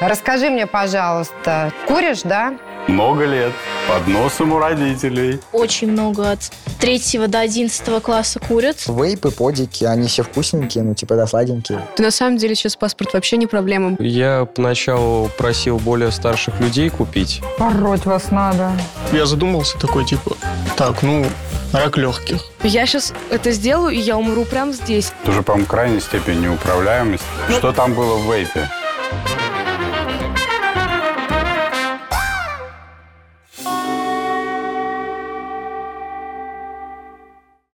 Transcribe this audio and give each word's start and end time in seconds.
Расскажи 0.00 0.48
мне, 0.48 0.66
пожалуйста, 0.66 1.72
куришь, 1.86 2.22
да? 2.24 2.54
Много 2.88 3.26
лет. 3.26 3.52
Под 3.86 4.08
носом 4.08 4.54
у 4.54 4.58
родителей. 4.58 5.38
Очень 5.52 5.92
много. 5.92 6.30
От 6.30 6.50
третьего 6.80 7.28
до 7.28 7.40
одиннадцатого 7.40 8.00
класса 8.00 8.40
курят. 8.40 8.78
Вейпы, 8.86 9.30
подики, 9.30 9.84
они 9.84 10.08
все 10.08 10.22
вкусненькие, 10.22 10.84
ну, 10.84 10.94
типа, 10.94 11.16
да, 11.16 11.26
сладенькие. 11.26 11.86
Да 11.98 12.04
на 12.04 12.10
самом 12.10 12.38
деле 12.38 12.54
сейчас 12.54 12.76
паспорт 12.76 13.12
вообще 13.12 13.36
не 13.36 13.46
проблема. 13.46 13.96
Я 13.98 14.46
поначалу 14.46 15.28
просил 15.36 15.78
более 15.78 16.10
старших 16.12 16.58
людей 16.60 16.88
купить. 16.88 17.42
Пороть 17.58 18.06
вас 18.06 18.30
надо. 18.30 18.72
Я 19.12 19.26
задумался 19.26 19.78
такой, 19.78 20.06
типа, 20.06 20.34
так, 20.76 21.02
ну, 21.02 21.26
рак 21.74 21.98
легких. 21.98 22.40
Я 22.62 22.86
сейчас 22.86 23.12
это 23.30 23.50
сделаю, 23.50 23.94
и 23.94 23.98
я 23.98 24.16
умру 24.16 24.46
прямо 24.46 24.72
здесь. 24.72 25.12
Это 25.22 25.32
уже, 25.32 25.42
по-моему, 25.42 25.66
крайней 25.66 26.00
степени 26.00 26.46
неуправляемость. 26.46 27.24
Что 27.50 27.72
там 27.72 27.92
было 27.92 28.16
в 28.16 28.32
вейпе? 28.32 28.66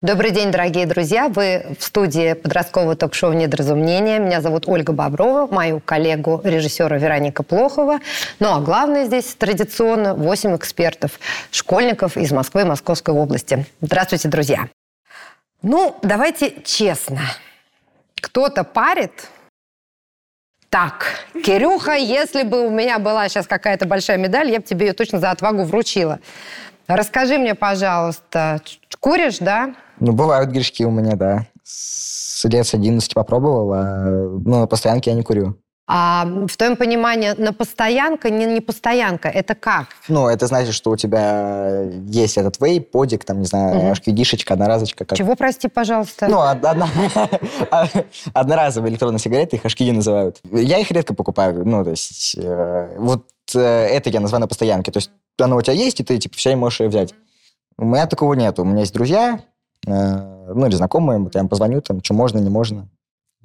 Добрый 0.03 0.31
день, 0.31 0.51
дорогие 0.51 0.87
друзья. 0.87 1.29
Вы 1.29 1.77
в 1.79 1.85
студии 1.85 2.33
подросткового 2.33 2.97
ток-шоу 2.97 3.35
«Недоразумение». 3.35 4.19
Меня 4.19 4.41
зовут 4.41 4.67
Ольга 4.67 4.95
Боброва, 4.95 5.47
мою 5.47 5.79
коллегу, 5.79 6.41
режиссера 6.43 6.97
Вероника 6.97 7.43
Плохова. 7.43 7.99
Ну 8.39 8.55
а 8.55 8.61
главное 8.61 9.05
здесь 9.05 9.35
традиционно 9.35 10.15
8 10.15 10.57
экспертов, 10.57 11.21
школьников 11.51 12.17
из 12.17 12.33
Москвы 12.33 12.63
и 12.63 12.65
Московской 12.65 13.13
области. 13.13 13.67
Здравствуйте, 13.83 14.29
друзья. 14.29 14.69
Ну, 15.61 15.95
давайте 16.01 16.63
честно. 16.65 17.21
Кто-то 18.23 18.65
парит, 18.65 19.29
так, 20.71 21.27
Кирюха, 21.45 21.93
если 21.93 22.45
бы 22.45 22.67
у 22.67 22.71
меня 22.71 22.99
была 23.01 23.29
сейчас 23.29 23.47
какая-то 23.47 23.85
большая 23.85 24.17
медаль, 24.17 24.51
я 24.51 24.61
бы 24.61 24.65
тебе 24.65 24.87
ее 24.87 24.93
точно 24.95 25.21
за 25.21 25.31
отвагу 25.31 25.65
вручила. 25.65 26.21
Расскажи 26.87 27.37
мне, 27.37 27.55
пожалуйста, 27.55 28.63
куришь, 28.99 29.39
да? 29.41 29.75
Ну, 30.01 30.13
бывают 30.13 30.51
грешки 30.51 30.85
у 30.85 30.91
меня, 30.91 31.15
да. 31.17 31.47
С 31.63 32.45
лет 32.45 32.67
с 32.67 32.75
11 32.75 33.13
попробовал, 33.15 33.73
а, 33.75 34.05
но 34.45 34.61
на 34.61 34.67
постоянке 34.67 35.11
я 35.11 35.17
не 35.17 35.23
курю. 35.23 35.57
А 35.93 36.25
в 36.47 36.57
твоем 36.57 36.77
понимании 36.77 37.33
на 37.37 37.53
постоянка, 37.53 38.31
не, 38.31 38.47
не 38.47 38.61
постоянка, 38.61 39.29
это 39.29 39.57
как? 39.57 39.89
Ну, 40.07 40.29
это 40.29 40.47
значит, 40.47 40.73
что 40.73 40.91
у 40.91 40.97
тебя 40.97 41.83
есть 42.07 42.39
этот 42.39 42.61
вейп, 42.61 42.93
подик, 42.93 43.25
там, 43.25 43.41
не 43.41 43.47
знаю, 43.47 43.75
Мгм. 43.77 43.93
HQD-шечка, 43.93 44.53
одноразочка. 44.53 45.05
Как... 45.05 45.19
Чего, 45.19 45.35
прости, 45.35 45.67
пожалуйста? 45.67 46.29
Ну, 46.29 46.39
од- 46.39 46.65
одна... 46.65 46.89
одноразовые 48.33 48.93
электронные 48.93 49.19
сигареты, 49.19 49.57
их 49.57 49.65
HQD 49.65 49.93
называют. 49.93 50.41
Я 50.53 50.79
их 50.79 50.91
редко 50.93 51.13
покупаю. 51.13 51.67
Ну, 51.67 51.83
то 51.83 51.91
есть, 51.91 52.37
э, 52.39 52.95
вот 52.97 53.27
э, 53.57 53.59
это 53.59 54.11
я 54.11 54.21
называю 54.21 54.43
на 54.43 54.49
постоянке. 54.49 54.93
То 54.93 54.99
есть, 54.99 55.11
оно 55.41 55.57
у 55.57 55.63
тебя 55.63 55.75
есть, 55.75 55.99
и 55.99 56.05
ты, 56.05 56.19
типа, 56.19 56.37
все 56.37 56.55
можешь 56.55 56.79
ее 56.81 56.89
взять. 56.89 57.15
У 57.77 57.85
меня 57.85 58.07
такого 58.07 58.35
нет. 58.35 58.61
У 58.61 58.65
меня 58.65 58.81
есть 58.81 58.95
друзья, 58.95 59.41
ну, 59.87 60.67
или 60.67 60.75
знакомые, 60.75 61.19
вот 61.19 61.35
я 61.35 61.41
им 61.41 61.49
позвоню, 61.49 61.81
там, 61.81 62.03
что 62.03 62.15
можно, 62.15 62.39
не 62.39 62.51
можно. 62.51 62.89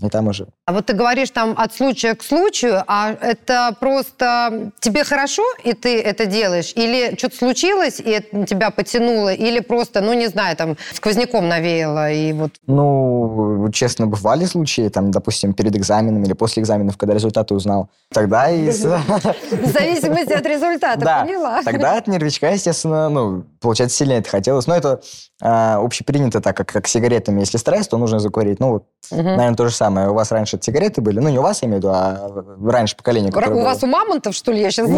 И 0.04 0.10
там 0.10 0.28
уже. 0.28 0.48
А 0.66 0.74
вот 0.74 0.88
ты 0.88 0.94
говоришь 0.94 1.30
там 1.30 1.54
от 1.58 1.74
случая 1.74 2.16
к 2.16 2.24
случаю, 2.24 2.84
а 2.86 3.12
это 3.14 3.74
просто 3.80 4.72
тебе 4.82 5.06
хорошо, 5.06 5.44
и 5.64 5.72
ты 5.72 6.02
это 6.02 6.26
делаешь? 6.26 6.74
Или 6.76 7.16
что-то 7.18 7.38
случилось, 7.38 8.02
и 8.02 8.10
это 8.10 8.46
тебя 8.46 8.72
потянуло? 8.72 9.34
Или 9.34 9.62
просто, 9.62 10.02
ну, 10.02 10.14
не 10.14 10.28
знаю, 10.28 10.58
там, 10.58 10.76
сквозняком 10.92 11.48
навеяло, 11.48 12.12
и 12.12 12.34
вот... 12.34 12.52
Ну, 12.68 13.70
честно, 13.72 14.06
бывали 14.08 14.44
случаи, 14.44 14.90
там, 14.90 15.12
допустим, 15.12 15.54
перед 15.54 15.78
экзаменом 15.78 16.24
или 16.24 16.34
после 16.34 16.62
экзаменов, 16.62 16.98
когда 16.98 17.14
результаты 17.14 17.54
узнал. 17.54 17.90
Тогда 18.12 18.50
и... 18.50 18.70
В 18.70 18.72
зависимости 18.72 20.34
от 20.34 20.46
результата, 20.46 21.00
поняла? 21.00 21.64
тогда 21.64 21.98
от 21.98 22.08
нервичка, 22.08 22.52
естественно, 22.52 23.08
ну, 23.08 23.46
получается, 23.62 23.96
сильнее 23.96 24.20
это 24.20 24.30
хотелось. 24.30 24.68
Но 24.68 24.76
это 24.76 25.00
а, 25.42 25.78
общепринято, 25.84 26.40
так 26.42 26.56
как, 26.56 26.68
как 26.72 26.88
с 26.88 26.92
сигаретами. 26.92 27.42
Если 27.42 27.58
стресс, 27.58 27.88
то 27.88 27.98
нужно 27.98 28.20
закурить. 28.20 28.60
Ну, 28.60 28.70
вот, 28.72 28.84
Мгм. 29.12 29.24
наверное, 29.24 29.56
то 29.56 29.68
же 29.68 29.74
самое. 29.76 30.10
У 30.10 30.14
вас 30.14 30.32
раньше 30.32 30.58
сигареты 30.62 31.02
были, 31.02 31.20
ну, 31.20 31.30
не 31.30 31.40
у 31.40 31.42
вас, 31.42 31.62
я 31.62 31.68
имею 31.68 31.82
в 31.82 31.84
виду, 31.84 31.94
а 31.94 32.72
раньше 32.72 32.96
поколение, 32.96 33.32
У 33.32 33.34
которое 33.34 33.64
вас 33.64 33.80
было. 33.82 33.90
у 33.90 33.92
мамонтов, 33.92 34.34
что 34.36 34.52
ли, 34.52 34.62
я 34.62 34.72
сейчас... 34.72 34.90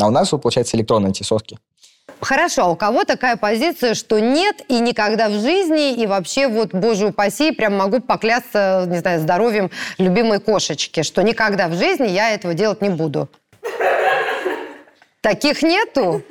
А 0.00 0.06
у 0.08 0.10
нас, 0.10 0.28
получается, 0.30 0.76
электронные 0.76 1.10
эти 1.10 1.22
соски. 1.22 1.58
Хорошо, 2.20 2.62
а 2.62 2.68
у 2.70 2.76
кого 2.76 3.04
такая 3.04 3.36
позиция, 3.36 3.94
что 3.94 4.18
нет 4.18 4.56
и 4.68 4.80
никогда 4.80 5.28
в 5.28 5.32
жизни, 5.32 5.92
и 5.94 6.06
вообще 6.06 6.48
вот, 6.48 6.72
боже 6.74 7.06
упаси, 7.08 7.52
прям 7.52 7.76
могу 7.76 8.00
поклясться, 8.00 8.84
не 8.88 8.98
знаю, 8.98 9.20
здоровьем 9.20 9.70
любимой 9.98 10.40
кошечки, 10.40 11.02
что 11.02 11.22
никогда 11.22 11.68
в 11.68 11.74
жизни 11.74 12.08
я 12.08 12.30
этого 12.30 12.54
делать 12.54 12.80
не 12.82 12.88
буду. 12.88 13.28
Таких 15.20 15.62
нету? 15.62 16.22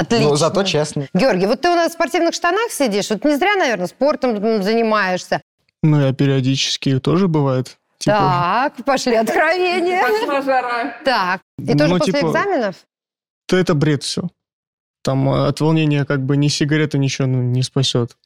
Отлично. 0.00 0.28
Ну, 0.28 0.36
зато 0.36 0.64
честно. 0.64 1.08
Георгий, 1.14 1.46
вот 1.46 1.60
ты 1.60 1.70
у 1.70 1.74
нас 1.74 1.92
в 1.92 1.94
спортивных 1.94 2.34
штанах 2.34 2.70
сидишь, 2.70 3.10
вот 3.10 3.24
не 3.24 3.36
зря, 3.36 3.54
наверное, 3.56 3.86
спортом 3.86 4.62
занимаешься. 4.62 5.40
Ну, 5.82 6.00
я 6.00 6.12
периодически 6.12 6.98
тоже 6.98 7.28
бывает. 7.28 7.78
Типа, 7.98 8.16
Так, 8.16 8.84
пошли 8.84 9.14
откровения. 9.16 10.02
Так, 11.04 11.40
и 11.58 11.72
тоже 11.76 11.92
Ну, 11.94 11.98
после 11.98 12.12
типа, 12.12 12.26
экзаменов? 12.26 12.76
то 13.46 13.56
это 13.56 13.74
бред 13.74 14.02
все. 14.02 14.28
Там 15.02 15.28
э, 15.28 15.46
от 15.48 15.60
волнения 15.60 16.04
как 16.04 16.24
бы 16.24 16.36
ни 16.36 16.48
сигарета 16.48 16.98
ничего 16.98 17.28
ну, 17.28 17.42
не 17.42 17.62
спасет. 17.62 18.16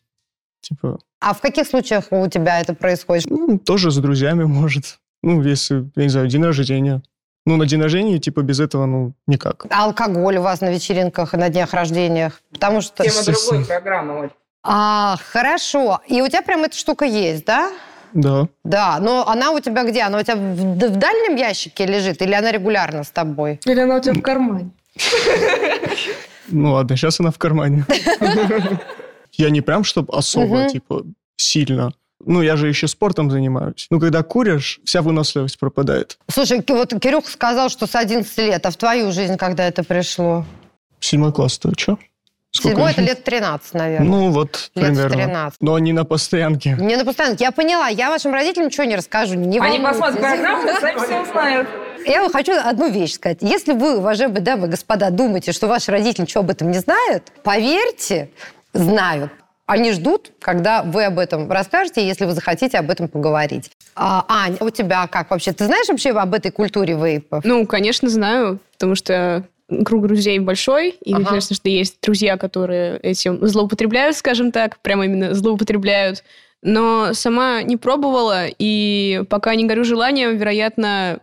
Типа, 0.63 0.99
А 1.21 1.35
в 1.35 1.41
каких 1.41 1.67
случаях 1.67 2.07
у 2.11 2.27
тебя 2.29 2.61
это 2.61 2.75
происходит? 2.75 3.27
ну, 3.31 3.59
тоже 3.59 3.91
с 3.91 3.97
друзьями 3.97 4.45
может. 4.45 4.99
Ну, 5.23 5.43
если, 5.43 5.91
я 5.97 6.03
не 6.03 6.09
знаю, 6.09 6.27
день 6.29 6.43
рождения. 6.45 7.03
Ну, 7.51 7.57
на 7.57 7.67
день 7.67 7.83
рождения, 7.83 8.21
типа, 8.21 8.43
без 8.43 8.61
этого, 8.61 8.87
ну, 8.87 9.13
никак. 9.27 9.67
А 9.71 9.87
алкоголь 9.87 10.37
у 10.37 10.43
вас 10.43 10.61
на 10.61 10.71
вечеринках 10.71 11.35
и 11.35 11.37
на 11.37 11.49
днях 11.49 11.75
рождениях? 11.75 12.43
Потому 12.53 12.81
что... 12.81 13.03
Тема 13.03 13.25
другой 13.25 13.65
программы, 13.65 14.21
Оль. 14.21 14.31
А, 14.63 15.17
хорошо. 15.33 15.99
И 16.07 16.23
у 16.23 16.29
тебя 16.29 16.43
прям 16.43 16.63
эта 16.63 16.77
штука 16.77 17.05
есть, 17.05 17.45
да? 17.45 17.73
Да. 18.13 18.47
Да, 18.63 19.01
но 19.01 19.29
она 19.29 19.51
у 19.51 19.59
тебя 19.59 19.83
где? 19.83 20.03
Она 20.03 20.19
у 20.19 20.23
тебя 20.23 20.37
в, 20.37 20.77
в 20.77 20.97
дальнем 20.97 21.35
ящике 21.35 21.87
лежит 21.87 22.23
или 22.23 22.35
она 22.35 22.53
регулярно 22.53 23.03
с 23.03 23.11
тобой? 23.11 23.59
Или 23.65 23.81
она 23.81 23.97
у 23.97 24.01
тебя 24.01 24.15
в 24.15 24.23
кармане? 24.23 24.71
Ну, 26.47 26.73
ладно, 26.73 26.97
сейчас 26.97 27.19
она 27.19 27.33
в 27.33 27.39
кармане. 27.39 27.85
Я 29.33 29.51
не 29.51 29.61
прям, 29.61 29.83
чтобы 29.83 30.17
особо, 30.17 30.69
типа, 30.69 31.03
сильно. 31.37 31.91
Ну, 32.25 32.43
я 32.43 32.57
же 32.57 32.69
еще 32.69 32.87
спортом 32.87 33.31
занимаюсь. 33.31 33.87
Ну, 33.91 33.99
когда 33.99 34.23
куришь, 34.23 34.81
вся 34.85 35.03
выносливость 35.03 35.59
пропадает. 35.59 36.19
Слушай, 36.29 36.63
вот 36.69 36.95
Кирюха 37.01 37.31
сказал, 37.31 37.69
что 37.71 37.87
с 37.87 37.95
11 37.95 38.39
лет, 38.39 38.65
а 38.67 38.71
в 38.71 38.77
твою 38.77 39.11
жизнь 39.13 39.37
когда 39.37 39.67
это 39.67 39.85
пришло? 39.85 40.45
Седьмой 41.01 41.33
класс, 41.33 41.59
то 41.59 41.73
что? 41.77 41.99
Седьмой 42.53 42.91
это 42.91 43.01
лет 43.03 43.23
13, 43.23 43.75
наверное. 43.75 44.09
Ну, 44.09 44.31
вот, 44.31 44.71
лет 44.75 44.87
примерно. 44.87 45.17
13. 45.17 45.61
Но 45.61 45.79
не 45.79 45.93
на 45.93 46.05
постоянке. 46.05 46.77
Не 46.81 46.97
на 46.97 47.05
постоянке. 47.05 47.45
Я 47.45 47.53
поняла, 47.53 47.89
я 47.89 48.11
вашим 48.11 48.33
родителям 48.33 48.67
ничего 48.67 48.85
не 48.85 48.97
расскажу. 48.97 49.35
Не 49.35 49.59
Они 49.61 49.79
посмотрят 49.79 50.21
программу, 50.21 50.69
и 50.69 50.81
сами 50.81 50.99
все 50.99 51.23
узнают. 51.23 51.69
Я 52.07 52.23
вам 52.23 52.33
хочу 52.33 52.53
одну 52.53 52.91
вещь 52.91 53.15
сказать. 53.15 53.39
Если 53.41 53.73
вы, 53.73 53.99
уважаемые 53.99 54.41
дамы 54.41 54.67
и 54.67 54.71
господа, 54.71 55.11
думаете, 55.11 55.53
что 55.53 55.69
ваши 55.69 55.93
родители 55.93 56.23
ничего 56.23 56.41
об 56.41 56.51
этом 56.51 56.71
не 56.71 56.79
знают, 56.79 57.25
поверьте, 57.45 58.31
знают. 58.73 59.31
Они 59.71 59.93
ждут, 59.93 60.33
когда 60.41 60.83
вы 60.83 61.05
об 61.05 61.19
этом 61.19 61.51
расскажете, 61.51 62.07
если 62.07 62.25
вы 62.25 62.33
захотите 62.33 62.79
об 62.79 62.91
этом 62.91 63.09
поговорить. 63.09 63.71
А, 63.95 64.25
Ань, 64.29 64.57
у 64.61 64.71
тебя 64.71 65.07
как 65.07 65.31
вообще? 65.31 65.53
Ты 65.53 65.67
знаешь 65.67 65.89
вообще 65.89 66.11
об 66.11 66.35
этой 66.35 66.51
культуре 66.51 66.95
вейпов? 66.95 67.45
Ну, 67.45 67.67
конечно, 67.67 68.09
знаю, 68.09 68.59
потому 68.73 68.95
что 68.95 69.45
круг 69.85 70.07
друзей 70.07 70.39
большой, 70.41 70.91
и, 70.91 71.15
Ага. 71.15 71.27
конечно, 71.27 71.55
что 71.55 71.69
есть 71.69 71.99
друзья, 72.03 72.37
которые 72.37 72.99
этим 72.99 73.47
злоупотребляют, 73.47 74.17
скажем 74.17 74.51
так, 74.51 74.79
прямо 74.81 75.05
именно 75.05 75.35
злоупотребляют. 75.35 76.25
Но 76.63 77.15
сама 77.15 77.63
не 77.63 77.77
пробовала, 77.77 78.47
и 78.59 79.23
пока 79.31 79.55
не 79.55 79.65
горю 79.65 79.85
желанием, 79.85 80.37
вероятно, 80.37 81.21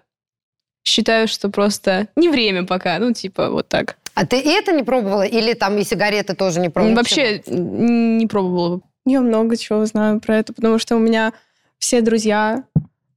считаю, 0.86 1.28
что 1.28 1.50
просто 1.50 2.08
не 2.16 2.30
время 2.30 2.66
пока, 2.66 2.98
ну, 3.00 3.12
типа, 3.14 3.50
вот 3.50 3.68
так. 3.68 3.98
А 4.18 4.26
ты 4.26 4.40
и 4.40 4.50
это 4.50 4.72
не 4.72 4.82
пробовала? 4.82 5.22
Или 5.22 5.54
там 5.54 5.78
и 5.78 5.84
сигареты 5.84 6.34
тоже 6.34 6.60
не 6.60 6.70
пробовала? 6.70 6.96
Вообще 6.96 7.44
не 7.46 8.26
пробовала. 8.26 8.82
Я 9.06 9.22
много 9.22 9.56
чего 9.56 9.86
знаю 9.86 10.20
про 10.20 10.38
это, 10.38 10.54
потому 10.54 10.80
что 10.80 10.96
у 10.96 11.00
меня 11.00 11.34
все 11.78 12.02
друзья 12.02 12.64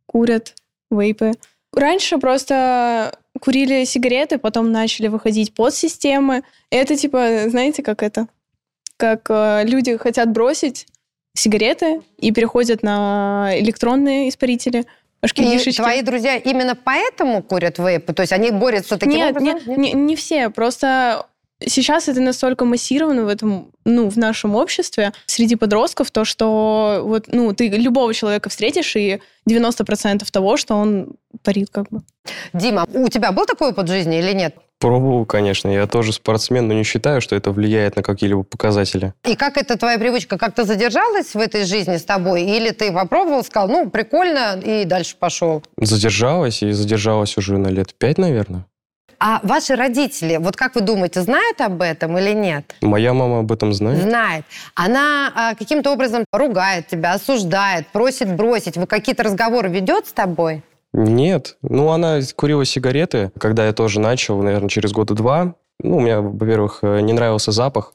курят 0.04 0.54
вейпы. 0.90 1.32
Раньше 1.72 2.18
просто 2.18 3.18
курили 3.40 3.84
сигареты, 3.84 4.36
потом 4.36 4.72
начали 4.72 5.08
выходить 5.08 5.54
подсистемы. 5.54 6.42
Это 6.68 6.94
типа, 6.96 7.48
знаете, 7.48 7.82
как 7.82 8.02
это? 8.02 8.26
Как 8.98 9.22
э, 9.30 9.64
люди 9.64 9.96
хотят 9.96 10.30
бросить 10.30 10.86
сигареты 11.34 12.02
и 12.18 12.30
переходят 12.30 12.82
на 12.82 13.52
электронные 13.54 14.28
испарители. 14.28 14.84
И 15.22 15.72
твои 15.72 16.02
друзья 16.02 16.36
именно 16.36 16.74
поэтому 16.74 17.42
курят 17.42 17.78
вейпы? 17.78 18.12
То 18.14 18.22
есть 18.22 18.32
они 18.32 18.50
борются 18.50 18.96
таким 18.96 19.16
Нет, 19.16 19.36
образом? 19.36 19.54
нет, 19.66 19.76
не, 19.76 19.92
не 19.92 20.16
все. 20.16 20.48
Просто 20.48 21.26
Сейчас 21.66 22.08
это 22.08 22.20
настолько 22.20 22.64
массировано 22.64 23.24
в 23.24 23.28
этом, 23.28 23.70
ну, 23.84 24.08
в 24.08 24.16
нашем 24.16 24.54
обществе, 24.54 25.12
среди 25.26 25.56
подростков, 25.56 26.10
то, 26.10 26.24
что 26.24 27.02
вот, 27.04 27.26
ну, 27.28 27.52
ты 27.52 27.68
любого 27.68 28.14
человека 28.14 28.48
встретишь, 28.48 28.96
и 28.96 29.20
90% 29.48 30.24
того, 30.30 30.56
что 30.56 30.74
он 30.74 31.14
парит 31.42 31.70
как 31.70 31.88
бы. 31.90 32.00
Дима, 32.52 32.86
у 32.92 33.08
тебя 33.08 33.32
был 33.32 33.46
такой 33.46 33.70
опыт 33.70 33.88
жизни 33.88 34.18
или 34.18 34.32
нет? 34.32 34.56
Пробовал, 34.78 35.26
конечно. 35.26 35.68
Я 35.68 35.86
тоже 35.86 36.14
спортсмен, 36.14 36.66
но 36.66 36.72
не 36.72 36.84
считаю, 36.84 37.20
что 37.20 37.36
это 37.36 37.52
влияет 37.52 37.96
на 37.96 38.02
какие-либо 38.02 38.44
показатели. 38.44 39.12
И 39.26 39.36
как 39.36 39.58
эта 39.58 39.76
твоя 39.76 39.98
привычка 39.98 40.38
как-то 40.38 40.64
задержалась 40.64 41.34
в 41.34 41.38
этой 41.38 41.64
жизни 41.64 41.98
с 41.98 42.04
тобой? 42.04 42.44
Или 42.44 42.70
ты 42.70 42.90
попробовал, 42.90 43.44
сказал, 43.44 43.68
ну, 43.68 43.90
прикольно, 43.90 44.58
и 44.58 44.86
дальше 44.86 45.16
пошел? 45.18 45.62
Задержалась, 45.76 46.62
и 46.62 46.72
задержалась 46.72 47.36
уже 47.36 47.58
на 47.58 47.68
лет 47.68 47.94
пять, 47.94 48.16
наверное. 48.16 48.64
А 49.22 49.40
ваши 49.42 49.76
родители, 49.76 50.38
вот 50.38 50.56
как 50.56 50.74
вы 50.74 50.80
думаете, 50.80 51.20
знают 51.20 51.60
об 51.60 51.82
этом 51.82 52.16
или 52.16 52.32
нет? 52.32 52.74
Моя 52.80 53.12
мама 53.12 53.40
об 53.40 53.52
этом 53.52 53.74
знает. 53.74 54.02
Знает. 54.02 54.46
Она 54.74 55.30
а, 55.34 55.54
каким-то 55.54 55.92
образом 55.92 56.24
ругает 56.32 56.86
тебя, 56.86 57.12
осуждает, 57.12 57.86
просит 57.88 58.34
бросить. 58.34 58.78
Вы 58.78 58.86
какие-то 58.86 59.22
разговоры 59.22 59.68
ведет 59.68 60.06
с 60.06 60.12
тобой? 60.12 60.62
Нет. 60.94 61.58
Ну, 61.62 61.90
она 61.90 62.20
курила 62.34 62.64
сигареты, 62.64 63.30
когда 63.38 63.66
я 63.66 63.74
тоже 63.74 64.00
начал, 64.00 64.40
наверное, 64.42 64.70
через 64.70 64.92
года 64.92 65.12
два. 65.12 65.54
Ну, 65.82 65.98
у 65.98 66.00
меня, 66.00 66.22
во-первых, 66.22 66.78
э, 66.82 67.00
не 67.00 67.12
нравился 67.12 67.52
запах 67.52 67.92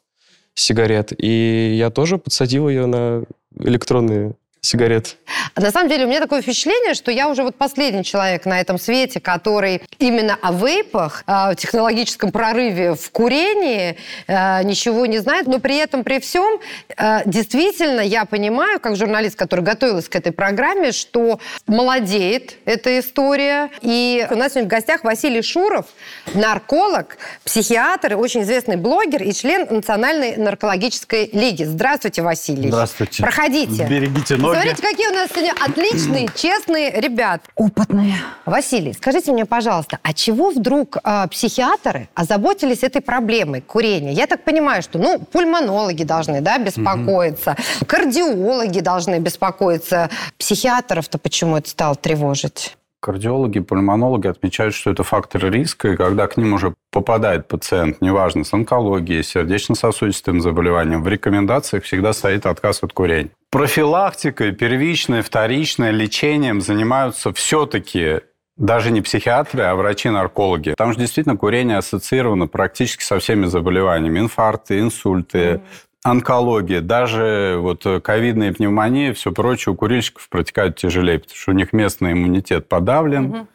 сигарет, 0.54 1.12
и 1.18 1.76
я 1.76 1.90
тоже 1.90 2.18
подсадил 2.18 2.70
ее 2.70 2.86
на 2.86 3.24
электронные 3.60 4.36
сигарет. 4.66 5.18
На 5.56 5.72
самом 5.72 5.90
деле 5.90 6.06
у 6.06 6.08
меня 6.08 6.20
такое 6.20 6.42
впечатление, 6.42 6.94
что 6.96 7.12
я 7.12 7.30
уже 7.30 7.44
вот 7.44 7.56
последний 7.56 8.04
человек 8.04 8.46
на 8.46 8.60
этом 8.60 8.78
свете, 8.78 9.20
который 9.20 9.82
именно 10.00 10.38
о 10.42 10.52
вейпах, 10.52 11.24
о 11.28 11.56
технологическом 11.56 12.32
прорыве 12.32 12.96
в 12.96 13.12
курении 13.12 13.98
э, 14.28 14.64
ничего 14.64 15.06
не 15.06 15.20
знает, 15.20 15.48
но 15.48 15.60
при 15.60 15.78
этом, 15.78 16.04
при 16.04 16.20
всем, 16.20 16.60
э, 16.98 17.22
действительно 17.26 18.02
я 18.02 18.26
понимаю, 18.26 18.80
как 18.80 18.96
журналист, 18.96 19.38
который 19.38 19.64
готовилась 19.64 20.10
к 20.10 20.16
этой 20.16 20.32
программе, 20.32 20.92
что 20.92 21.40
молодеет 21.68 22.56
эта 22.66 23.00
история. 23.00 23.70
И 23.82 24.28
у 24.30 24.36
нас 24.36 24.54
сегодня 24.54 24.68
в 24.68 24.72
гостях 24.72 25.04
Василий 25.04 25.42
Шуров, 25.42 25.86
нарколог, 26.34 27.18
психиатр, 27.44 28.18
очень 28.18 28.42
известный 28.42 28.78
блогер 28.78 29.22
и 29.22 29.32
член 29.32 29.68
Национальной 29.70 30.38
наркологической 30.38 31.30
лиги. 31.32 31.64
Здравствуйте, 31.64 32.24
Василий. 32.24 32.70
Здравствуйте. 32.70 33.22
Проходите. 33.22 33.86
Берегите 33.86 34.36
ноги. 34.36 34.55
Смотрите, 34.56 34.82
какие 34.82 35.08
у 35.08 35.14
нас 35.14 35.30
сегодня 35.30 35.54
отличные, 35.60 36.30
честные 36.36 36.92
ребят. 37.02 37.42
Опытные. 37.56 38.16
Василий, 38.46 38.94
скажите 38.94 39.32
мне, 39.32 39.46
пожалуйста, 39.46 40.00
а 40.02 40.14
чего 40.14 40.50
вдруг 40.50 40.98
э, 41.04 41.28
психиатры 41.30 42.08
озаботились 42.14 42.84
этой 42.84 43.02
проблемой 43.02 43.62
курения? 43.62 44.14
Я 44.14 44.28
так 44.28 44.44
понимаю, 44.44 44.82
что, 44.82 44.98
ну, 44.98 45.20
пульмонологи 45.20 46.04
должны, 46.04 46.42
да, 46.42 46.58
беспокоиться, 46.58 47.56
кардиологи 47.86 48.80
должны 48.80 49.20
беспокоиться. 49.20 50.10
Психиатров-то 50.38 51.18
почему 51.18 51.58
это 51.58 51.70
стало 51.70 51.96
тревожить? 51.96 52.78
Кардиологи, 53.06 53.60
пульмонологи 53.60 54.26
отмечают, 54.26 54.74
что 54.74 54.90
это 54.90 55.04
фактор 55.04 55.52
риска, 55.52 55.90
и 55.90 55.96
когда 55.96 56.26
к 56.26 56.38
ним 56.38 56.54
уже 56.54 56.74
попадает 56.92 57.48
пациент, 57.48 58.02
неважно, 58.02 58.44
с 58.44 58.52
онкологией, 58.52 59.22
сердечно-сосудистым 59.22 60.42
заболеванием, 60.42 61.04
в 61.04 61.08
рекомендациях 61.08 61.84
всегда 61.84 62.14
стоит 62.14 62.48
отказ 62.48 62.82
от 62.82 62.94
курения. 62.94 63.30
Профилактикой, 63.52 64.54
первичное, 64.54 65.22
вторичное 65.22 65.92
лечением 65.92 66.62
занимаются 66.62 67.32
все-таки 67.32 68.22
даже 68.58 68.90
не 68.90 69.02
психиатры, 69.02 69.62
а 69.62 69.76
врачи-наркологи. 69.76 70.74
Там 70.76 70.92
же 70.94 70.98
действительно 70.98 71.38
курение 71.38 71.78
ассоциировано 71.78 72.48
практически 72.48 73.04
со 73.04 73.20
всеми 73.20 73.46
заболеваниями. 73.46 74.18
Инфаркты, 74.18 74.80
инсульты, 74.80 75.62
онкология, 76.06 76.82
даже 76.82 77.58
вот 77.60 77.84
э, 77.86 78.00
ковидная 78.00 78.54
пневмония, 78.54 79.12
все 79.14 79.32
прочее 79.32 79.74
у 79.74 79.76
курильщиков 79.76 80.30
протекают 80.30 80.76
тяжелее, 80.76 81.18
потому 81.18 81.36
что 81.36 81.52
у 81.52 81.56
них 81.56 81.74
местный 81.74 82.12
иммунитет 82.12 82.70
подавлен, 82.70 83.48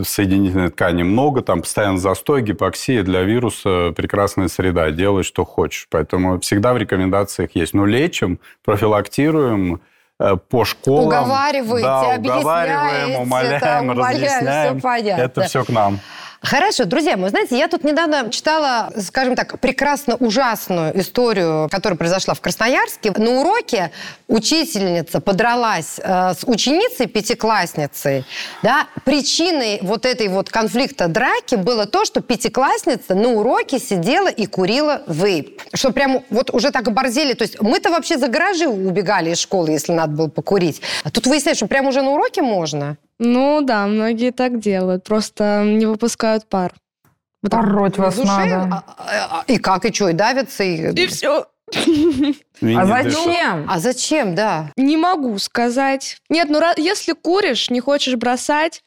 соединительной 0.00 0.70
ткани 0.70 1.02
много, 1.02 1.42
там 1.42 1.60
постоянно 1.60 1.98
застой, 1.98 2.40
гипоксия 2.42 3.02
для 3.02 3.22
вируса 3.22 3.92
прекрасная 3.94 4.48
среда, 4.48 4.90
делай, 4.90 5.22
что 5.22 5.44
хочешь. 5.44 5.86
Поэтому 5.90 6.40
всегда 6.40 6.72
в 6.72 6.78
рекомендациях 6.78 7.50
есть. 7.54 7.74
Ну, 7.74 7.84
лечим, 7.84 8.38
профилактируем, 8.64 9.82
э, 10.18 10.36
по 10.48 10.64
школам. 10.64 11.08
Уговариваете, 11.08 11.86
да, 11.86 12.16
уговариваем, 12.16 13.20
умоляем, 13.20 13.60
там, 13.60 13.88
умоляем, 13.88 14.14
разъясняем. 14.14 14.78
всё 14.78 14.82
понятно. 14.82 15.22
Это 15.22 15.40
все 15.42 15.64
к 15.64 15.68
нам. 15.68 15.98
Хорошо, 16.40 16.84
друзья, 16.84 17.16
вы 17.16 17.30
знаете, 17.30 17.58
я 17.58 17.66
тут 17.66 17.82
недавно 17.82 18.30
читала, 18.30 18.92
скажем 18.96 19.34
так, 19.34 19.58
прекрасно 19.58 20.14
ужасную 20.14 20.98
историю, 20.98 21.68
которая 21.68 21.98
произошла 21.98 22.34
в 22.34 22.40
Красноярске. 22.40 23.12
На 23.16 23.40
уроке 23.40 23.90
учительница 24.28 25.20
подралась 25.20 25.98
э, 25.98 26.34
с 26.34 26.44
ученицей 26.46 27.08
пятиклассницей. 27.08 28.24
Да? 28.62 28.86
Причиной 29.04 29.80
вот 29.82 30.06
этой 30.06 30.28
вот 30.28 30.48
конфликта 30.48 31.08
драки 31.08 31.56
было 31.56 31.86
то, 31.86 32.04
что 32.04 32.20
пятиклассница 32.20 33.16
на 33.16 33.30
уроке 33.30 33.80
сидела 33.80 34.28
и 34.28 34.46
курила 34.46 35.02
вейп. 35.08 35.60
Что 35.74 35.90
прям 35.90 36.22
вот 36.30 36.54
уже 36.54 36.70
так 36.70 36.86
оборзели. 36.86 37.32
То 37.32 37.42
есть 37.42 37.60
мы-то 37.60 37.90
вообще 37.90 38.16
за 38.16 38.28
гаражи 38.28 38.68
убегали 38.68 39.30
из 39.30 39.40
школы, 39.40 39.70
если 39.70 39.92
надо 39.92 40.12
было 40.12 40.28
покурить. 40.28 40.82
А 41.02 41.10
тут 41.10 41.26
выясняется, 41.26 41.64
что 41.64 41.68
прям 41.68 41.88
уже 41.88 42.00
на 42.00 42.10
уроке 42.10 42.42
можно. 42.42 42.96
Ну 43.18 43.60
да, 43.62 43.86
многие 43.86 44.30
так 44.30 44.60
делают, 44.60 45.04
просто 45.04 45.64
не 45.64 45.86
выпускают 45.86 46.48
пар. 46.48 46.72
Вот 47.42 47.50
так. 47.50 47.60
Пороть 47.62 47.98
вас 47.98 48.14
В 48.14 48.18
душе, 48.18 48.26
надо. 48.46 48.84
а- 48.96 49.04
а- 49.40 49.44
и 49.46 49.58
как, 49.58 49.84
и 49.84 49.92
что, 49.92 50.08
и 50.08 50.12
давятся, 50.12 50.64
и... 50.64 50.92
И 50.94 51.06
все. 51.08 51.46
А 51.74 52.86
зачем? 52.86 53.66
А 53.68 53.78
зачем, 53.78 54.34
да? 54.34 54.72
Не 54.76 54.96
могу 54.96 55.38
сказать. 55.38 56.18
Нет, 56.28 56.48
ну 56.50 56.60
если 56.76 57.12
куришь, 57.12 57.70
не 57.70 57.80
хочешь 57.80 58.16
бросать, 58.16 58.82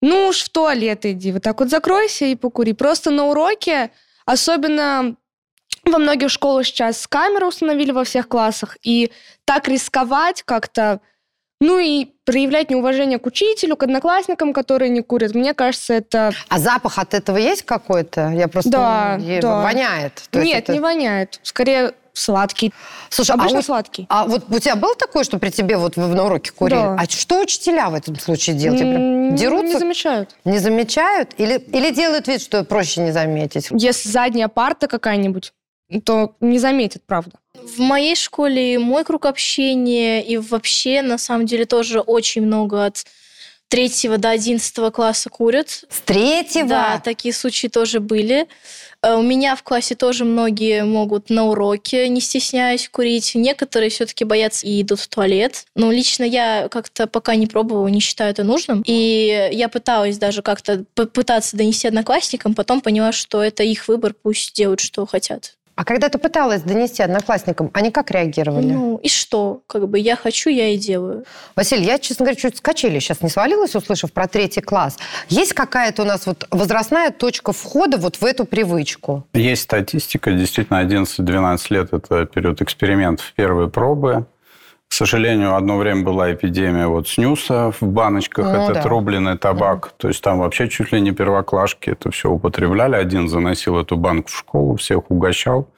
ну 0.00 0.28
уж 0.28 0.42
в 0.42 0.48
туалет 0.50 1.04
иди. 1.06 1.32
Вот 1.32 1.42
так 1.42 1.58
вот 1.60 1.68
закройся 1.70 2.24
и 2.26 2.34
покури. 2.36 2.72
Просто 2.72 3.10
на 3.10 3.26
уроке, 3.26 3.90
особенно 4.26 5.16
во 5.84 5.98
многих 5.98 6.30
школах 6.30 6.66
сейчас 6.66 7.06
камеры 7.06 7.46
установили 7.46 7.90
во 7.90 8.04
всех 8.04 8.28
классах, 8.28 8.76
и 8.82 9.10
так 9.44 9.66
рисковать 9.68 10.42
как-то, 10.44 11.00
ну 11.60 11.78
и 11.78 12.06
проявлять 12.24 12.70
неуважение 12.70 13.18
к 13.18 13.26
учителю, 13.26 13.76
к 13.76 13.82
одноклассникам, 13.82 14.52
которые 14.52 14.88
не 14.88 15.02
курят, 15.02 15.34
мне 15.34 15.52
кажется, 15.54 15.94
это... 15.94 16.32
А 16.48 16.58
запах 16.58 16.98
от 16.98 17.12
этого 17.14 17.36
есть 17.36 17.62
какой-то? 17.64 18.30
Я 18.30 18.48
просто... 18.48 18.70
Да, 18.70 19.16
е- 19.20 19.40
да. 19.40 19.60
Воняет. 19.62 20.22
То 20.30 20.40
Нет, 20.42 20.64
это- 20.64 20.72
не 20.72 20.80
воняет. 20.80 21.38
Скорее, 21.42 21.92
сладкий. 22.14 22.72
Слушай, 23.10 23.32
а, 23.32 23.34
Обычно 23.34 23.58
у- 23.58 23.62
сладкий. 23.62 24.06
а 24.08 24.26
вот 24.26 24.44
у 24.48 24.58
тебя 24.58 24.74
было 24.76 24.94
такое, 24.96 25.22
что 25.24 25.38
при 25.38 25.50
тебе 25.50 25.76
вот 25.76 25.96
в- 25.96 26.14
на 26.14 26.24
уроке 26.24 26.50
курили? 26.50 26.78
Да. 26.78 26.94
А 26.98 27.04
что 27.06 27.40
учителя 27.40 27.90
в 27.90 27.94
этом 27.94 28.18
случае 28.18 28.56
делают? 28.56 28.80
Прям 28.82 29.36
Дерутся? 29.36 29.74
Не 29.74 29.78
замечают. 29.78 30.36
Не 30.44 30.58
замечают? 30.58 31.34
Или, 31.36 31.58
или 31.58 31.90
делают 31.90 32.26
вид, 32.26 32.40
что 32.40 32.64
проще 32.64 33.02
не 33.02 33.12
заметить? 33.12 33.68
Если 33.70 34.08
задняя 34.08 34.48
парта 34.48 34.88
какая-нибудь, 34.88 35.52
то 36.04 36.34
не 36.40 36.58
заметят, 36.58 37.02
правда. 37.06 37.32
В 37.76 37.78
моей 37.78 38.16
школе 38.16 38.78
мой 38.78 39.04
круг 39.04 39.26
общения 39.26 40.22
и 40.22 40.36
вообще, 40.36 41.02
на 41.02 41.18
самом 41.18 41.46
деле, 41.46 41.64
тоже 41.64 42.00
очень 42.00 42.42
много 42.42 42.84
от 42.84 43.04
третьего 43.68 44.18
до 44.18 44.30
одиннадцатого 44.30 44.90
класса 44.90 45.30
курят. 45.30 45.84
С 45.88 46.00
третьего? 46.04 46.68
Да, 46.68 47.00
такие 47.02 47.32
случаи 47.32 47.68
тоже 47.68 48.00
были. 48.00 48.48
Э, 49.00 49.14
У 49.14 49.22
меня 49.22 49.54
в 49.54 49.62
классе 49.62 49.94
тоже 49.94 50.24
многие 50.24 50.84
могут 50.84 51.30
на 51.30 51.46
уроке, 51.46 52.08
не 52.08 52.20
стесняясь, 52.20 52.88
курить. 52.88 53.32
Некоторые 53.36 53.90
все-таки 53.90 54.24
боятся 54.24 54.66
и 54.66 54.82
идут 54.82 54.98
в 54.98 55.08
туалет. 55.08 55.64
Но 55.76 55.92
лично 55.92 56.24
я 56.24 56.68
как-то 56.68 57.06
пока 57.06 57.36
не 57.36 57.46
пробовала, 57.46 57.86
не 57.86 58.00
считаю 58.00 58.32
это 58.32 58.42
нужным. 58.42 58.82
И 58.84 59.48
я 59.52 59.68
пыталась 59.68 60.18
даже 60.18 60.42
как-то 60.42 60.84
попытаться 60.94 61.56
донести 61.56 61.86
одноклассникам, 61.86 62.54
потом 62.54 62.80
поняла, 62.80 63.12
что 63.12 63.40
это 63.42 63.62
их 63.62 63.86
выбор, 63.86 64.14
пусть 64.20 64.54
делают, 64.56 64.80
что 64.80 65.06
хотят. 65.06 65.56
А 65.80 65.84
когда 65.84 66.10
ты 66.10 66.18
пыталась 66.18 66.60
донести 66.60 67.02
одноклассникам, 67.02 67.70
они 67.72 67.90
как 67.90 68.10
реагировали? 68.10 68.70
Ну 68.70 68.98
и 68.98 69.08
что? 69.08 69.62
Как 69.66 69.88
бы 69.88 69.98
я 69.98 70.14
хочу, 70.14 70.50
я 70.50 70.74
и 70.74 70.76
делаю. 70.76 71.24
Василий, 71.56 71.86
я, 71.86 71.98
честно 71.98 72.26
говоря, 72.26 72.38
чуть 72.38 72.58
с 72.58 72.60
качели 72.60 72.98
сейчас 72.98 73.22
не 73.22 73.30
свалилась, 73.30 73.74
услышав 73.74 74.12
про 74.12 74.28
третий 74.28 74.60
класс. 74.60 74.98
Есть 75.30 75.54
какая-то 75.54 76.02
у 76.02 76.04
нас 76.04 76.26
вот 76.26 76.46
возрастная 76.50 77.10
точка 77.12 77.54
входа 77.54 77.96
вот 77.96 78.16
в 78.16 78.24
эту 78.26 78.44
привычку? 78.44 79.24
Есть 79.32 79.62
статистика, 79.62 80.32
действительно, 80.32 80.84
11-12 80.84 81.60
лет– 81.70 81.88
это 81.94 82.26
период 82.26 82.60
экспериментов, 82.60 83.32
первые 83.34 83.70
пробы. 83.70 84.26
К 84.90 84.94
сожалению, 84.94 85.54
одно 85.54 85.78
время 85.78 86.02
была 86.02 86.32
эпидемия 86.32 86.88
вот 86.88 87.08
снюса 87.08 87.70
в 87.80 87.86
баночках, 87.86 88.44
Ну 88.46 88.64
это 88.64 88.74
да. 88.74 88.82
рубленый 88.88 89.38
табак. 89.38 89.92
То 89.96 90.08
есть 90.08 90.20
там 90.20 90.40
вообще 90.40 90.68
чуть 90.68 90.90
ли 90.92 91.00
не 91.00 91.12
первоклашки 91.12 91.90
это 91.90 92.10
все 92.10 92.28
употребляли. 92.28 92.96
Один 92.96 93.28
заносил 93.28 93.78
эту 93.78 93.96
банку 93.96 94.28
в 94.28 94.36
школу, 94.36 94.74
всех 94.76 95.08
угощал. 95.12 95.68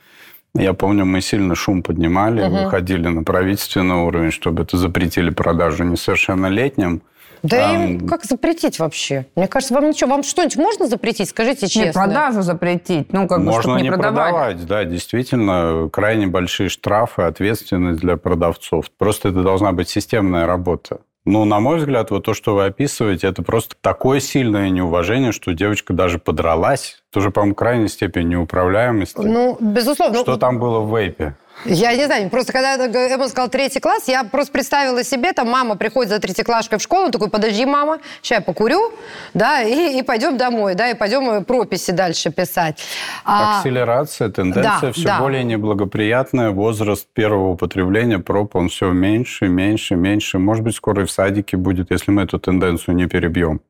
Я 0.54 0.72
помню, 0.72 1.04
мы 1.04 1.20
сильно 1.20 1.54
шум 1.54 1.82
поднимали, 1.82 2.42
Мгм. 2.42 2.64
выходили 2.64 3.06
на 3.08 3.22
правительственный 3.22 3.96
уровень, 3.96 4.30
чтобы 4.30 4.62
это 4.62 4.78
запретили 4.78 5.28
продажу 5.28 5.84
несовершеннолетним. 5.84 7.02
Да 7.42 7.70
Ам, 7.70 7.96
и 7.96 8.06
как 8.06 8.24
запретить 8.24 8.78
вообще? 8.78 9.26
Мне 9.34 9.48
кажется, 9.48 9.74
вам 9.74 9.88
ничего, 9.88 10.10
вам 10.10 10.22
что-нибудь 10.22 10.56
можно 10.56 10.86
запретить? 10.86 11.28
Скажите 11.28 11.66
честно. 11.66 11.80
Нет, 11.84 11.94
продажу 11.94 12.42
запретить. 12.42 13.12
Ну, 13.12 13.26
как 13.26 13.38
бы, 13.40 13.46
Можно 13.46 13.62
чтобы 13.62 13.76
не, 13.78 13.82
не 13.84 13.90
продавали. 13.90 14.30
продавать, 14.32 14.66
да, 14.66 14.84
действительно, 14.84 15.88
крайне 15.92 16.26
большие 16.28 16.68
штрафы, 16.68 17.22
ответственность 17.22 18.00
для 18.00 18.16
продавцов. 18.16 18.90
Просто 18.96 19.30
это 19.30 19.42
должна 19.42 19.72
быть 19.72 19.88
системная 19.88 20.46
работа. 20.46 21.00
Ну, 21.24 21.44
на 21.44 21.60
мой 21.60 21.78
взгляд, 21.78 22.10
вот 22.10 22.24
то, 22.24 22.34
что 22.34 22.56
вы 22.56 22.64
описываете, 22.64 23.28
это 23.28 23.42
просто 23.42 23.76
такое 23.80 24.18
сильное 24.18 24.70
неуважение, 24.70 25.30
что 25.30 25.52
девочка 25.52 25.92
даже 25.92 26.18
подралась. 26.18 27.02
Это 27.10 27.20
уже, 27.20 27.30
по-моему, 27.30 27.54
крайняя 27.54 27.86
степень 27.86 28.28
неуправляемости. 28.28 29.20
Ну, 29.20 29.56
безусловно. 29.60 30.18
что 30.18 30.36
там 30.36 30.58
было 30.58 30.80
в 30.80 30.96
вейпе? 30.96 31.36
Я 31.64 31.94
не 31.96 32.06
знаю, 32.06 32.28
просто 32.28 32.52
когда 32.52 32.76
Эмма 32.76 33.28
сказал 33.28 33.48
третий 33.48 33.80
класс, 33.80 34.08
я 34.08 34.24
просто 34.24 34.52
представила 34.52 35.04
себе, 35.04 35.32
там 35.32 35.48
мама 35.48 35.76
приходит 35.76 36.10
за 36.10 36.18
третьеклашкой 36.18 36.78
в 36.78 36.82
школу, 36.82 37.10
такой, 37.10 37.30
подожди, 37.30 37.64
мама, 37.64 37.98
сейчас 38.20 38.38
я 38.38 38.44
покурю, 38.44 38.92
да, 39.32 39.62
и, 39.62 39.98
и 39.98 40.02
пойдем 40.02 40.36
домой, 40.36 40.74
да, 40.74 40.90
и 40.90 40.94
пойдем 40.94 41.30
э, 41.30 41.40
прописи 41.42 41.92
дальше 41.92 42.30
писать. 42.30 42.82
А, 43.24 43.58
Акселерация, 43.58 44.30
тенденция 44.30 44.80
да, 44.80 44.92
все 44.92 45.04
да. 45.04 45.20
более 45.20 45.44
неблагоприятная. 45.44 46.50
Возраст 46.50 47.06
первого 47.12 47.50
употребления 47.50 48.18
проб, 48.18 48.56
он 48.56 48.68
все 48.68 48.90
меньше, 48.90 49.48
меньше, 49.48 49.94
меньше. 49.94 50.38
Может 50.38 50.64
быть, 50.64 50.74
скоро 50.74 51.02
и 51.02 51.06
в 51.06 51.10
садике 51.10 51.56
будет, 51.56 51.90
если 51.90 52.10
мы 52.10 52.22
эту 52.22 52.38
тенденцию 52.38 52.96
не 52.96 53.06
перебьем. 53.06 53.60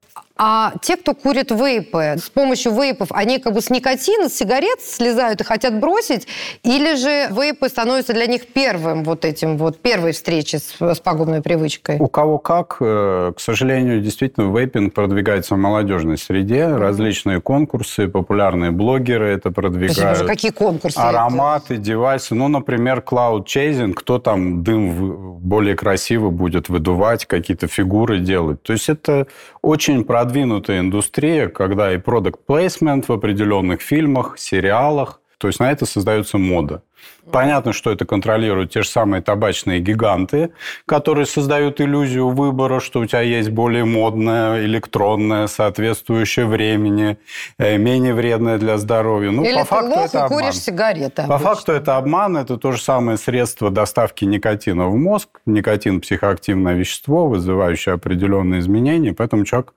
А 0.44 0.72
те, 0.82 0.96
кто 0.96 1.14
курит 1.14 1.52
вейпы, 1.52 2.16
с 2.18 2.28
помощью 2.28 2.72
вейпов, 2.72 3.12
они 3.12 3.38
как 3.38 3.52
бы 3.52 3.60
с 3.60 3.70
никотина, 3.70 4.28
с 4.28 4.34
сигарет 4.34 4.80
слезают 4.80 5.40
и 5.40 5.44
хотят 5.44 5.78
бросить, 5.78 6.26
или 6.64 6.96
же 6.96 7.32
вейпы 7.32 7.68
становятся 7.68 8.12
для 8.12 8.26
них 8.26 8.48
первым 8.48 9.04
вот 9.04 9.24
этим 9.24 9.56
вот, 9.56 9.78
первой 9.78 10.10
встречей 10.10 10.58
с, 10.58 10.74
с 10.80 10.98
пагубной 10.98 11.42
привычкой? 11.42 11.98
У 12.00 12.08
кого 12.08 12.38
как, 12.38 12.78
э, 12.80 13.32
к 13.36 13.40
сожалению, 13.40 14.00
действительно, 14.00 14.52
вейпинг 14.52 14.92
продвигается 14.92 15.54
в 15.54 15.58
молодежной 15.58 16.18
среде. 16.18 16.66
Различные 16.66 17.40
конкурсы, 17.40 18.08
популярные 18.08 18.72
блогеры 18.72 19.28
это 19.28 19.42
То 19.42 19.48
есть, 19.48 19.54
продвигают. 19.54 20.18
уже 20.18 20.26
какие 20.26 20.50
конкурсы? 20.50 20.98
Ароматы, 20.98 21.76
девайсы. 21.76 22.34
Ну, 22.34 22.48
например, 22.48 23.04
cloud 23.08 23.44
chasing, 23.44 23.92
кто 23.92 24.18
там 24.18 24.64
дым 24.64 25.38
более 25.38 25.76
красиво 25.76 26.30
будет 26.30 26.68
выдувать, 26.68 27.26
какие-то 27.26 27.68
фигуры 27.68 28.18
делать. 28.18 28.60
То 28.64 28.72
есть 28.72 28.88
это 28.88 29.28
очень 29.62 30.04
продвинутая 30.32 30.80
индустрия, 30.80 31.48
когда 31.48 31.92
и 31.92 31.98
product 31.98 32.36
placement 32.48 33.04
в 33.06 33.12
определенных 33.12 33.82
фильмах, 33.82 34.38
сериалах. 34.38 35.20
То 35.36 35.48
есть 35.48 35.60
на 35.60 35.70
это 35.70 35.84
создается 35.86 36.38
мода. 36.38 36.82
Понятно, 37.30 37.72
что 37.72 37.90
это 37.90 38.04
контролируют 38.06 38.72
те 38.72 38.82
же 38.82 38.88
самые 38.88 39.20
табачные 39.22 39.80
гиганты, 39.80 40.52
которые 40.86 41.26
создают 41.26 41.80
иллюзию 41.80 42.28
выбора, 42.30 42.80
что 42.80 43.00
у 43.00 43.06
тебя 43.06 43.20
есть 43.20 43.50
более 43.50 43.84
модное, 43.84 44.64
электронное, 44.64 45.48
соответствующее 45.48 46.46
времени, 46.46 47.18
э, 47.58 47.76
менее 47.76 48.14
вредное 48.14 48.56
для 48.56 48.78
здоровья. 48.78 49.32
Ну, 49.32 49.44
Или 49.44 49.54
по 49.54 49.60
ты 49.60 49.66
факту 49.66 49.90
лох 49.90 50.06
это 50.06 50.18
и 50.18 50.20
обман. 50.22 50.38
куришь 50.40 50.58
сигареты? 50.60 51.16
По 51.16 51.34
обычно? 51.34 51.38
факту 51.38 51.72
это 51.72 51.96
обман, 51.96 52.36
это 52.36 52.56
то 52.56 52.72
же 52.72 52.80
самое 52.80 53.18
средство 53.18 53.70
доставки 53.70 54.24
никотина 54.24 54.86
в 54.86 54.96
мозг. 54.96 55.28
Никотин– 55.44 56.00
психоактивное 56.02 56.74
вещество, 56.74 57.28
вызывающее 57.28 57.94
определенные 57.94 58.60
изменения, 58.60 59.12
поэтому 59.12 59.44
человек 59.44 59.74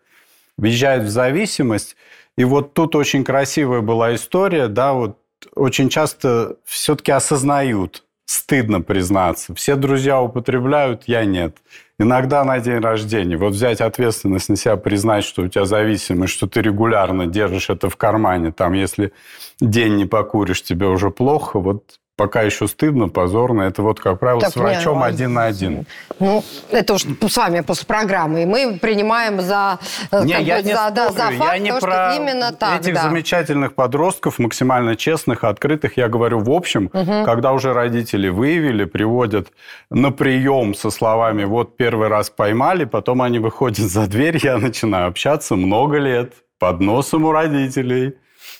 въезжает 0.58 1.04
в 1.04 1.10
зависимость. 1.10 1.96
И 2.38 2.44
вот 2.44 2.74
тут 2.74 2.96
очень 2.96 3.24
красивая 3.24 3.82
была 3.82 4.16
история, 4.16 4.68
да, 4.68 4.94
вот 4.94 5.18
очень 5.56 5.90
часто 5.90 6.58
все-таки 6.66 7.12
осознают, 7.12 8.04
стыдно 8.26 8.82
признаться. 8.82 9.54
Все 9.54 9.76
друзья 9.76 10.22
употребляют, 10.22 11.04
я 11.08 11.26
нет. 11.26 11.58
Иногда 11.98 12.44
на 12.44 12.60
день 12.60 12.80
рождения. 12.80 13.38
Вот 13.38 13.54
взять 13.54 13.80
ответственность 13.80 14.50
на 14.50 14.58
себя, 14.58 14.76
признать, 14.76 15.24
что 15.24 15.44
у 15.44 15.48
тебя 15.48 15.66
зависимость, 15.66 16.34
что 16.34 16.48
ты 16.48 16.62
регулярно 16.62 17.26
держишь 17.26 17.70
это 17.70 17.90
в 17.90 17.96
кармане. 17.96 18.52
Там, 18.52 18.74
если 18.74 19.14
день 19.62 19.96
не 19.96 20.06
покуришь, 20.06 20.62
тебе 20.62 20.88
уже 20.88 21.10
плохо. 21.10 21.60
Вот 21.60 22.00
пока 22.16 22.42
еще 22.42 22.68
стыдно, 22.68 23.10
позорно. 23.10 23.64
Это 23.64 23.82
вот, 23.82 24.00
как 24.00 24.20
правило, 24.20 24.42
Так, 24.42 24.52
с 24.52 24.56
врачом 24.56 25.00
не, 25.00 25.06
один 25.06 25.34
на 25.34 25.46
один. 25.46 25.86
Ну, 26.20 26.44
это 26.72 26.94
уж 26.94 27.04
с 27.04 27.38
вами 27.38 27.62
после 27.62 27.86
программы. 27.86 28.44
И 28.44 28.46
мы 28.46 28.80
принимаем 28.82 29.42
за, 29.42 29.80
э, 30.12 30.24
Не, 30.24 30.42
я 30.42 30.58
бы 30.58 30.64
не 30.64 30.74
за, 30.74 30.92
да, 30.92 31.12
за 31.12 31.32
факт, 31.32 31.54
я 31.54 31.58
не 31.58 31.72
то, 31.72 31.78
что 31.78 31.88
про 31.88 32.16
именно 32.16 32.52
так, 32.54 32.82
этих 32.82 32.94
да. 32.94 33.04
замечательных 33.04 33.76
подростков, 33.76 34.40
максимально 34.40 34.96
честных, 34.96 35.44
открытых. 35.44 35.98
Я 35.98 36.08
говорю 36.08 36.40
в 36.40 36.52
общем, 36.52 36.90
когда 36.90 37.52
уже 37.52 37.74
родители 37.74 38.30
выявили, 38.30 38.86
приводят 38.86 39.50
на 39.90 40.12
прием 40.12 40.74
со 40.74 40.90
словами 40.90 41.44
«вот 41.44 41.78
первый 41.78 42.08
раз 42.08 42.30
поймали», 42.30 42.86
потом 42.86 43.22
они 43.22 43.40
выходят 43.40 43.86
за 43.86 44.08
дверь, 44.08 44.40
я 44.42 44.58
начинаю 44.58 45.08
общаться 45.08 45.56
много 45.56 45.98
лет 45.98 46.34
под 46.60 46.80
носом 46.80 47.26
у 47.26 47.32
родителей. 47.32 48.16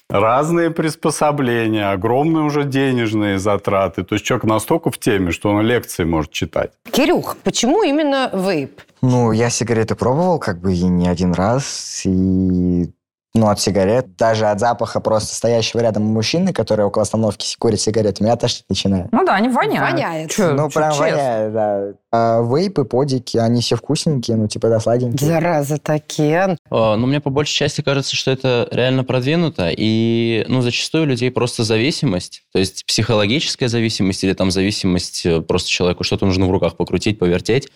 Разные 0.10 0.70
приспособления, 0.70 1.92
огромные 1.92 2.44
уже 2.44 2.64
денежные 2.64 3.40
затраты. 3.40 4.04
То 4.04 4.14
есть 4.16 4.26
человек 4.26 4.46
настолько 4.46 4.92
в 4.92 5.00
теме, 5.00 5.32
что 5.32 5.50
он 5.50 5.62
лекции 5.62 6.04
может 6.04 6.32
читать. 6.32 6.72
Кирюх, 6.92 7.38
почему 7.44 7.84
именно 7.84 8.30
вейп? 8.32 8.82
Ну, 9.02 9.32
я 9.32 9.50
сигареты 9.50 9.96
пробовал 9.96 10.40
как 10.40 10.60
бы 10.60 10.74
и 10.74 10.84
не 10.84 11.08
один 11.08 11.34
раз, 11.34 12.04
и 12.06 12.92
ну, 13.36 13.50
от 13.50 13.60
сигарет, 13.60 14.16
даже 14.16 14.48
от 14.48 14.62
запаха 14.62 15.02
просто 15.02 15.36
стоящего 15.36 15.82
рядом 15.82 16.04
мужчины, 16.04 16.54
который 16.54 16.86
около 16.86 17.04
остановки 17.04 17.46
курит 17.60 17.82
сигареты, 17.82 18.24
меня 18.24 18.38
тошнить 18.38 18.64
начинает. 18.70 19.12
Ну 19.12 19.26
да, 19.26 19.36
они 19.36 19.50
воняют. 19.50 19.92
Воняет. 19.92 20.32
Чё, 20.32 20.54
ну, 20.54 20.70
чё, 20.70 20.80
прям 20.80 20.92
честно. 20.92 21.06
воняет, 21.06 21.54
да. 21.54 21.84
А 22.14 22.42
вейпы, 22.42 22.86
подики, 22.86 23.38
они 23.38 23.60
все 23.62 23.76
вкусненькие, 23.76 24.38
ну, 24.38 24.48
типа, 24.48 24.70
да, 24.70 24.80
сладенькие. 24.80 25.28
Зараза 25.28 25.78
такие. 25.78 26.58
А, 26.72 26.96
Ну, 26.96 27.08
мне 27.08 27.20
по 27.20 27.30
большей 27.30 27.54
части 27.54 27.82
кажется, 27.82 28.16
что 28.16 28.32
это 28.32 28.70
реально 28.72 29.04
продвинуто, 29.04 29.70
и, 29.70 30.46
ну, 30.48 30.62
зачастую 30.62 31.04
у 31.04 31.08
людей 31.08 31.30
просто 31.30 31.66
зависимость, 31.66 32.44
то 32.54 32.60
есть 32.60 32.86
психологическая 32.86 33.68
зависимость 33.68 34.24
или 34.24 34.32
там 34.32 34.50
зависимость, 34.50 35.26
э, 35.26 35.42
просто 35.42 35.70
человеку 35.70 36.06
что-то 36.06 36.26
нужно 36.26 36.48
в 36.48 36.52
руках 36.52 36.78
покрутить, 36.78 37.20
повертеть, 37.20 37.70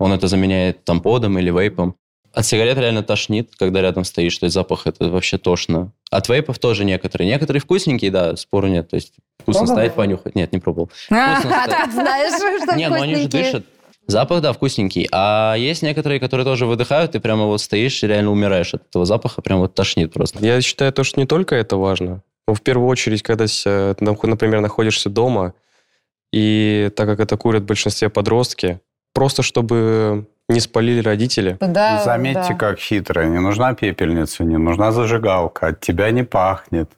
он 0.00 0.12
это 0.12 0.26
заменяет 0.26 0.84
там 0.84 1.00
подом 1.00 1.38
или 1.38 1.50
вейпом. 1.50 1.94
От 2.34 2.44
сигарет 2.44 2.76
реально 2.78 3.02
тошнит, 3.04 3.52
когда 3.56 3.80
рядом 3.80 4.02
стоишь, 4.04 4.36
то 4.38 4.44
есть 4.46 4.54
запах 4.54 4.86
это 4.86 5.08
вообще 5.08 5.38
тошно. 5.38 5.92
От 6.10 6.28
вейпов 6.28 6.58
тоже 6.58 6.84
некоторые. 6.84 7.28
Некоторые 7.28 7.60
вкусненькие, 7.60 8.10
да, 8.10 8.34
спору 8.36 8.66
нет, 8.66 8.90
то 8.90 8.96
есть 8.96 9.12
вкусно 9.40 9.60
Пробовал? 9.60 9.76
стоять, 9.76 9.94
понюхать. 9.94 10.34
Нет, 10.34 10.52
не 10.52 10.58
пробовал. 10.58 10.90
А, 11.10 11.40
знаешь, 11.90 12.62
что 12.62 12.76
Не, 12.76 12.88
ну 12.88 13.00
они 13.00 13.14
же 13.16 13.28
дышат. 13.28 13.64
Запах, 14.06 14.42
да, 14.42 14.52
вкусненький. 14.52 15.08
А 15.12 15.54
есть 15.56 15.82
некоторые, 15.82 16.20
которые 16.20 16.44
тоже 16.44 16.66
выдыхают, 16.66 17.14
и 17.14 17.20
прямо 17.20 17.46
вот 17.46 17.60
стоишь 17.62 18.02
и 18.02 18.06
реально 18.06 18.32
умираешь 18.32 18.74
от 18.74 18.82
этого 18.88 19.06
запаха, 19.06 19.40
прям 19.40 19.60
вот 19.60 19.74
тошнит 19.74 20.12
просто. 20.12 20.44
Я 20.44 20.60
считаю, 20.60 20.92
то, 20.92 21.04
что 21.04 21.18
не 21.20 21.26
только 21.26 21.54
это 21.54 21.76
важно. 21.76 22.22
Но 22.46 22.54
в 22.54 22.60
первую 22.60 22.88
очередь, 22.88 23.22
когда 23.22 23.46
ся- 23.46 23.94
ты, 23.94 24.04
например, 24.04 24.60
находишься 24.60 25.08
дома, 25.08 25.54
и 26.32 26.90
так 26.96 27.06
как 27.06 27.20
это 27.20 27.36
курят 27.36 27.62
в 27.62 27.66
большинстве 27.66 28.10
подростки, 28.10 28.80
просто 29.14 29.42
чтобы 29.42 30.26
не 30.48 30.60
спалили 30.60 31.00
родители. 31.00 31.56
Да, 31.60 32.02
Заметьте, 32.04 32.50
да. 32.50 32.54
как 32.54 32.78
хитрая. 32.78 33.28
Не 33.28 33.40
нужна 33.40 33.74
пепельница, 33.74 34.44
не 34.44 34.58
нужна 34.58 34.92
зажигалка, 34.92 35.68
от 35.68 35.80
тебя 35.80 36.10
не 36.10 36.22
пахнет. 36.22 36.90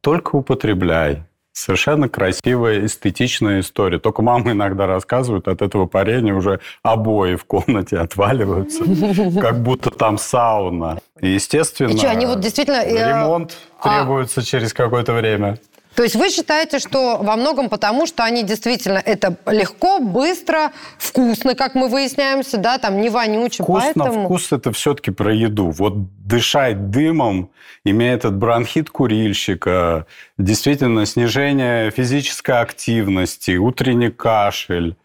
Только 0.00 0.36
употребляй. 0.36 1.24
Совершенно 1.56 2.08
красивая, 2.08 2.84
эстетичная 2.84 3.60
история. 3.60 4.00
Только 4.00 4.22
мамы 4.22 4.52
иногда 4.52 4.88
рассказывают, 4.88 5.46
от 5.46 5.62
этого 5.62 5.86
парения 5.86 6.34
уже 6.34 6.58
обои 6.82 7.36
в 7.36 7.44
комнате 7.44 7.96
отваливаются, 7.98 8.82
как 9.40 9.62
будто 9.62 9.90
там 9.90 10.18
сауна. 10.18 10.98
Естественно, 11.20 11.92
И 11.92 11.96
что, 11.96 12.10
они 12.10 12.26
вот 12.26 12.40
действительно... 12.40 12.82
э, 12.84 13.08
ремонт 13.08 13.56
а- 13.80 13.98
требуется 14.00 14.42
через 14.42 14.72
какое-то 14.72 15.12
время. 15.12 15.58
То 15.94 16.02
есть 16.02 16.16
вы 16.16 16.28
считаете, 16.30 16.78
что 16.78 17.18
во 17.18 17.36
многом 17.36 17.68
потому, 17.68 18.06
что 18.06 18.24
они 18.24 18.42
действительно 18.42 18.98
это 18.98 19.36
легко, 19.46 20.00
быстро, 20.00 20.72
вкусно, 20.98 21.54
как 21.54 21.74
мы 21.74 21.88
выясняемся, 21.88 22.58
да, 22.58 22.78
там 22.78 23.00
не 23.00 23.10
вонюче, 23.10 23.62
Вкусно, 23.62 23.92
поэтому... 23.94 24.24
вкус 24.24 24.52
это 24.52 24.72
все-таки 24.72 25.10
про 25.10 25.32
еду. 25.32 25.70
Вот 25.70 25.94
дышать 26.26 26.90
дымом, 26.90 27.50
имея 27.84 28.14
этот 28.14 28.36
бронхит 28.36 28.90
курильщика, 28.90 30.06
действительно 30.36 31.06
снижение 31.06 31.90
физической 31.90 32.60
активности, 32.60 33.56
утренний 33.56 34.10
кашель 34.10 34.96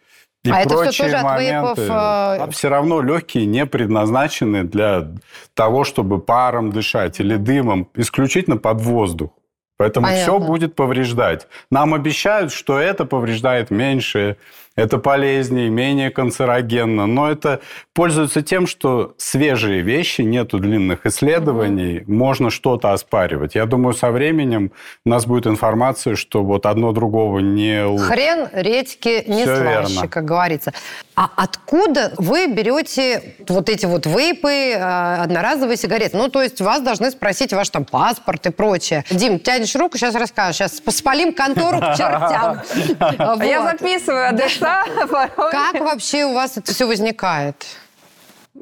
и 0.43 0.51
А 0.51 0.61
это 0.61 0.69
всё 0.69 0.83
прочие 0.83 1.07
тоже 1.07 1.17
от 1.17 1.23
моменты. 1.23 1.51
вейпов, 1.51 1.79
э, 1.79 1.91
А 1.91 2.47
все 2.51 2.69
равно 2.69 3.01
легкие 3.01 3.45
не 3.45 3.65
предназначены 3.65 4.63
для 4.63 5.07
того, 5.53 5.83
чтобы 5.83 6.19
паром 6.19 6.71
дышать 6.71 7.19
или 7.19 7.35
дымом, 7.35 7.89
исключительно 7.95 8.57
под 8.57 8.81
воздух. 8.81 9.31
Поэтому 9.79 10.07
Понятно. 10.07 10.23
все 10.23 10.39
будет 10.45 10.75
повреждать. 10.75 11.47
Нам 11.71 11.93
обещают, 11.93 12.51
что 12.51 12.77
это 12.77 13.05
повреждает 13.05 13.71
меньше, 13.71 14.35
это 14.79 14.97
полезнее, 14.97 15.69
менее 15.69 16.09
канцерогенно. 16.09 17.05
Но 17.05 17.29
это 17.29 17.61
пользуется 17.93 18.41
тем, 18.41 18.67
что 18.67 19.13
свежие 19.17 19.81
вещи, 19.81 20.21
нету 20.21 20.59
длинных 20.59 21.05
исследований, 21.05 22.03
можно 22.07 22.49
что-то 22.49 22.93
оспаривать. 22.93 23.55
Я 23.55 23.65
думаю, 23.65 23.93
со 23.93 24.11
временем 24.11 24.71
у 25.05 25.09
нас 25.09 25.25
будет 25.25 25.47
информация, 25.47 26.15
что 26.15 26.43
вот 26.43 26.65
одно 26.65 26.91
другого 26.91 27.39
не... 27.39 27.83
лучше. 27.83 28.05
Хрен 28.05 28.47
редьки 28.53 29.23
не 29.27 29.43
Всё 29.43 29.55
слаще, 29.55 29.93
верно. 29.93 30.07
как 30.07 30.25
говорится. 30.25 30.73
А 31.15 31.29
откуда 31.35 32.13
вы 32.17 32.47
берете 32.47 33.35
вот 33.47 33.67
эти 33.67 33.85
вот 33.85 34.05
вейпы, 34.05 34.71
э, 34.71 35.15
одноразовые 35.21 35.75
сигареты? 35.75 36.15
Ну, 36.15 36.29
то 36.29 36.41
есть 36.41 36.61
вас 36.61 36.81
должны 36.81 37.11
спросить 37.11 37.51
ваш 37.51 37.69
там 37.69 37.83
паспорт 37.83 38.45
и 38.45 38.51
прочее. 38.51 39.03
Дим, 39.11 39.39
тянешь 39.39 39.75
руку, 39.75 39.97
сейчас 39.97 40.15
расскажешь. 40.15 40.55
Сейчас 40.55 40.81
спалим 40.95 41.33
контору 41.33 41.79
к 41.79 41.95
чертям. 41.97 42.61
А 43.19 43.43
Я 43.43 43.63
записываю 43.63 44.29
адреса. 44.29 44.68
Порой. 45.09 45.51
Как 45.51 45.79
вообще 45.79 46.25
у 46.25 46.33
вас 46.33 46.57
это 46.57 46.73
все 46.73 46.85
возникает? 46.85 47.65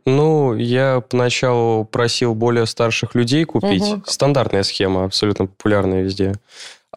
Ну, 0.06 0.56
я 0.56 1.02
поначалу 1.02 1.86
просил 1.86 2.36
более 2.36 2.66
старших 2.66 3.16
людей 3.16 3.46
купить. 3.46 3.84
Мгм. 3.84 4.04
Стандартная 4.06 4.64
схема, 4.64 5.06
абсолютно 5.06 5.48
популярная 5.48 6.04
везде. 6.04 6.36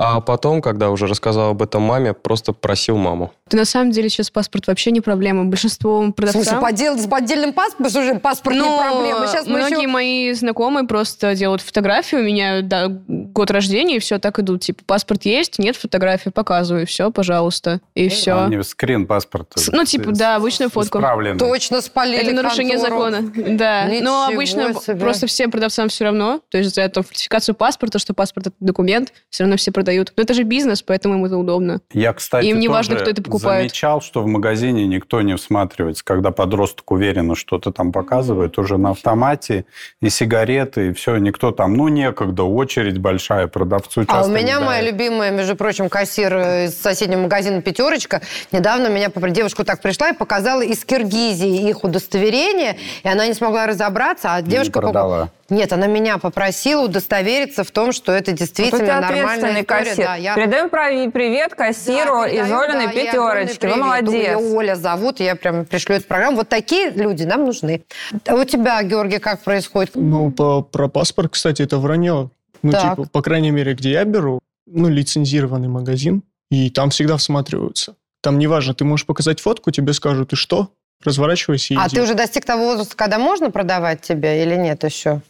А 0.02 0.23
потом, 0.23 0.62
когда 0.62 0.88
уже 0.90 1.07
рассказал 1.07 1.50
об 1.50 1.61
этом 1.61 1.83
маме, 1.83 2.14
просто 2.14 2.54
просил 2.54 2.97
маму. 2.97 3.33
Да 3.50 3.59
на 3.59 3.64
самом 3.66 3.90
деле 3.90 4.09
сейчас 4.09 4.30
паспорт 4.30 4.66
вообще 4.66 4.92
не 4.92 5.02
проблема. 5.02 5.45
Большинство 5.45 6.00
В 6.00 6.04
смысле, 6.04 6.14
продавцов... 6.14 6.62
подел- 6.62 6.97
с 6.99 7.07
поддельным 7.07 7.52
паспортом? 7.52 7.90
Слушай, 7.90 8.19
паспорт 8.19 8.57
не 8.57 8.62
Ну, 8.62 8.78
проблема. 8.80 9.26
Сейчас 9.26 9.47
многие 9.47 9.80
еще... 9.83 9.88
мои 9.88 10.33
знакомые 10.33 10.87
просто 10.87 11.35
делают 11.35 11.61
фотографию, 11.61 12.25
меняют 12.25 12.66
да, 12.69 12.87
год 12.88 13.50
рождения, 13.50 13.97
и 13.97 13.99
все, 13.99 14.19
так 14.19 14.38
идут. 14.38 14.62
Типа, 14.62 14.83
паспорт 14.87 15.26
есть, 15.26 15.59
нет 15.59 15.76
фотографии, 15.76 16.30
показываю, 16.30 16.87
все, 16.87 17.11
пожалуйста, 17.11 17.80
и 17.95 18.09
все. 18.09 18.45
Они 18.45 18.62
скрин 18.62 19.07
паспорта. 19.07 19.59
С- 19.61 19.69
ну, 19.71 19.85
типа, 19.85 20.12
да, 20.12 20.37
обычную 20.37 20.71
фотку. 20.71 20.97
Исправленный. 20.97 21.38
Точно 21.38 21.83
спалили 21.83 22.23
Это 22.23 22.33
нарушение 22.42 22.78
контору. 22.78 23.11
закона. 23.11 23.33
Да. 23.59 23.85
Ничего 23.85 24.04
Но 24.04 24.26
обычно 24.28 24.73
себе. 24.80 24.97
просто 24.97 25.26
всем 25.26 25.50
продавцам 25.50 25.90
все 25.90 26.04
равно. 26.04 26.40
То 26.49 26.57
есть 26.57 26.75
за 26.75 26.80
эту 26.80 27.02
фальсификацию 27.02 27.54
паспорта, 27.54 27.99
что 27.99 28.14
паспорт 28.14 28.47
это 28.47 28.57
документ, 28.61 29.12
все 29.28 29.42
равно 29.45 29.59
все 29.59 29.73
продают. 29.91 30.13
Но 30.17 30.23
это 30.23 30.35
же 30.35 30.43
бизнес, 30.45 30.83
поэтому 30.83 31.15
им 31.15 31.25
это 31.25 31.37
удобно. 31.37 31.81
Я, 31.93 32.13
кстати, 32.13 32.47
Им 32.47 32.59
не 32.59 32.67
тоже 32.67 32.77
важно, 32.77 32.97
кто 32.97 33.11
это 33.11 33.23
покупает. 33.23 33.63
замечал, 33.63 34.01
что 34.01 34.23
в 34.23 34.27
магазине 34.27 34.87
никто 34.87 35.21
не 35.23 35.37
всматривается. 35.37 36.05
Когда 36.05 36.31
подросток 36.31 36.91
уверенно 36.93 37.35
что-то 37.35 37.73
там 37.73 37.93
показывает, 37.93 38.59
уже 38.59 38.79
на 38.79 38.91
автомате, 38.91 39.65
и 40.01 40.09
сигареты, 40.09 40.89
и 40.89 40.93
все, 40.93 41.17
никто 41.17 41.51
там, 41.51 41.75
ну, 41.75 41.89
некогда, 41.89 42.45
очередь 42.45 42.99
большая, 42.99 43.47
продавцу 43.49 44.03
А 44.03 44.07
часто 44.07 44.31
у 44.31 44.37
не 44.37 44.43
меня 44.43 44.61
моя 44.61 44.83
любимая, 44.83 45.31
между 45.31 45.57
прочим, 45.57 45.89
кассир 45.89 46.37
из 46.37 46.81
соседнего 46.81 47.23
магазина 47.23 47.61
«Пятерочка» 47.63 48.21
недавно 48.53 48.89
меня, 48.89 49.11
девушка 49.11 49.65
так 49.65 49.83
пришла 49.83 50.11
и 50.11 50.17
показала 50.17 50.63
из 50.63 50.85
Киргизии 50.85 51.69
их 51.69 51.85
удостоверение, 51.85 52.77
и 53.03 53.09
она 53.09 53.27
не 53.27 53.35
смогла 53.35 53.67
разобраться, 53.67 54.35
а 54.35 54.43
девушка... 54.43 54.73
поку- 54.81 54.93
продала. 54.93 55.31
Нет, 55.51 55.73
она 55.73 55.89
меня 55.89 56.19
попросила 56.19 56.85
удостовериться 56.85 57.65
в 57.65 57.71
том, 57.73 57.91
что 57.93 58.13
это 58.13 58.31
Вот 58.31 58.37
у 58.37 58.39
действительно 58.39 58.79
тебя 58.85 59.01
нормальная 59.01 59.25
ответственный 59.25 59.51
история. 59.63 59.65
Кассир. 59.79 60.05
Да, 60.05 60.17
я... 60.17 60.35
Передаем 60.35 60.71
привет 61.11 61.55
кассиру 61.55 62.21
Да, 62.23 62.29
из 62.29 62.33
передаю, 62.41 62.59
Олиной 62.61 62.87
да, 62.87 62.93
пятерочки. 62.93 63.67
Вы 63.67 63.77
молодец. 63.77 64.12
Ее 64.12 64.37
Оля 64.37 64.75
зовут, 64.77 65.21
я 65.21 65.37
прям 65.37 65.65
пришлю 65.65 65.97
эту 65.97 66.07
программу. 66.07 66.37
Вот 66.39 66.49
такие 66.49 66.91
люди 66.91 67.25
нам 67.25 67.45
нужны. 67.45 67.83
А 68.27 68.35
у 68.35 68.45
тебя, 68.45 68.83
Георгий, 68.83 69.19
как 69.19 69.41
происходит? 69.41 69.93
Ну, 69.95 70.31
по, 70.31 70.62
про 70.62 70.89
паспорт, 70.89 71.33
кстати, 71.33 71.62
это 71.62 71.79
вранье. 71.79 72.31
Ну, 72.62 72.73
Так. 72.73 72.97
типа, 72.97 73.09
по 73.09 73.23
крайней 73.23 73.50
мере, 73.50 73.75
где 73.75 73.93
я 73.93 74.05
беру, 74.05 74.41
ну, 74.67 74.89
лицензированный 74.89 75.69
магазин, 75.69 76.23
и 76.50 76.69
там 76.71 76.91
всегда 76.91 77.17
всматриваются. 77.17 77.97
Там 78.23 78.39
неважно, 78.39 78.75
ты 78.75 78.85
можешь 78.85 79.07
показать 79.07 79.41
фотку, 79.41 79.71
тебе 79.71 79.93
скажут, 79.95 80.33
и 80.33 80.37
что? 80.37 80.69
Разворачивайся 81.03 81.73
и 81.73 81.77
А 81.79 81.87
иди. 81.87 81.97
ты 81.97 82.03
уже 82.03 82.15
достиг 82.15 82.45
того 82.45 82.65
возраста, 82.67 82.95
когда 82.95 83.19
можно 83.19 83.50
продавать 83.50 84.03
тебе 84.03 84.43
или 84.43 84.55
нет 84.57 84.85
еще? 84.85 85.23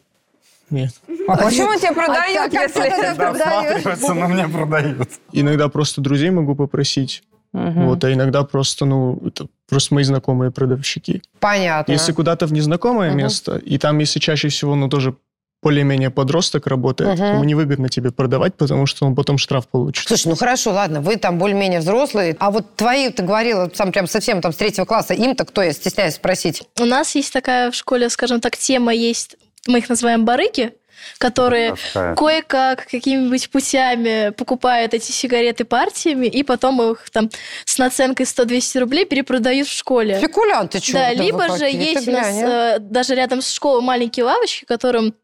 Нет. 0.70 0.90
А 1.28 1.36
почему 1.36 1.74
тебе 1.78 1.92
продают, 1.92 2.38
А 2.38 2.50
как 2.50 2.76
если... 2.76 3.12
всматриваются, 3.12 4.14
но 4.14 4.28
мне 4.28 4.48
продают. 4.48 5.08
Иногда 5.32 5.68
просто 5.68 6.00
друзей 6.00 6.30
могу 6.30 6.54
попросить, 6.54 7.22
Мгм. 7.52 7.86
вот, 7.86 8.04
а 8.04 8.12
иногда 8.12 8.44
просто, 8.44 8.84
ну, 8.84 9.18
это 9.26 9.46
просто 9.68 9.94
мои 9.94 10.04
знакомые 10.04 10.50
продавщики. 10.50 11.22
Понятно. 11.40 11.90
Если 11.92 12.12
куда-то 12.12 12.46
в 12.46 12.52
незнакомое 12.52 13.10
Мгм. 13.10 13.18
место, 13.18 13.56
и 13.56 13.78
там, 13.78 13.98
если 13.98 14.20
чаще 14.20 14.48
всего, 14.48 14.74
ну, 14.76 14.88
тоже 14.88 15.14
более-менее 15.62 16.08
подросток 16.10 16.66
работает, 16.68 17.18
Мгм. 17.18 17.32
ему 17.34 17.44
невыгодно 17.44 17.88
тебе 17.90 18.10
продавать, 18.12 18.54
потому 18.54 18.86
что 18.86 19.04
он 19.04 19.14
потом 19.14 19.36
штраф 19.36 19.68
получит. 19.68 20.08
Слушай, 20.08 20.28
ну 20.28 20.34
хорошо, 20.36 20.70
ладно, 20.72 21.02
вы 21.02 21.16
там 21.16 21.38
более-менее 21.38 21.80
взрослые. 21.80 22.34
А 22.40 22.50
вот 22.50 22.76
твои, 22.76 23.10
ты 23.10 23.22
говорила, 23.22 23.70
сам 23.74 23.92
прям 23.92 24.06
совсем 24.06 24.40
там 24.40 24.52
с 24.52 24.56
третьего 24.56 24.86
класса, 24.86 25.12
им-то 25.12 25.44
кто, 25.44 25.60
я 25.62 25.72
стесняюсь 25.72 26.14
спросить. 26.14 26.62
У 26.80 26.86
нас 26.86 27.14
есть 27.14 27.30
такая 27.32 27.70
в 27.70 27.74
школе, 27.74 28.08
скажем 28.08 28.40
так, 28.40 28.56
тема 28.56 28.94
есть, 28.94 29.36
мы 29.66 29.78
их 29.78 29.88
называем 29.88 30.24
барыки, 30.24 30.74
которые 31.18 31.74
Такая. 31.92 32.14
кое-как, 32.14 32.86
какими-нибудь 32.86 33.50
путями 33.50 34.30
покупают 34.30 34.94
эти 34.94 35.12
сигареты 35.12 35.64
партиями, 35.64 36.26
и 36.26 36.42
потом 36.42 36.80
их 36.82 37.10
там 37.10 37.30
с 37.64 37.78
наценкой 37.78 38.26
100-200 38.26 38.78
рублей 38.80 39.04
перепродают 39.04 39.68
в 39.68 39.72
школе. 39.72 40.18
Спекулянты, 40.18 40.80
что? 40.80 40.94
Да, 40.94 41.12
либо 41.12 41.56
же 41.56 41.64
есть 41.64 42.08
у 42.08 42.12
нас 42.12 42.28
э, 42.28 42.78
даже 42.80 43.14
рядом 43.14 43.42
с 43.42 43.50
школой 43.50 43.82
маленькие 43.82 44.24
лавочки, 44.24 44.64
которым, 44.64 45.14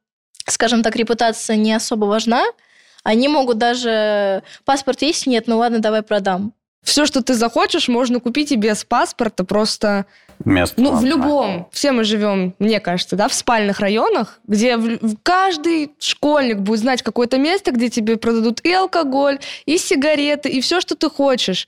скажем 0.46 0.82
так, 0.82 0.96
репутация 0.96 1.56
не 1.56 1.72
особо 1.72 2.06
важна. 2.06 2.44
Они 3.02 3.28
могут 3.28 3.58
даже... 3.58 4.42
Паспорт 4.64 5.02
есть? 5.02 5.26
Нет, 5.26 5.44
ну 5.46 5.58
ладно, 5.58 5.78
давай 5.78 6.02
продам. 6.02 6.52
Все, 6.86 7.04
что 7.04 7.20
ты 7.20 7.34
захочешь, 7.34 7.88
можно 7.88 8.20
купить 8.20 8.52
и 8.52 8.56
без 8.56 8.84
паспорта, 8.84 9.42
просто... 9.44 10.06
Место 10.44 10.80
Ну, 10.80 10.94
в 10.94 11.04
любом. 11.04 11.68
Все 11.72 11.90
мы 11.92 12.04
живем, 12.04 12.54
мне 12.60 12.78
кажется, 12.78 13.16
да, 13.16 13.26
в 13.26 13.34
спальных 13.34 13.80
районах, 13.80 14.38
где 14.46 14.76
в- 14.76 15.16
каждый 15.22 15.90
школьник 15.98 16.58
будет 16.58 16.80
знать 16.80 17.02
какое-то 17.02 17.38
место, 17.38 17.72
где 17.72 17.88
тебе 17.88 18.16
продадут 18.16 18.60
и 18.64 18.70
алкоголь, 18.72 19.40
и 19.64 19.78
сигареты, 19.78 20.48
и 20.48 20.60
все, 20.60 20.80
что 20.80 20.94
ты 20.94 21.10
хочешь. 21.10 21.66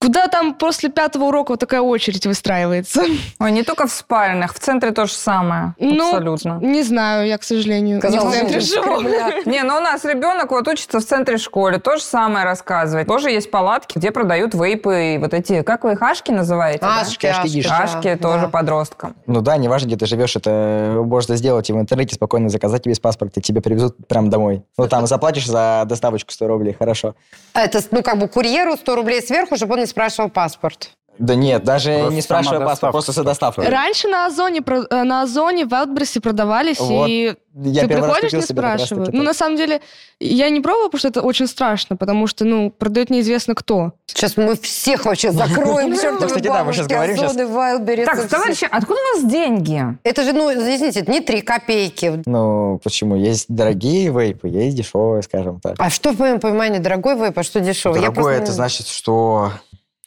Куда 0.00 0.28
там 0.28 0.54
после 0.54 0.90
пятого 0.90 1.24
урока 1.24 1.50
вот 1.52 1.60
такая 1.60 1.80
очередь 1.80 2.24
выстраивается? 2.24 3.02
Ой, 3.40 3.50
не 3.50 3.64
только 3.64 3.88
в 3.88 3.90
спальнях, 3.92 4.54
в 4.54 4.58
центре 4.60 4.92
то 4.92 5.06
же 5.06 5.12
самое. 5.12 5.74
Ну, 5.80 6.06
Абсолютно. 6.06 6.58
Не 6.62 6.82
знаю, 6.84 7.26
я, 7.26 7.36
к 7.36 7.42
сожалению, 7.42 7.96
не 7.96 7.98
в 7.98 8.02
Казалось, 8.02 8.36
центре 8.36 8.60
живу. 8.60 9.00
Не, 9.44 9.62
ну 9.64 9.76
у 9.76 9.80
нас 9.80 10.04
ребенок 10.04 10.52
вот 10.52 10.68
учится 10.68 11.00
в 11.00 11.04
центре 11.04 11.36
школы, 11.36 11.80
то 11.80 11.96
же 11.96 12.02
самое 12.02 12.44
рассказывает. 12.44 13.08
Тоже 13.08 13.30
есть 13.30 13.50
палатки, 13.50 13.98
где 13.98 14.12
продают 14.12 14.54
вейпы 14.54 15.14
и 15.14 15.18
вот 15.18 15.34
эти, 15.34 15.62
как 15.62 15.82
вы 15.82 15.92
их, 15.92 16.02
ашки 16.02 16.30
называете? 16.30 16.80
да? 16.80 17.00
Ашки, 17.00 17.26
Ашки, 17.26 17.58
ашки, 17.58 17.68
да, 17.68 17.78
Ашки 17.78 18.14
тоже 18.16 18.42
да. 18.42 18.48
подросткам. 18.48 19.16
Ну 19.26 19.40
да, 19.40 19.56
неважно, 19.56 19.88
где 19.88 19.96
ты 19.96 20.06
живешь, 20.06 20.36
это 20.36 21.02
можно 21.04 21.34
сделать 21.34 21.70
и 21.70 21.72
в 21.72 21.76
интернете 21.76 22.14
спокойно 22.14 22.48
заказать 22.48 22.82
тебе 22.84 22.92
без 22.92 23.00
паспорта, 23.00 23.40
и 23.40 23.42
тебе 23.42 23.60
привезут 23.60 23.96
прямо 24.06 24.30
домой. 24.30 24.62
Ну 24.76 24.86
там 24.86 25.08
заплатишь 25.08 25.46
за 25.46 25.82
доставочку 25.86 26.30
100 26.30 26.46
рублей, 26.46 26.76
хорошо. 26.78 27.16
А 27.52 27.62
Это, 27.62 27.80
ну, 27.90 28.02
как 28.02 28.18
бы 28.18 28.28
курьеру 28.28 28.76
100 28.76 28.94
рублей 28.94 29.22
сверху, 29.22 29.56
чтобы 29.56 29.74
он 29.74 29.87
спрашивал 29.88 30.30
паспорт. 30.30 30.90
Да 31.18 31.34
нет, 31.34 31.64
даже 31.64 31.94
Просто 31.98 32.14
не 32.14 32.20
спрашивая 32.22 32.60
паспорт, 32.64 32.92
просто 32.92 33.10
за 33.10 33.24
доставку. 33.24 33.62
Раньше 33.62 34.06
на 34.06 34.26
Озоне, 34.26 34.60
э, 34.64 35.02
на 35.02 35.22
Озоне 35.22 35.64
в 35.66 35.70
Вайлдберрисе 35.70 36.20
продавались, 36.20 36.78
Вот. 36.78 37.08
и 37.08 37.34
Я 37.56 37.82
ты 37.82 37.88
приходишь, 37.88 38.32
не 38.32 38.40
спрашивают. 38.42 39.06
так. 39.06 39.14
Ну, 39.16 39.24
на 39.24 39.34
самом 39.34 39.56
деле, 39.56 39.80
я 40.20 40.48
не 40.48 40.60
пробовала, 40.60 40.86
потому 40.86 41.00
что 41.00 41.08
это 41.08 41.22
очень 41.22 41.48
страшно, 41.48 41.96
потому 41.96 42.28
что, 42.28 42.44
ну, 42.44 42.70
продает 42.70 43.10
неизвестно 43.10 43.56
кто. 43.56 43.94
Сейчас 44.06 44.36
мы 44.36 44.54
всех 44.56 45.06
вообще 45.06 45.32
закроем, 45.32 45.92
чертовы 46.00 46.26
кстати, 46.28 46.44
да, 46.46 46.62
мы 46.62 46.72
щас 46.72 46.86
бабушки. 46.86 47.24
Озоны, 47.24 47.46
Вайлдберрисы, 47.48 48.06
Так, 48.12 48.28
товарищи, 48.28 48.68
откуда 48.70 49.00
у 49.00 49.16
вас 49.20 49.28
деньги? 49.28 49.98
Это 50.04 50.22
же, 50.22 50.32
ну, 50.32 50.52
извините, 50.52 51.00
это 51.00 51.10
не 51.10 51.20
три 51.20 51.40
копейки. 51.40 52.22
Ну, 52.26 52.80
почему? 52.84 53.16
Есть 53.16 53.46
дорогие 53.48 54.12
вейпы, 54.12 54.46
есть 54.46 54.76
дешевые, 54.76 55.22
скажем 55.24 55.58
так. 55.58 55.74
А 55.78 55.90
что 55.90 56.12
в 56.12 56.20
моем 56.20 56.38
понимании 56.38 56.78
дорогой 56.78 57.16
вейп, 57.16 57.36
а 57.36 57.42
что 57.42 57.58
дешевый? 57.58 58.00
Просто 58.12 58.30
это 58.30 58.52
значит, 58.52 58.86
что... 58.86 59.50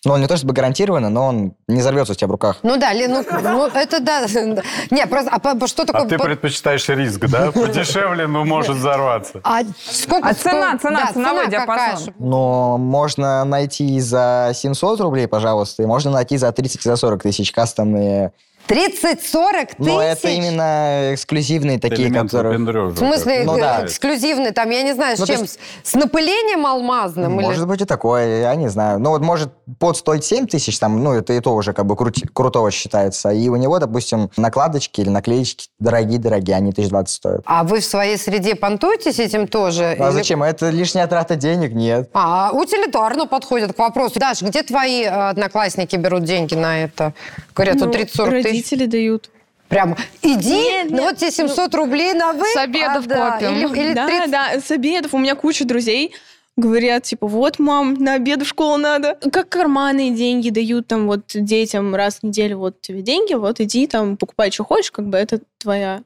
Ну, 0.04 0.14
он 0.14 0.22
не 0.22 0.28
то 0.28 0.36
чтобы 0.36 0.54
гарантированно, 0.54 1.10
но 1.10 1.28
он 1.28 1.54
не 1.68 1.80
взорвется 1.80 2.14
у 2.14 2.16
тебя 2.16 2.28
в 2.28 2.32
руках. 2.32 2.58
Ну 2.64 2.76
да, 2.78 2.92
Лен, 2.92 3.12
ну, 3.14 3.24
ну, 3.44 3.68
это 3.68 4.00
да. 4.00 4.26
Не, 4.90 5.06
просто, 5.06 5.30
а 5.32 5.38
по- 5.38 5.68
что 5.68 5.86
такое... 5.86 6.02
А 6.02 6.06
ты 6.08 6.18
по- 6.18 6.24
предпочитаешь 6.24 6.90
риск, 6.90 7.20
да? 7.28 7.52
Подешевле, 7.54 8.26
но 8.26 8.44
может 8.44 8.78
взорваться. 8.78 9.42
А 9.44 9.62
сколько... 9.92 10.28
А 10.28 10.34
цена, 10.34 10.70
сколько- 10.70 10.88
цена, 10.88 11.00
да, 11.06 11.14
ценовой 11.14 11.46
цена 11.46 11.60
какая, 11.66 11.90
диапазон. 11.92 12.14
Но 12.18 12.78
можно 12.80 13.46
найти 13.46 14.00
за 14.00 14.54
700 14.56 15.02
рублей, 15.02 15.28
пожалуйста, 15.28 15.84
и 15.84 15.86
можно 15.86 16.10
найти 16.10 16.36
за 16.38 16.52
30 16.52 16.84
и 16.84 16.90
за 16.90 16.96
40 16.96 17.22
тысяч 17.22 17.52
кастомные 17.52 18.32
30-40 18.67 19.65
тысяч? 19.65 19.76
Но 19.80 20.02
это 20.02 20.30
именно 20.30 21.13
эксклюзивные 21.13 21.80
такие, 21.80 22.08
Элемент 22.08 22.32
которые... 22.32 22.58
В 22.58 22.97
смысле, 22.97 23.43
Ну 23.45 23.58
да. 23.58 23.86
эксклюзивный, 23.86 24.52
там, 24.52 24.69
я 24.69 24.84
не 24.84 24.93
знаю, 24.93 25.17
с 25.17 25.19
Ну, 25.19 25.26
чем? 25.26 25.41
есть- 25.41 25.60
С 25.84 25.93
напылением 25.95 26.65
алмазным? 26.65 27.36
или- 27.39 27.45
Может 27.45 27.67
быть 27.67 27.82
и 27.82 27.86
такое, 27.86 28.41
я 28.41 28.56
не 28.56 28.69
знаю. 28.69 29.00
Ну 29.00 29.10
вот 29.10 29.21
может 29.21 29.52
под 29.80 29.97
стоить 29.97 30.24
7 30.24 30.47
тысяч, 30.47 30.80
там, 30.80 31.04
ну 31.04 31.13
это 31.13 31.34
и 31.34 31.39
то 31.41 31.54
уже 31.54 31.74
как 31.74 31.86
бы 31.86 31.95
крути- 31.95 32.28
крутого 32.32 32.71
считается. 32.71 33.30
И 33.32 33.50
у 33.50 33.56
него, 33.58 33.80
допустим, 33.80 34.30
накладочки 34.38 35.02
или 35.02 35.10
наклеечки 35.10 35.67
дорогие-дорогие, 35.80 36.56
они 36.56 36.71
1020 36.71 37.13
стоят. 37.15 37.41
А 37.45 37.63
вы 37.63 37.80
в 37.82 37.86
своей 37.86 38.17
среде 38.17 38.56
понтуетесь 38.56 39.19
этим 39.19 39.47
тоже? 39.47 39.95
А 40.00 40.06
Или- 40.08 40.12
зачем? 40.13 40.43
Это 40.43 40.69
лишняя 40.69 41.08
трата 41.08 41.36
денег? 41.36 41.74
Нет. 41.74 42.10
А, 42.13 42.52
утилитарно 42.54 43.28
подходит 43.28 43.74
к 43.74 43.80
вопросу. 43.80 44.19
Даш, 44.19 44.41
где 44.41 44.63
твои 44.63 45.04
э, 45.04 45.10
одноклассники 45.10 45.95
берут 45.95 46.24
деньги 46.24 46.56
на 46.56 46.84
это? 46.84 47.13
Говорят, 47.56 47.76
Ну, 47.76 47.86
вот 47.88 47.95
30-40 47.95 48.43
тысяч. 48.43 48.51
Родители 48.52 48.86
дают. 48.86 49.30
Прямо, 49.68 49.98
иди, 50.22 50.50
Нет, 50.50 50.90
ну 50.90 50.98
нет, 50.98 51.04
вот 51.04 51.18
тебе 51.18 51.32
700 51.32 51.74
рублей 51.76 52.14
на 52.14 52.34
вы. 52.34 52.46
С 52.54 52.58
обедов 52.58 53.08
копим. 53.08 53.56
Или, 53.56 53.80
или 53.80 53.94
да, 53.94 54.06
30. 54.06 54.32
да, 54.32 54.60
с 54.60 54.70
обедов. 54.70 55.14
У 55.14 55.18
меня 55.18 55.36
куча 55.36 55.64
друзей 55.64 56.14
говорят, 56.58 57.04
типа, 57.04 57.28
вот, 57.28 57.60
мам, 57.60 57.94
на 57.96 58.16
обед 58.16 58.42
в 58.42 58.46
школу 58.46 58.78
надо. 58.78 59.18
Как 59.32 59.48
карманные 59.48 60.12
деньги 60.12 60.50
дают 60.50 60.88
там 60.88 61.08
вот 61.08 61.22
детям 61.34 61.96
раз 61.96 62.20
в 62.20 62.24
неделю, 62.24 62.58
вот 62.58 62.82
тебе 62.82 63.02
деньги, 63.02 63.34
вот 63.34 63.62
иди 63.62 63.88
там, 63.88 64.18
покупай, 64.18 64.52
что 64.52 64.66
хочешь, 64.66 64.92
как 64.92 65.08
бы 65.08 65.18
это 65.18 65.40
твоя 65.58 66.04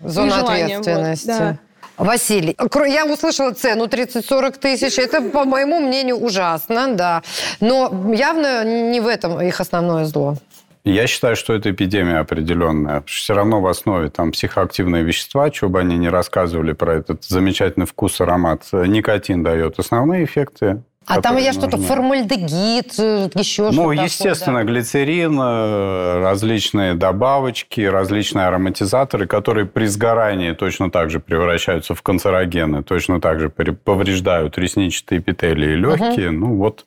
Зона 0.00 0.40
желание, 0.40 0.78
вот, 0.78 0.86
ответственности. 0.86 1.26
да. 1.26 1.58
Василий, 1.96 2.56
я 2.88 3.06
услышала 3.06 3.52
цену 3.52 3.86
30-40 3.86 4.58
тысяч. 4.58 4.98
Это, 4.98 5.22
по 5.22 5.44
моему 5.44 5.80
мнению, 5.80 6.16
ужасно, 6.16 6.92
да. 6.92 7.22
Но 7.60 8.12
явно 8.12 8.64
не 8.90 9.00
в 9.00 9.06
этом 9.06 9.40
их 9.40 9.60
основное 9.60 10.04
зло. 10.04 10.36
Я 10.84 11.06
считаю, 11.06 11.34
что 11.34 11.54
это 11.54 11.70
эпидемия 11.70 12.18
определенная. 12.18 13.02
Все 13.06 13.34
равно 13.34 13.62
в 13.62 13.66
основе 13.66 14.10
там 14.10 14.32
психоактивные 14.32 15.02
вещества, 15.02 15.50
что 15.50 15.70
бы 15.70 15.80
они 15.80 15.96
ни 15.96 16.08
рассказывали 16.08 16.72
про 16.72 16.96
этот 16.96 17.24
замечательный 17.24 17.86
вкус, 17.86 18.20
аромат. 18.20 18.64
Никотин 18.72 19.42
дает 19.42 19.78
основные 19.78 20.24
эффекты. 20.24 20.82
А 21.06 21.20
там 21.20 21.36
я 21.36 21.52
что-то 21.52 21.76
формальдегид, 21.76 22.98
э, 22.98 23.28
еще 23.34 23.64
что-то. 23.64 23.72
Ну, 23.72 23.90
такое, 23.90 24.04
естественно, 24.04 24.60
да. 24.60 24.64
глицерин, 24.64 25.38
э, 25.38 26.20
различные 26.22 26.94
добавочки, 26.94 27.82
различные 27.82 28.46
ароматизаторы, 28.46 29.26
которые 29.26 29.66
при 29.66 29.86
сгорании 29.86 30.52
точно 30.52 30.90
так 30.90 31.10
же 31.10 31.20
превращаются 31.20 31.94
в 31.94 32.00
канцерогены, 32.00 32.82
точно 32.82 33.20
так 33.20 33.38
же 33.38 33.50
повреждают 33.50 34.56
ресничатые 34.56 35.20
эпителии 35.20 35.72
и 35.72 35.76
легкие. 35.76 36.30
Ну, 36.30 36.56
вот 36.56 36.86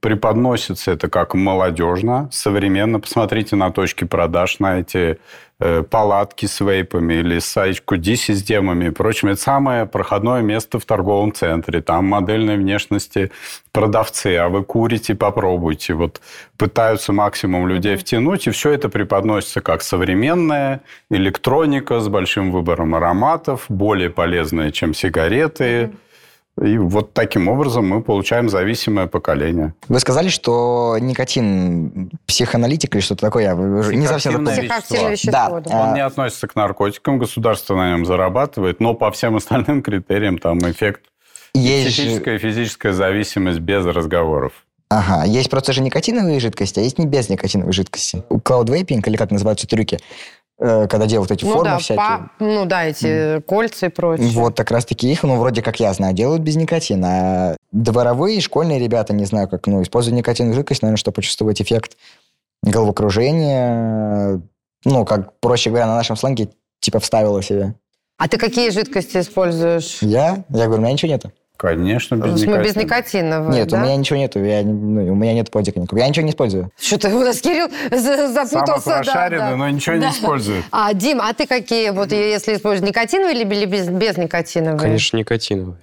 преподносится 0.00 0.92
это 0.92 1.08
как 1.08 1.34
молодежно, 1.34 2.28
современно. 2.30 3.00
Посмотрите 3.00 3.56
на 3.56 3.70
точки 3.70 4.04
продаж, 4.04 4.58
на 4.58 4.80
эти 4.80 5.18
э, 5.58 5.82
палатки 5.82 6.46
с 6.46 6.60
вейпами 6.60 7.14
или 7.14 7.38
с 7.38 7.56
HQD-системами 7.56 8.88
и 8.88 8.90
прочим. 8.90 9.28
Это 9.28 9.40
самое 9.40 9.86
проходное 9.86 10.42
место 10.42 10.78
в 10.78 10.84
торговом 10.84 11.32
центре. 11.32 11.80
Там 11.80 12.06
модельной 12.06 12.56
внешности 12.56 13.32
продавцы, 13.72 14.36
а 14.36 14.48
вы 14.48 14.64
курите, 14.64 15.14
попробуйте. 15.14 15.94
Вот 15.94 16.20
пытаются 16.58 17.12
максимум 17.12 17.66
людей 17.66 17.96
втянуть, 17.96 18.46
и 18.46 18.50
все 18.50 18.72
это 18.72 18.88
преподносится 18.88 19.60
как 19.60 19.82
современная 19.82 20.82
электроника 21.10 22.00
с 22.00 22.08
большим 22.08 22.52
выбором 22.52 22.94
ароматов, 22.94 23.64
более 23.68 24.10
полезная, 24.10 24.70
чем 24.70 24.94
сигареты. 24.94 25.92
И 26.62 26.78
вот 26.78 27.12
таким 27.12 27.48
образом 27.48 27.86
мы 27.86 28.02
получаем 28.02 28.48
зависимое 28.48 29.06
поколение. 29.08 29.74
Вы 29.88 30.00
сказали, 30.00 30.28
что 30.28 30.96
никотин 30.98 32.10
психоаналитик 32.26 32.94
или 32.94 33.02
что-то 33.02 33.22
такое. 33.26 33.44
Я 33.44 33.54
уже 33.54 33.94
не 33.94 34.06
совсем 34.06 34.32
запомнил. 34.32 34.52
Психоактивное 34.52 35.10
вещество, 35.10 35.32
Да. 35.32 35.50
Он 35.50 35.90
А, 35.90 35.94
не 35.94 36.00
относится 36.02 36.48
к 36.48 36.56
наркотикам, 36.56 37.18
государство 37.18 37.76
на 37.76 37.90
нем 37.90 38.06
зарабатывает, 38.06 38.80
но 38.80 38.94
по 38.94 39.10
всем 39.10 39.36
остальным 39.36 39.82
критериям 39.82 40.38
там 40.38 40.58
эффект 40.60 41.02
Есть 41.52 41.88
психическая 41.94 42.36
и 42.36 42.38
физическая 42.38 42.92
зависимость 42.94 43.58
без 43.58 43.84
разговоров. 43.84 44.52
Ага, 44.88 45.24
есть 45.26 45.50
просто 45.50 45.72
же 45.72 45.82
никотиновые 45.82 46.38
жидкости, 46.38 46.78
а 46.78 46.82
есть 46.82 46.96
не 46.96 47.06
без 47.06 47.28
никотиновой 47.28 47.72
жидкости. 47.72 48.22
Cloud 48.30 48.66
vaping, 48.66 49.02
или 49.04 49.16
как 49.16 49.32
называются 49.32 49.66
трюки, 49.66 49.98
когда 50.58 51.06
делают 51.06 51.30
эти 51.30 51.44
Ну 51.44 51.52
формы 51.52 51.64
да, 51.64 51.78
всякие. 51.78 51.96
па- 51.96 52.30
ну 52.40 52.64
да, 52.64 52.84
эти 52.84 53.40
кольца 53.42 53.86
и 53.86 53.88
прочее. 53.90 54.28
Вот 54.30 54.56
как 54.56 54.70
раз-таки 54.70 55.10
их, 55.12 55.22
ну, 55.22 55.36
вроде 55.38 55.60
как 55.62 55.78
я 55.80 55.92
знаю, 55.92 56.14
делают 56.14 56.42
без 56.42 56.56
никотина. 56.56 57.08
А 57.08 57.56
дворовые, 57.72 58.40
школьные 58.40 58.78
ребята, 58.78 59.12
не 59.12 59.26
знаю, 59.26 59.48
как, 59.48 59.66
ну, 59.66 59.82
используют 59.82 60.16
никотиновую 60.16 60.54
жидкость, 60.56 60.80
наверное, 60.82 60.96
чтобы 60.96 61.16
почувствовать 61.16 61.60
эффект 61.60 61.96
головокружения. 62.62 64.40
Ну, 64.84 65.04
как, 65.04 65.38
проще 65.40 65.70
говоря, 65.70 65.86
на 65.86 65.96
нашем 65.96 66.16
сленге, 66.16 66.48
типа 66.80 67.00
вставила 67.00 67.42
себе. 67.42 67.74
А 68.18 68.28
ты 68.28 68.38
какие 68.38 68.70
жидкости 68.70 69.18
используешь? 69.18 69.98
Я? 70.00 70.44
Я 70.48 70.64
говорю, 70.66 70.80
у 70.80 70.84
меня 70.84 70.92
ничего 70.92 71.10
нету. 71.10 71.32
Конечно, 71.56 72.16
без 72.16 72.42
никотина. 72.42 72.62
без 72.62 72.76
никотиновые, 72.76 73.60
Нет, 73.60 73.68
да? 73.68 73.78
у 73.78 73.80
меня 73.80 73.96
ничего 73.96 74.18
нету. 74.18 74.44
Я, 74.44 74.62
не- 74.62 74.72
ну, 74.72 75.12
у 75.12 75.14
меня 75.14 75.32
нет 75.34 75.50
подика 75.50 75.80
никакого. 75.80 76.00
Я 76.00 76.08
ничего 76.08 76.24
не 76.24 76.30
использую. 76.32 76.70
Что-то 76.78 77.08
у 77.08 77.20
нас 77.20 77.40
Кирилл 77.40 77.68
за- 77.90 78.28
запутался. 78.28 79.02
Самый 79.02 79.04
да, 79.06 79.28
да. 79.30 79.56
но 79.56 79.68
ничего 79.70 79.96
не 79.96 80.02
Да. 80.02 80.10
использует. 80.10 80.64
А, 80.70 80.92
Дим, 80.92 81.20
а 81.22 81.32
ты 81.32 81.46
какие, 81.46 81.90
вот 81.90 82.12
если 82.12 82.54
используешь 82.56 82.86
никотиновые 82.88 83.34
или 83.40 83.64
без, 83.64 83.88
без 83.88 84.16
никотиновые? 84.18 84.78
Конечно, 84.78 85.16
никотиновые. 85.16 85.78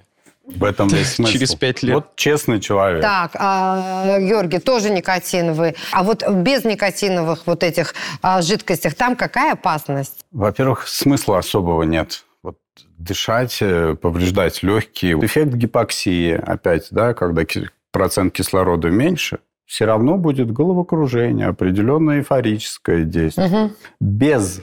В 0.46 0.62
этом 0.62 0.88
весь 0.88 1.14
смысл. 1.14 1.32
Через 1.32 1.54
пять 1.54 1.82
лет. 1.82 1.94
Вот 1.94 2.16
честный 2.16 2.60
человек. 2.60 3.00
Так, 3.00 3.30
а, 3.34 4.18
Георгий, 4.20 4.58
тоже 4.58 4.90
никотиновые. 4.90 5.74
А 5.90 6.02
вот 6.02 6.22
без 6.28 6.64
никотиновых 6.64 7.46
вот 7.46 7.62
этих 7.64 7.94
а, 8.20 8.42
жидкостях 8.42 8.94
там 8.94 9.16
какая 9.16 9.54
опасность? 9.54 10.24
Во-первых, 10.32 10.86
смысла 10.86 11.38
особого 11.38 11.82
нет. 11.84 12.24
Вот 12.44 12.58
дышать, 12.98 13.56
э, 13.62 13.94
повреждать 13.94 14.62
легкие. 14.62 15.18
Эффект 15.24 15.54
гипоксии, 15.54 16.32
опять, 16.32 16.88
да, 16.90 17.14
когда 17.14 17.42
процент 17.90 18.34
кислорода 18.34 18.90
меньше, 18.90 19.38
все 19.64 19.86
равно 19.86 20.18
будет 20.18 20.52
головокружение, 20.52 21.46
определенное 21.46 22.18
эйфорическое 22.18 23.04
действие. 23.04 23.48
Мгм. 23.48 23.76
Без 23.98 24.60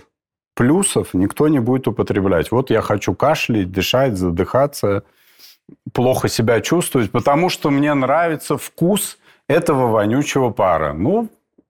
плюсов 0.53 1.15
никто 1.15 1.47
не 1.47 1.57
будет 1.57 1.87
употреблять. 1.87 2.51
Вот 2.51 2.69
я 2.69 2.81
хочу 2.81 3.15
кашлять, 3.15 3.71
дышать, 3.71 4.15
задыхаться, 4.15 5.01
плохо 5.91 6.29
себя 6.29 6.61
чувствовать, 6.61 7.09
потому 7.09 7.49
что 7.49 7.71
мне 7.71 7.95
нравится 7.95 8.59
вкус 8.59 9.17
этого 9.47 9.87
вонючего 9.87 10.51
пара. 10.51 10.93
Ну, 10.93 11.29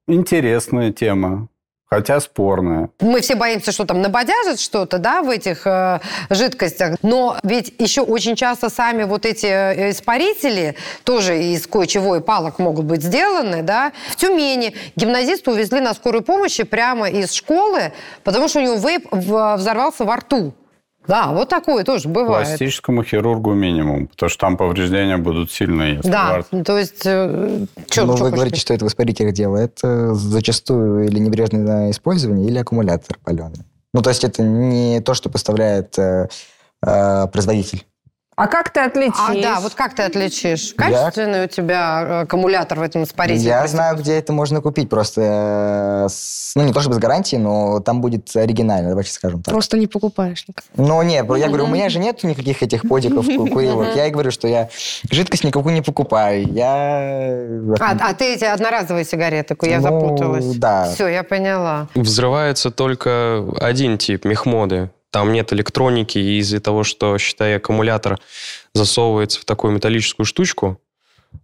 интересная 0.09 0.91
тема, 0.91 1.47
хотя 1.91 2.21
спорная. 2.21 2.89
Мы 3.01 3.19
все 3.19 3.35
боимся, 3.35 3.73
что 3.73 3.85
там 3.85 4.01
набодяжит 4.01 4.61
что-то, 4.61 4.97
да, 4.97 5.21
в 5.21 5.29
этих 5.29 5.67
э, 5.67 5.99
жидкостях. 6.29 6.97
Но 7.01 7.37
ведь 7.43 7.73
еще 7.79 8.01
очень 8.01 8.37
часто 8.37 8.69
сами 8.69 9.03
вот 9.03 9.25
эти 9.25 9.47
э, 9.47 9.91
испарители 9.91 10.75
тоже 11.03 11.43
из 11.43 11.67
кое-чего 11.67 12.15
и 12.15 12.21
палок 12.21 12.59
могут 12.59 12.85
быть 12.85 13.03
сделаны, 13.03 13.61
да. 13.61 13.91
В 14.07 14.15
Тюмени 14.15 14.73
гимназиста 14.95 15.51
увезли 15.51 15.81
на 15.81 15.93
скорой 15.93 16.21
помощи 16.21 16.63
прямо 16.63 17.09
из 17.09 17.33
школы, 17.33 17.91
потому 18.23 18.47
что 18.47 18.59
у 18.59 18.63
него 18.63 18.75
вейп 18.75 19.07
взорвался 19.11 20.05
во 20.05 20.15
рту. 20.15 20.53
Да, 21.07 21.31
вот 21.33 21.49
такое 21.49 21.83
тоже 21.83 22.07
бывает. 22.09 22.47
Пластическому 22.47 23.03
хирургу 23.03 23.53
минимум, 23.53 24.07
потому 24.07 24.29
что 24.29 24.39
там 24.39 24.57
повреждения 24.57 25.17
будут 25.17 25.51
сильные. 25.51 25.95
если 25.95 26.09
Да, 26.11 26.31
во 26.33 26.37
рту. 26.39 26.63
то 26.63 26.77
есть... 26.77 27.01
э, 27.05 27.65
чё- 27.89 28.05
ну, 28.05 28.17
чё 28.17 28.23
вы 28.25 28.31
говорите, 28.31 28.59
что 28.59 28.73
это 28.73 28.85
в 28.85 28.87
испарителях 28.87 29.33
дело. 29.33 29.57
Это 29.57 30.13
зачастую 30.13 31.05
или 31.05 31.19
небрежное 31.19 31.91
использование, 31.91 32.47
или 32.47 32.57
аккумулятор 32.59 33.17
паленый. 33.23 33.65
Ну, 33.93 34.01
то 34.01 34.09
есть 34.09 34.23
это 34.23 34.41
не 34.43 35.01
то, 35.01 35.13
что 35.13 35.29
поставляет 35.29 35.97
э, 35.99 36.29
э, 36.85 37.27
производитель. 37.27 37.85
А 38.43 38.47
как 38.47 38.71
ты 38.71 38.79
отличишь? 38.79 39.19
А, 39.19 39.33
да, 39.39 39.59
вот 39.59 39.75
как 39.75 39.93
ты 39.93 40.01
отличишь? 40.01 40.73
Качественный 40.75 41.45
у 41.45 41.47
тебя 41.47 42.01
э, 42.01 42.21
аккумулятор 42.21 42.79
в 42.79 42.81
этом 42.81 43.03
испарителе? 43.03 43.45
Я 43.47 43.67
знаю, 43.67 43.95
где 43.97 44.13
это 44.17 44.33
можно 44.33 44.61
купить. 44.61 44.89
Просто, 44.89 46.05
э, 46.05 46.09
с- 46.09 46.53
ну, 46.55 46.63
не 46.63 46.73
то 46.73 46.79
чтобы 46.81 46.95
с 46.95 46.97
гарантией, 46.97 47.39
но 47.39 47.81
там 47.81 48.01
будет 48.01 48.35
оригинально, 48.35 48.89
давайте 48.89 49.11
скажем 49.11 49.43
так. 49.43 49.53
Просто 49.53 49.77
не 49.77 49.85
покупаешь 49.85 50.43
никак. 50.47 50.63
Ну, 50.75 50.99
не, 51.03 51.13
я 51.17 51.23
говорю, 51.23 51.65
у 51.65 51.67
меня 51.67 51.87
же 51.89 51.99
нет 51.99 52.23
никаких 52.23 52.63
этих 52.63 52.81
подиков, 52.89 53.25
ку- 53.37 53.45
курилок. 53.47 53.95
Я 53.95 54.07
и 54.07 54.09
говорю, 54.09 54.31
что 54.31 54.47
я 54.47 54.69
жидкость 55.11 55.43
никакую 55.43 55.75
не 55.75 55.81
покупаю. 55.83 56.47
Я... 56.51 57.45
А, 57.79 57.95
а 58.09 58.13
ты 58.15 58.33
эти 58.33 58.45
одноразовые 58.45 59.05
сигареты, 59.05 59.55
я 59.61 59.77
Ну, 59.77 59.83
запуталась. 59.83 60.55
да. 60.55 60.89
Все, 60.91 61.07
я 61.09 61.21
поняла. 61.23 61.89
Взрывается 61.93 62.71
только 62.71 63.45
один 63.59 63.99
тип 63.99 64.25
мехмоды. 64.25 64.89
Там 65.11 65.33
нет 65.33 65.51
электроники, 65.53 66.17
и 66.17 66.39
из-за 66.39 66.59
того, 66.61 66.83
что, 66.83 67.17
считай, 67.17 67.57
аккумулятор 67.57 68.19
засовывается 68.73 69.39
в 69.41 69.45
такую 69.45 69.73
металлическую 69.73 70.25
штучку, 70.25 70.79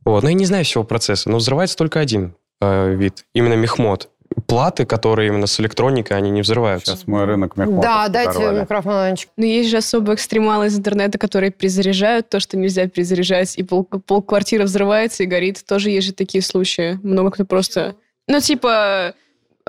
вот, 0.05 0.23
ну, 0.23 0.29
я 0.29 0.35
не 0.35 0.45
знаю 0.45 0.65
всего 0.65 0.83
процесса, 0.83 1.29
но 1.29 1.37
взрывается 1.37 1.77
только 1.77 1.99
один 1.99 2.33
э, 2.61 2.93
вид, 2.93 3.25
именно 3.33 3.53
мехмод. 3.53 4.09
Платы, 4.45 4.85
которые 4.85 5.29
именно 5.29 5.47
с 5.47 5.59
электроникой, 5.59 6.17
они 6.17 6.29
не 6.29 6.41
взрываются. 6.41 6.91
Сейчас 6.93 7.07
мой 7.07 7.23
рынок 7.23 7.55
мехмотов 7.55 7.83
Да, 7.83 8.07
дайте 8.09 8.33
подорвали. 8.33 8.61
микрофон, 8.61 8.93
Анечка. 8.93 9.31
Но 9.37 9.45
есть 9.45 9.69
же 9.69 9.77
особо 9.77 10.13
экстремалы 10.13 10.67
из 10.67 10.77
интернета, 10.77 11.17
которые 11.17 11.51
перезаряжают 11.51 12.29
то, 12.29 12.39
что 12.39 12.57
нельзя 12.57 12.87
перезаряжать, 12.87 13.57
и 13.57 13.63
пол, 13.63 13.85
полквартиры 13.85 14.65
взрывается 14.65 15.23
и 15.23 15.25
горит. 15.25 15.63
Тоже 15.65 15.89
есть 15.91 16.07
же 16.07 16.13
такие 16.13 16.41
случаи. 16.41 16.99
Много 17.03 17.31
кто 17.31 17.45
просто... 17.45 17.95
Ну, 18.27 18.41
типа, 18.41 19.13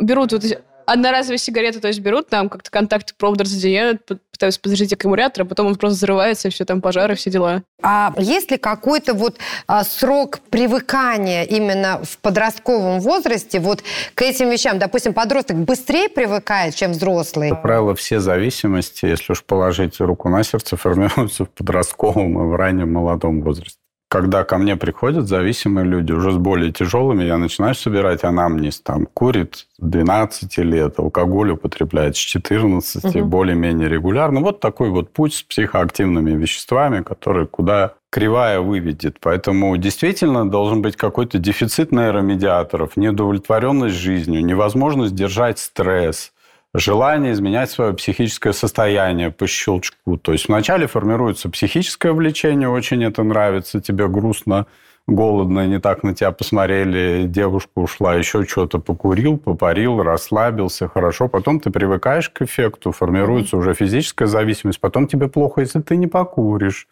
берут 0.01 0.33
вот 0.33 0.45
эти 0.45 0.59
одноразовые 0.89 1.39
сигареты, 1.39 1.81
то 1.81 1.89
есть 1.89 2.01
берут 2.01 2.29
там 2.29 2.49
как-то 2.49 2.71
контакты 2.71 3.15
провода 3.17 3.45
разъединяют, 3.45 4.03
пытаются 4.33 4.61
подзарядить 4.61 4.95
аккумулятор, 4.95 5.43
а 5.43 5.47
потом 5.47 5.67
он 5.67 5.77
просто 5.77 5.97
взрывается, 5.97 6.49
и 6.49 6.51
все 6.51 6.65
там 6.65 6.81
пожары, 6.81 7.15
все 7.15 7.31
дела. 7.31 7.63
А 7.83 8.15
есть 8.19 8.51
ли 8.51 8.57
какой-то 8.57 9.15
вот 9.15 9.39
а, 9.67 9.85
срок 9.85 10.41
привыкания 10.51 11.45
именно 11.45 12.01
в 12.05 12.19
подростковом 12.19 13.01
возрасте 13.01 13.61
вот 13.61 13.83
к 14.15 14.23
этим 14.23 14.51
вещам? 14.51 14.79
Допустим, 14.79 15.13
подросток 15.13 15.57
быстрее 15.57 16.09
привыкает, 16.09 16.75
чем 16.75 16.93
взрослый? 16.93 17.51
Как 17.51 17.63
правило, 17.63 17.95
все 17.95 18.21
зависимости, 18.21 19.07
если 19.07 19.33
уж 19.33 19.45
положить 19.45 20.01
руку 20.01 20.29
на 20.29 20.43
сердце, 20.43 20.77
формируются 20.89 21.45
в 21.45 21.51
подростковом 21.51 22.41
и 22.41 22.53
в 22.53 22.55
раннем 22.55 22.93
молодом 22.93 23.43
возрасте. 23.43 23.79
Когда 24.11 24.43
ко 24.45 24.57
мне 24.57 24.75
приходят 24.77 25.29
зависимые 25.29 25.85
люди 25.87 26.13
уже 26.13 26.33
с 26.33 26.37
более 26.37 26.73
тяжелыми, 26.73 27.25
я 27.25 27.37
начинаю 27.37 27.75
собирать 27.75 28.25
анамнез. 28.25 28.81
Там 28.81 29.07
курит 29.13 29.55
с 29.57 29.67
12 29.79 30.57
лет, 30.59 30.99
алкоголь 30.99 31.51
употребляет 31.51 32.17
с 32.17 32.19
14, 32.19 33.15
Мгм. 33.17 33.29
более-менее 33.29 33.89
регулярно. 33.91 34.41
Вот 34.41 34.61
такой 34.61 34.89
вот 34.89 35.13
путь 35.13 35.35
с 35.35 35.43
психоактивными 35.43 36.31
веществами, 36.31 37.03
который 37.03 37.47
куда 37.47 37.95
кривая 38.09 38.61
выведет. 38.61 39.19
Поэтому 39.21 39.77
действительно 39.77 40.49
должен 40.51 40.81
быть 40.81 40.97
какой-то 40.97 41.39
дефицит 41.39 41.93
нейромедиаторов, 41.93 42.97
неудовлетворенность 42.97 43.97
жизнью, 43.97 44.43
невозможность 44.43 45.15
держать 45.15 45.59
стресс, 45.59 46.33
желание 46.75 47.33
изменять 47.33 47.71
свое 47.71 47.95
психическое 47.95 48.53
состояние 48.53 49.31
по 49.31 49.47
щелчку. 49.47 50.17
То 50.17 50.33
есть 50.33 50.49
вначале 50.49 50.87
формируется 50.87 51.49
психическое 51.49 52.13
влечение, 52.13 52.69
очень 52.69 53.05
это 53.05 53.23
нравится, 53.23 53.81
тебе 53.81 54.09
грустно, 54.09 54.67
голодно, 55.07 55.67
не 55.67 55.81
так 55.81 56.03
на 56.03 56.15
тебя 56.15 56.31
посмотрели, 56.31 57.25
девушка 57.27 57.71
ушла, 57.77 58.15
еще 58.15 58.45
что-то 58.45 58.79
покурил, 58.79 59.39
попарил, 59.39 60.03
расслабился, 60.03 60.89
хорошо. 60.89 61.29
Потом 61.29 61.61
ты 61.61 61.71
привыкаешь 61.71 62.29
к 62.29 62.43
эффекту, 62.43 62.93
формируется 62.93 63.57
уже 63.57 63.75
физическая 63.75 64.29
зависимость, 64.29 64.81
потом 64.81 65.07
тебе 65.07 65.29
плохо, 65.29 65.63
если 65.63 65.81
ты 65.81 65.97
не 65.97 66.07
покуришь 66.07 66.87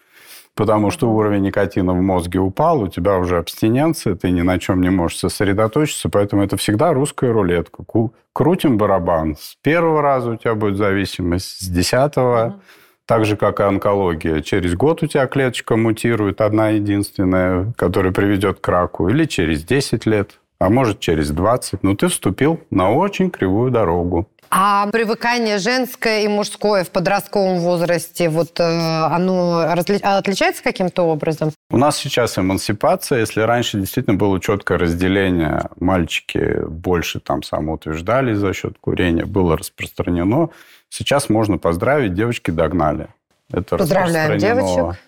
потому 0.56 0.90
что 0.90 1.10
уровень 1.10 1.42
никотина 1.42 1.92
в 1.92 2.00
мозге 2.00 2.40
упал, 2.40 2.80
у 2.80 2.88
тебя 2.88 3.18
уже 3.18 3.36
абстиненция, 3.36 4.16
ты 4.16 4.30
ни 4.30 4.40
на 4.40 4.58
чем 4.58 4.80
не 4.80 4.90
можешь 4.90 5.18
сосредоточиться, 5.18 6.08
поэтому 6.08 6.42
это 6.42 6.56
всегда 6.56 6.92
русская 6.92 7.30
рулетка. 7.30 7.84
Крутим 8.32 8.78
барабан. 8.78 9.36
С 9.36 9.56
первого 9.62 10.02
раза 10.02 10.30
у 10.32 10.36
тебя 10.36 10.54
будет 10.54 10.76
зависимость, 10.76 11.60
с 11.60 11.68
десятого, 11.68 12.60
так 13.06 13.24
же, 13.24 13.36
как 13.36 13.60
и 13.60 13.62
онкология. 13.62 14.40
Через 14.40 14.74
год 14.74 15.02
у 15.02 15.06
тебя 15.06 15.26
клеточка 15.26 15.76
мутирует, 15.76 16.40
одна 16.40 16.70
единственная, 16.70 17.72
которая 17.76 18.12
приведет 18.12 18.60
к 18.60 18.68
раку, 18.68 19.08
или 19.08 19.26
через 19.26 19.62
10 19.62 20.06
лет, 20.06 20.40
а 20.58 20.70
может 20.70 21.00
через 21.00 21.30
20. 21.30 21.82
Но 21.82 21.94
ты 21.94 22.08
вступил 22.08 22.60
на 22.70 22.90
очень 22.90 23.30
кривую 23.30 23.70
дорогу. 23.70 24.28
А 24.50 24.86
привыкание 24.88 25.58
женское 25.58 26.22
и 26.22 26.28
мужское 26.28 26.84
в 26.84 26.90
подростковом 26.90 27.58
возрасте, 27.58 28.28
вот 28.28 28.58
э, 28.60 28.62
оно 28.62 29.64
разли- 29.74 30.00
отличается 30.02 30.62
каким-то 30.62 31.02
образом? 31.02 31.50
У 31.70 31.76
нас 31.78 31.96
сейчас 31.96 32.38
эмансипация. 32.38 33.18
Если 33.20 33.40
раньше 33.40 33.78
действительно 33.78 34.16
было 34.16 34.40
четкое 34.40 34.78
разделение, 34.78 35.62
мальчики 35.80 36.60
больше 36.66 37.20
там 37.20 37.42
самоутверждались 37.42 38.38
за 38.38 38.52
счет 38.54 38.76
курения, 38.80 39.24
было 39.24 39.56
распространено. 39.56 40.50
Сейчас 40.88 41.28
можно 41.28 41.58
поздравить, 41.58 42.14
девочки 42.14 42.50
догнали. 42.50 43.08
Это 43.52 43.76
Поздравляем 43.76 44.38
девочек. 44.38 44.98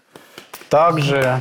Также, 0.68 1.40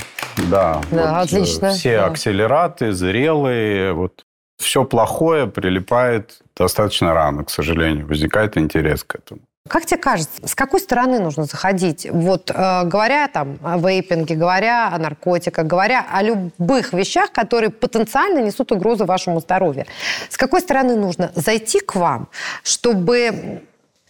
да, 0.50 0.82
Да, 0.92 0.92
вот, 0.92 0.98
э, 1.00 1.02
отлично, 1.38 1.72
все 1.72 1.98
да. 1.98 2.06
акселераты, 2.06 2.94
зрелые, 2.94 3.94
вот 3.94 4.24
все 4.58 4.86
плохое 4.86 5.48
прилипает 5.48 6.40
достаточно 6.58 7.14
рано, 7.14 7.44
к 7.44 7.50
сожалению. 7.50 8.08
Возникает 8.08 8.58
интерес 8.58 9.04
к 9.04 9.16
этому. 9.16 9.42
Как 9.68 9.86
тебе 9.86 10.00
кажется, 10.00 10.48
с 10.48 10.56
какой 10.56 10.80
стороны 10.80 11.20
нужно 11.20 11.44
заходить? 11.44 12.08
Вот 12.10 12.52
э, 12.52 12.84
говоря 12.86 13.28
там 13.28 13.60
о 13.64 13.78
вейпинге, 13.78 14.36
говоря 14.36 14.88
о 14.88 14.98
наркотиках, 14.98 15.66
говоря 15.66 16.06
о 16.10 16.24
любых 16.24 16.94
вещах, 16.94 17.32
которые 17.32 17.70
потенциально 17.70 18.40
несут 18.40 18.72
угрозу 18.72 19.06
вашему 19.06 19.40
здоровью. 19.42 19.86
С 20.30 20.38
какой 20.38 20.62
стороны 20.62 20.96
нужно 20.96 21.32
зайти 21.36 21.80
к 21.80 21.96
вам, 21.96 22.30
чтобы 22.64 23.64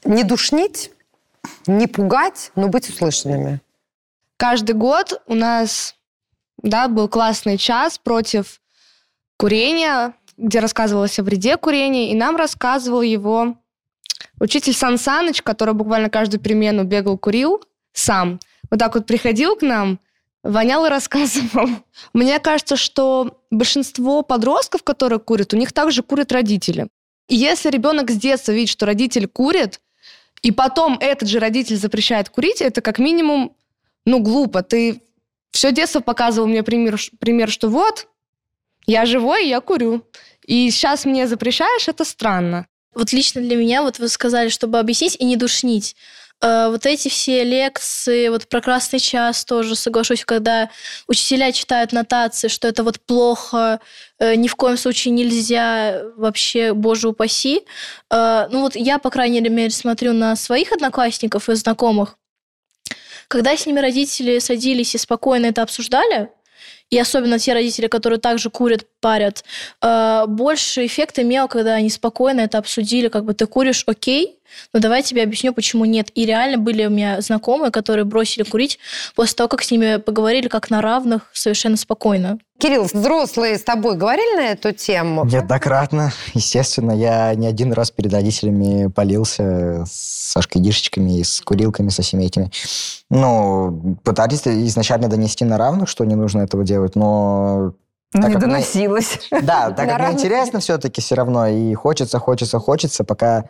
не 0.04 0.24
душнить, 0.24 0.92
не 1.66 1.88
пугать, 1.88 2.52
но 2.56 2.68
быть 2.68 2.90
услышанными? 2.90 3.60
Каждый 4.38 4.76
год 4.76 5.22
у 5.26 5.34
нас 5.34 5.96
да, 6.62 6.88
был 6.88 7.08
классный 7.08 7.58
час 7.58 7.98
против 7.98 8.62
курения, 9.38 10.14
где 10.38 10.60
рассказывалось 10.60 11.20
о 11.20 11.24
вреде 11.24 11.58
курения, 11.58 12.12
и 12.12 12.16
нам 12.16 12.36
рассказывал 12.36 13.02
его 13.02 13.58
учитель 14.40 14.74
Сан 14.74 14.98
Саныч, 14.98 15.42
который 15.42 15.74
буквально 15.74 16.10
каждую 16.10 16.40
перемену 16.40 16.84
бегал, 16.84 17.18
курил 17.18 17.64
сам. 17.94 18.40
Вот 18.70 18.80
так 18.80 18.96
вот 18.96 19.06
приходил 19.06 19.56
к 19.56 19.62
нам, 19.62 20.00
вонял 20.44 20.86
и 20.86 20.90
рассказывал. 20.90 21.70
Мне 22.14 22.40
кажется, 22.40 22.76
что 22.76 23.42
большинство 23.50 24.22
подростков, 24.22 24.84
которые 24.84 25.20
курят, 25.20 25.54
у 25.54 25.58
них 25.58 25.74
также 25.74 26.04
курят 26.04 26.32
родители. 26.32 26.88
И 27.28 27.36
если 27.36 27.70
ребенок 27.70 28.12
с 28.12 28.16
детства 28.16 28.52
видит, 28.52 28.70
что 28.70 28.86
родитель 28.86 29.28
курит, 29.28 29.82
и 30.44 30.52
потом 30.52 30.98
этот 31.00 31.28
же 31.28 31.40
родитель 31.40 31.76
запрещает 31.76 32.30
курить, 32.30 32.62
это 32.62 32.82
как 32.82 33.00
минимум, 33.00 33.54
ну, 34.06 34.20
глупо. 34.20 34.62
Ты 34.62 35.02
все 35.52 35.72
детство 35.72 36.00
показывал 36.00 36.48
мне 36.48 36.64
пример, 36.64 36.98
пример, 37.20 37.50
что 37.50 37.70
вот, 37.70 38.08
я 38.88 39.06
живой, 39.06 39.48
я 39.48 39.60
курю. 39.62 40.04
И 40.46 40.72
сейчас 40.72 41.06
мне 41.06 41.28
запрещаешь, 41.28 41.88
это 41.88 42.06
странно. 42.06 42.68
Вот 42.96 43.12
лично 43.14 43.42
для 43.42 43.56
меня, 43.58 43.84
вот 43.84 44.00
вы 44.00 44.08
сказали, 44.08 44.50
чтобы 44.50 44.80
объяснить 44.80 45.18
и 45.20 45.26
не 45.26 45.36
душнить. 45.36 45.96
Э, 46.42 46.70
Вот 46.70 46.86
эти 46.86 47.10
все 47.10 47.44
лекции, 47.44 48.30
вот 48.30 48.48
про 48.48 48.62
красный 48.62 49.00
час 49.00 49.44
тоже 49.46 49.76
соглашусь, 49.76 50.24
когда 50.26 50.70
учителя 51.08 51.52
читают 51.52 51.92
нотации, 51.92 52.48
что 52.48 52.68
это 52.68 52.84
вот 52.84 53.00
плохо, 53.02 53.80
э, 54.20 54.36
ни 54.36 54.48
в 54.48 54.56
коем 54.56 54.78
случае 54.78 55.14
нельзя, 55.14 56.02
вообще, 56.16 56.74
боже 56.74 57.10
упаси. 57.10 57.64
Э, 58.10 58.48
Ну 58.52 58.62
вот 58.62 58.76
я, 58.76 59.00
по 59.00 59.10
крайней 59.10 59.42
мере, 59.42 59.70
смотрю 59.72 60.14
на 60.14 60.36
своих 60.36 60.72
одноклассников 60.72 61.50
и 61.50 61.56
знакомых, 61.56 62.18
когда 63.28 63.56
с 63.58 63.66
ними 63.66 63.80
родители 63.80 64.40
садились 64.40 64.96
и 64.96 64.98
спокойно 64.98 65.48
это 65.48 65.62
обсуждали, 65.62 66.30
и 66.90 66.98
особенно 66.98 67.40
те 67.40 67.54
родители, 67.54 67.88
которые 67.88 68.20
также 68.20 68.50
курят, 68.50 68.86
парят, 69.02 69.44
э, 69.82 70.26
больше 70.28 70.86
эффект 70.86 71.20
имел, 71.20 71.48
когда 71.48 71.76
они 71.76 71.90
спокойно 71.90 72.42
это 72.42 72.58
обсудили, 72.58 73.08
как 73.08 73.26
бы 73.26 73.34
ты 73.34 73.46
куришь, 73.46 73.84
окей, 73.88 74.40
но 74.74 74.80
давай 74.80 75.00
я 75.00 75.04
тебе 75.04 75.24
объясню, 75.24 75.54
почему 75.54 75.86
нет. 75.86 76.10
И 76.16 76.26
реально 76.26 76.58
были 76.58 76.86
у 76.86 76.90
меня 76.90 77.22
знакомые, 77.22 77.72
которые 77.72 78.06
бросили 78.06 78.44
курить 78.44 78.80
после 79.16 79.36
того, 79.36 79.50
как 79.50 79.64
с 79.64 79.72
ними 79.72 79.98
поговорили 79.98 80.48
как 80.48 80.70
на 80.70 80.82
равных, 80.82 81.30
совершенно 81.34 81.78
спокойно. 81.78 82.40
Кирилл, 82.60 82.86
взрослые 82.92 83.56
с 83.58 83.64
тобой 83.64 83.98
говорили 83.98 84.36
на 84.36 84.48
эту 84.48 84.72
тему? 84.72 85.24
Неоднократно, 85.26 86.12
естественно. 86.34 86.92
Я 86.92 87.36
не 87.36 87.46
один 87.46 87.72
раз 87.72 87.92
перед 87.92 88.12
родителями 88.12 88.88
полился 88.88 89.86
с 89.86 90.34
шашкой-дишечками, 90.34 91.22
с 91.22 91.42
курилками, 91.42 91.90
со 91.90 92.02
всеми 92.02 92.24
этими. 92.24 92.50
Ну, 93.12 93.98
пытались 94.04 94.48
изначально 94.48 95.08
донести 95.08 95.46
на 95.46 95.60
равных, 95.60 95.88
что 95.88 96.04
не 96.04 96.16
нужно 96.16 96.42
этого 96.42 96.64
делать, 96.64 96.77
но... 96.96 97.74
Ну, 98.14 98.22
так 98.22 98.30
не 98.30 98.34
как 98.36 98.44
мне- 98.44 98.54
доносилось. 98.54 99.28
Да, 99.32 99.72
так 99.78 99.90
как 99.90 100.00
мне 100.00 100.12
интересно 100.14 100.60
все-таки 100.60 101.02
все 101.02 101.16
равно, 101.16 101.48
и 101.48 101.74
хочется, 101.74 102.20
хочется, 102.20 102.60
хочется, 102.60 103.04
пока 103.04 103.46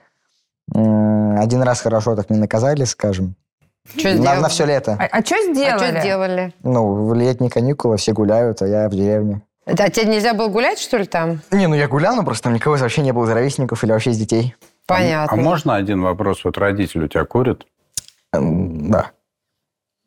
один 0.74 1.62
раз 1.62 1.82
хорошо 1.82 2.16
так 2.16 2.30
не 2.30 2.38
наказали, 2.40 2.84
скажем. 2.84 3.36
Чё 3.96 4.16
на, 4.16 4.36
на 4.42 4.50
все 4.50 4.66
лето. 4.66 4.98
А, 5.00 5.06
а 5.06 5.24
что 5.24 5.36
сделали? 5.44 5.86
А 5.86 5.92
что 5.92 6.00
сделали? 6.02 6.54
Ну, 6.64 7.06
в 7.06 7.14
летние 7.14 7.50
каникулы 7.50 7.96
все 7.98 8.12
гуляют, 8.12 8.62
а 8.62 8.68
я 8.68 8.90
в 8.90 8.92
деревне. 8.92 9.42
А 9.66 9.90
тебе 9.90 10.06
нельзя 10.06 10.34
было 10.34 10.48
гулять, 10.48 10.80
что 10.80 10.98
ли, 10.98 11.06
там? 11.06 11.42
Не, 11.52 11.68
ну 11.68 11.76
я 11.76 11.88
гулял, 11.88 12.16
но 12.16 12.24
просто 12.24 12.46
там 12.46 12.54
никого 12.54 12.76
вообще 12.78 13.02
не 13.02 13.12
было 13.12 13.26
из 13.26 13.30
ровесников 13.30 13.84
или 13.84 13.92
вообще 13.92 14.12
из 14.12 14.18
детей. 14.18 14.56
Понятно. 14.86 15.38
А 15.38 15.42
можно 15.42 15.76
один 15.76 16.02
вопрос? 16.02 16.44
Вот 16.46 16.58
родитель 16.58 17.04
у 17.04 17.08
тебя 17.08 17.26
курит? 17.26 17.66
Да. 18.32 19.12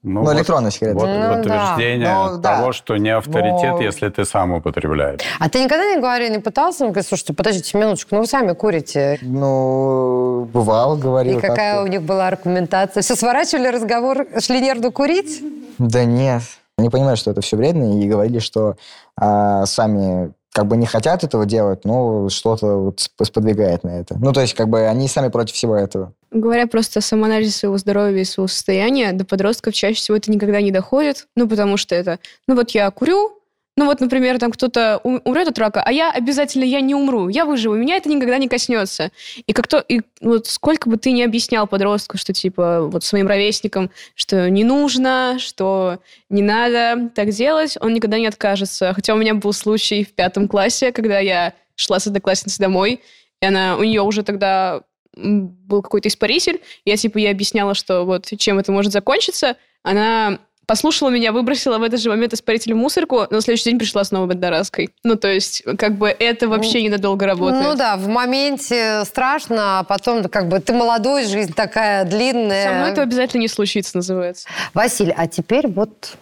Ну, 0.02 0.20
Ну, 0.20 0.26
вот- 0.26 0.34
электронная 0.36 0.70
сигарета. 0.70 0.98
Вот 0.98 1.08
Ну, 1.08 1.34
подтверждение 1.34 2.06
да. 2.06 2.30
Ну, 2.30 2.38
да. 2.38 2.56
того, 2.56 2.72
что 2.72 2.96
не 2.96 3.10
авторитет, 3.10 3.72
Но- 3.72 3.80
если 3.82 4.08
ты 4.08 4.24
сам 4.24 4.52
употребляешь. 4.52 5.20
А 5.38 5.50
ты 5.50 5.62
никогда 5.62 5.84
не 5.94 6.00
говорил, 6.00 6.30
не 6.32 6.38
пытался? 6.38 6.84
Он 6.84 6.90
говорит, 6.92 7.06
слушайте, 7.06 7.34
подождите 7.34 7.76
минуточку, 7.76 8.14
ну 8.14 8.22
вы 8.22 8.26
сами 8.26 8.54
курите. 8.54 9.18
Ну, 9.20 10.48
бывало, 10.52 10.96
говорил. 10.96 11.38
И 11.38 11.40
какая 11.40 11.74
так-то. 11.74 11.82
у 11.82 11.86
них 11.86 12.02
была 12.02 12.28
аргументация? 12.28 13.02
Все, 13.02 13.14
сворачивали 13.14 13.68
разговор, 13.68 14.26
шли 14.40 14.60
нервно 14.60 14.90
курить? 14.90 15.42
Да 15.78 16.04
нет. 16.04 16.42
Они 16.78 16.88
понимают, 16.88 17.18
что 17.20 17.30
это 17.30 17.42
все 17.42 17.56
вредно, 17.58 18.00
и 18.02 18.08
говорили, 18.08 18.38
что 18.38 18.76
а, 19.16 19.66
сами 19.66 20.32
как 20.52 20.66
бы 20.66 20.76
не 20.78 20.86
хотят 20.86 21.22
этого 21.24 21.44
делать, 21.44 21.84
но 21.84 22.28
что-то 22.30 22.76
вот 22.78 23.00
сп- 23.00 23.24
сподвигает 23.24 23.84
на 23.84 23.90
это. 24.00 24.16
Ну, 24.18 24.32
то 24.32 24.40
есть, 24.40 24.54
как 24.54 24.68
бы 24.68 24.86
они 24.86 25.06
сами 25.08 25.28
против 25.28 25.54
всего 25.54 25.76
этого. 25.76 26.12
Говоря 26.30 26.66
просто 26.66 27.00
о 27.00 27.02
самоанализе 27.02 27.50
своего 27.50 27.76
здоровья 27.78 28.22
и 28.22 28.24
своего 28.24 28.46
состояния, 28.46 29.12
до 29.12 29.24
подростков 29.24 29.74
чаще 29.74 29.96
всего 29.96 30.16
это 30.16 30.30
никогда 30.30 30.60
не 30.60 30.70
доходит, 30.70 31.26
ну, 31.34 31.48
потому 31.48 31.76
что 31.76 31.94
это, 31.94 32.20
ну, 32.46 32.54
вот 32.54 32.70
я 32.70 32.90
курю, 32.90 33.40
ну 33.76 33.86
вот, 33.86 34.00
например, 34.00 34.38
там 34.38 34.50
кто-то 34.50 34.98
умрет 34.98 35.48
от 35.48 35.58
рака, 35.58 35.82
а 35.82 35.90
я 35.90 36.10
обязательно, 36.10 36.64
я 36.64 36.80
не 36.82 36.94
умру, 36.94 37.28
я 37.28 37.46
выживу, 37.46 37.76
меня 37.76 37.96
это 37.96 38.10
никогда 38.10 38.36
не 38.36 38.46
коснется. 38.46 39.10
И 39.46 39.54
как 39.54 39.68
то, 39.68 39.78
и 39.78 40.02
вот 40.20 40.48
сколько 40.48 40.90
бы 40.90 40.98
ты 40.98 41.12
ни 41.12 41.22
объяснял 41.22 41.66
подростку, 41.66 42.18
что 42.18 42.34
типа 42.34 42.82
вот 42.82 43.04
своим 43.04 43.26
ровесникам, 43.26 43.90
что 44.14 44.50
не 44.50 44.64
нужно, 44.64 45.36
что 45.38 45.98
не 46.28 46.42
надо 46.42 47.08
так 47.14 47.30
делать, 47.30 47.78
он 47.80 47.94
никогда 47.94 48.18
не 48.18 48.26
откажется. 48.26 48.92
Хотя 48.92 49.14
у 49.14 49.16
меня 49.16 49.34
был 49.34 49.52
случай 49.54 50.04
в 50.04 50.12
пятом 50.12 50.46
классе, 50.46 50.92
когда 50.92 51.18
я 51.18 51.54
шла 51.74 52.00
с 52.00 52.06
одноклассницей 52.06 52.62
домой, 52.62 53.00
и 53.40 53.46
она, 53.46 53.76
у 53.78 53.82
нее 53.82 54.02
уже 54.02 54.22
тогда 54.24 54.82
был 55.16 55.82
какой-то 55.82 56.08
испаритель, 56.08 56.60
я 56.84 56.96
типа 56.96 57.18
ей 57.18 57.30
объясняла, 57.30 57.74
что 57.74 58.04
вот 58.04 58.26
чем 58.38 58.58
это 58.58 58.72
может 58.72 58.92
закончиться, 58.92 59.56
она 59.82 60.38
послушала 60.70 61.08
меня, 61.08 61.32
выбросила 61.32 61.78
в 61.78 61.82
этот 61.82 62.00
же 62.00 62.10
момент 62.10 62.32
испаритель 62.32 62.74
в 62.74 62.76
мусорку, 62.76 63.22
но 63.28 63.36
на 63.36 63.40
следующий 63.40 63.70
день 63.70 63.78
пришла 63.80 64.04
снова 64.04 64.26
быть 64.26 64.36
одноразкой. 64.36 64.90
Ну, 65.02 65.16
то 65.16 65.26
есть, 65.26 65.64
как 65.76 65.96
бы 65.96 66.08
это 66.08 66.48
вообще 66.48 66.80
ненадолго 66.84 67.26
работает. 67.26 67.64
Ну 67.64 67.74
да, 67.74 67.96
в 67.96 68.06
моменте 68.06 69.04
страшно, 69.04 69.80
а 69.80 69.82
потом 69.82 70.22
как 70.28 70.46
бы 70.48 70.60
ты 70.60 70.72
молодой, 70.72 71.24
жизнь 71.26 71.54
такая 71.54 72.04
длинная. 72.04 72.68
Со 72.68 72.74
мной 72.74 72.90
это 72.92 73.02
обязательно 73.02 73.40
не 73.40 73.48
случится, 73.48 73.96
называется. 73.96 74.46
Василий, 74.72 75.12
а 75.16 75.26
теперь 75.26 75.66
вот 75.66 76.16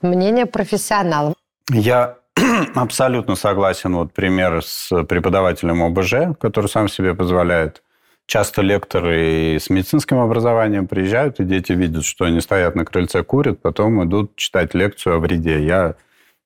мнение 0.00 0.46
профессионалов. 0.46 1.34
Я 1.70 2.16
абсолютно 2.74 3.36
согласен. 3.36 3.94
Вот 3.94 4.12
пример 4.12 4.64
с 4.64 5.04
преподавателем 5.04 5.82
ОБЖ, 5.82 6.36
который 6.40 6.66
сам 6.66 6.88
себе 6.88 7.14
позволяет. 7.14 7.81
Часто 8.26 8.62
лекторы 8.62 9.58
с 9.60 9.68
медицинским 9.68 10.18
образованием 10.18 10.86
приезжают, 10.86 11.40
и 11.40 11.44
дети 11.44 11.72
видят, 11.72 12.04
что 12.04 12.24
они 12.24 12.40
стоят 12.40 12.74
на 12.74 12.84
крыльце, 12.84 13.22
курят, 13.22 13.60
потом 13.60 14.02
идут 14.04 14.36
читать 14.36 14.74
лекцию 14.74 15.16
о 15.16 15.18
вреде. 15.18 15.62
Я 15.62 15.96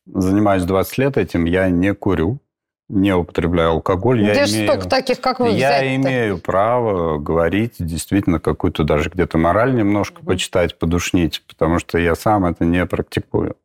занимаюсь 0.06 0.64
20 0.64 0.98
лет 0.98 1.16
этим, 1.16 1.44
я 1.44 1.68
не 1.68 1.94
курю, 1.94 2.40
не 2.88 3.12
употребляю 3.14 3.70
алкоголь. 3.70 4.20
Где 4.22 4.32
я 4.32 4.44
имею... 4.46 4.68
столько 4.68 4.88
таких, 4.88 5.20
как 5.20 5.40
вы, 5.40 5.48
Я 5.48 5.54
взять-то? 5.78 5.96
имею 5.96 6.38
право 6.38 7.18
говорить 7.18 7.74
действительно 7.78 8.38
какую-то 8.40 8.84
даже 8.84 9.10
где-то 9.10 9.38
мораль 9.38 9.74
немножко 9.74 10.24
почитать, 10.24 10.78
подушнить, 10.78 11.42
потому 11.48 11.78
что 11.78 11.98
я 11.98 12.14
сам 12.14 12.46
это 12.46 12.64
не 12.64 12.84
практикую. 12.86 13.56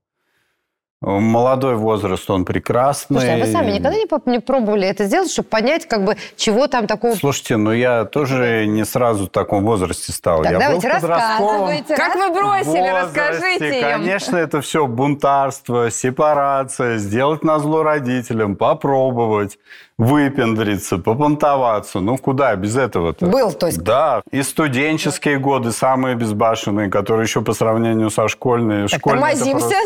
Молодой 1.01 1.77
возраст, 1.77 2.29
он 2.29 2.45
прекрасный. 2.45 3.21
Слушайте, 3.21 3.43
а 3.43 3.45
вы 3.45 3.51
сами 3.51 3.71
никогда 3.71 3.95
не, 3.95 4.31
не 4.31 4.39
пробовали 4.39 4.87
это 4.87 5.05
сделать, 5.05 5.31
чтобы 5.31 5.49
понять, 5.49 5.87
как 5.87 6.05
бы, 6.05 6.15
чего 6.35 6.67
там 6.67 6.85
такого... 6.85 7.15
Слушайте, 7.15 7.57
ну 7.57 7.71
я 7.71 8.05
тоже 8.05 8.67
не 8.67 8.85
сразу 8.85 9.25
в 9.25 9.29
таком 9.29 9.65
возрасте 9.65 10.11
стал. 10.11 10.43
Так 10.43 10.51
я 10.51 10.59
давайте, 10.59 10.87
был 10.87 10.93
рассказывайте. 10.93 11.95
Как 11.95 12.15
вы 12.15 12.29
бросили, 12.29 12.81
возрасте. 12.81 13.19
расскажите 13.19 13.79
им. 13.79 13.81
Конечно, 13.81 14.37
это 14.37 14.61
все 14.61 14.85
бунтарство, 14.85 15.89
сепарация, 15.89 16.97
сделать 16.97 17.43
на 17.43 17.57
зло 17.57 17.81
родителям, 17.81 18.55
попробовать, 18.55 19.57
выпендриться, 20.01 20.97
попонтоваться. 20.97 21.99
Ну 21.99 22.17
куда 22.17 22.55
без 22.55 22.75
этого-то? 22.75 23.27
Был, 23.27 23.53
то 23.53 23.67
есть. 23.67 23.83
Да, 23.83 24.23
и 24.31 24.41
студенческие 24.41 25.37
годы 25.37 25.71
самые 25.71 26.15
безбашенные, 26.15 26.89
которые 26.89 27.25
еще 27.25 27.41
по 27.41 27.53
сравнению 27.53 28.09
со 28.09 28.27
школьной. 28.27 28.87
Так 28.87 29.01
тормозимся. 29.01 29.75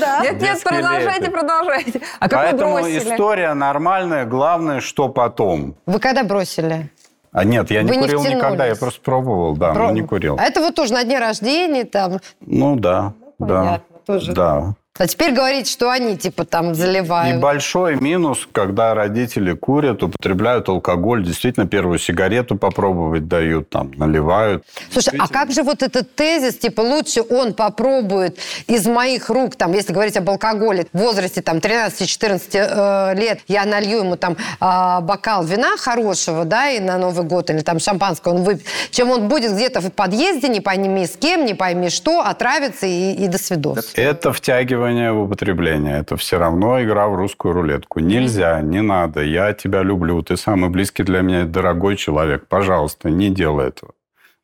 Да. 0.00 0.20
Нет, 0.22 0.40
нет, 0.40 0.62
продолжайте, 0.62 1.30
продолжайте. 1.30 2.00
А 2.20 2.28
как 2.28 2.42
Поэтому 2.42 2.74
вы 2.74 2.80
бросили? 2.82 2.98
история 3.12 3.52
нормальная, 3.52 4.24
главное, 4.24 4.80
что 4.80 5.08
потом. 5.10 5.74
Вы 5.84 5.98
когда 5.98 6.24
бросили? 6.24 6.90
А 7.32 7.44
нет, 7.44 7.70
я 7.70 7.82
не 7.82 7.90
Вы 7.90 7.96
не 7.96 8.02
курил 8.02 8.24
никогда, 8.24 8.66
я 8.66 8.76
просто 8.76 9.00
пробовал, 9.02 9.56
да, 9.56 9.74
но 9.74 9.90
не 9.90 10.02
курил. 10.02 10.36
А 10.38 10.44
это 10.44 10.60
вот 10.60 10.74
тоже 10.74 10.94
на 10.94 11.04
дне 11.04 11.18
рождения 11.18 11.84
там. 11.84 12.18
Ну 12.40 12.76
да, 12.76 13.12
да, 13.38 13.46
понятно, 13.46 13.98
тоже. 14.06 14.32
да. 14.32 14.74
А 14.98 15.06
теперь 15.06 15.32
говорите, 15.32 15.70
что 15.70 15.90
они 15.90 16.18
типа 16.18 16.44
там 16.44 16.72
И 16.72 16.74
заливают. 16.74 17.40
большой 17.40 17.96
минус, 17.96 18.46
когда 18.52 18.92
родители 18.92 19.54
курят, 19.54 20.02
употребляют 20.02 20.68
алкоголь, 20.68 21.24
действительно 21.24 21.66
первую 21.66 21.98
сигарету 21.98 22.56
попробовать 22.56 23.26
дают, 23.26 23.70
там 23.70 23.92
наливают. 23.96 24.62
Слушай, 24.92 25.14
а 25.18 25.26
как 25.28 25.52
же 25.52 25.62
вот 25.62 25.82
этот 25.82 26.14
тезис, 26.14 26.58
типа, 26.58 26.82
лучше 26.82 27.22
он 27.22 27.54
попробует 27.54 28.38
из 28.66 28.86
моих 28.86 29.30
рук, 29.30 29.56
там, 29.56 29.72
если 29.72 29.94
говорить 29.94 30.18
об 30.18 30.28
алкоголе, 30.28 30.86
в 30.92 30.98
возрасте 30.98 31.40
там 31.40 31.58
13-14 31.58 32.40
э, 32.52 33.14
лет, 33.18 33.40
я 33.48 33.64
налью 33.64 34.00
ему 34.00 34.16
там 34.16 34.36
а, 34.58 35.00
бокал 35.00 35.44
вина 35.44 35.78
хорошего, 35.78 36.44
да, 36.44 36.68
и 36.68 36.78
на 36.78 36.98
Новый 36.98 37.24
год, 37.24 37.48
или 37.48 37.60
там 37.60 37.78
шампанского 37.78 38.34
он 38.34 38.42
выпьет, 38.42 38.66
чем 38.90 39.10
он 39.10 39.28
будет 39.28 39.52
где-то 39.52 39.80
в 39.80 39.90
подъезде, 39.92 40.48
не 40.48 40.60
пойми 40.60 41.06
с 41.06 41.16
кем, 41.16 41.46
не 41.46 41.54
пойми 41.54 41.88
что, 41.88 42.20
отравится 42.20 42.84
и, 42.86 43.14
и 43.14 43.28
до 43.28 43.38
свидос. 43.38 43.92
Это 43.94 44.32
втягивание 44.80 45.12
в 45.12 45.20
употребление. 45.20 45.98
Это 46.00 46.16
все 46.16 46.38
равно 46.38 46.82
игра 46.82 47.06
в 47.08 47.14
русскую 47.14 47.54
рулетку. 47.54 48.00
Нельзя, 48.00 48.60
не 48.62 48.82
надо. 48.82 49.22
Я 49.22 49.52
тебя 49.52 49.82
люблю. 49.82 50.22
Ты 50.22 50.36
самый 50.36 50.70
близкий 50.70 51.04
для 51.04 51.20
меня 51.20 51.44
дорогой 51.44 51.96
человек. 51.96 52.46
Пожалуйста, 52.48 53.10
не 53.10 53.28
делай 53.28 53.68
этого. 53.68 53.92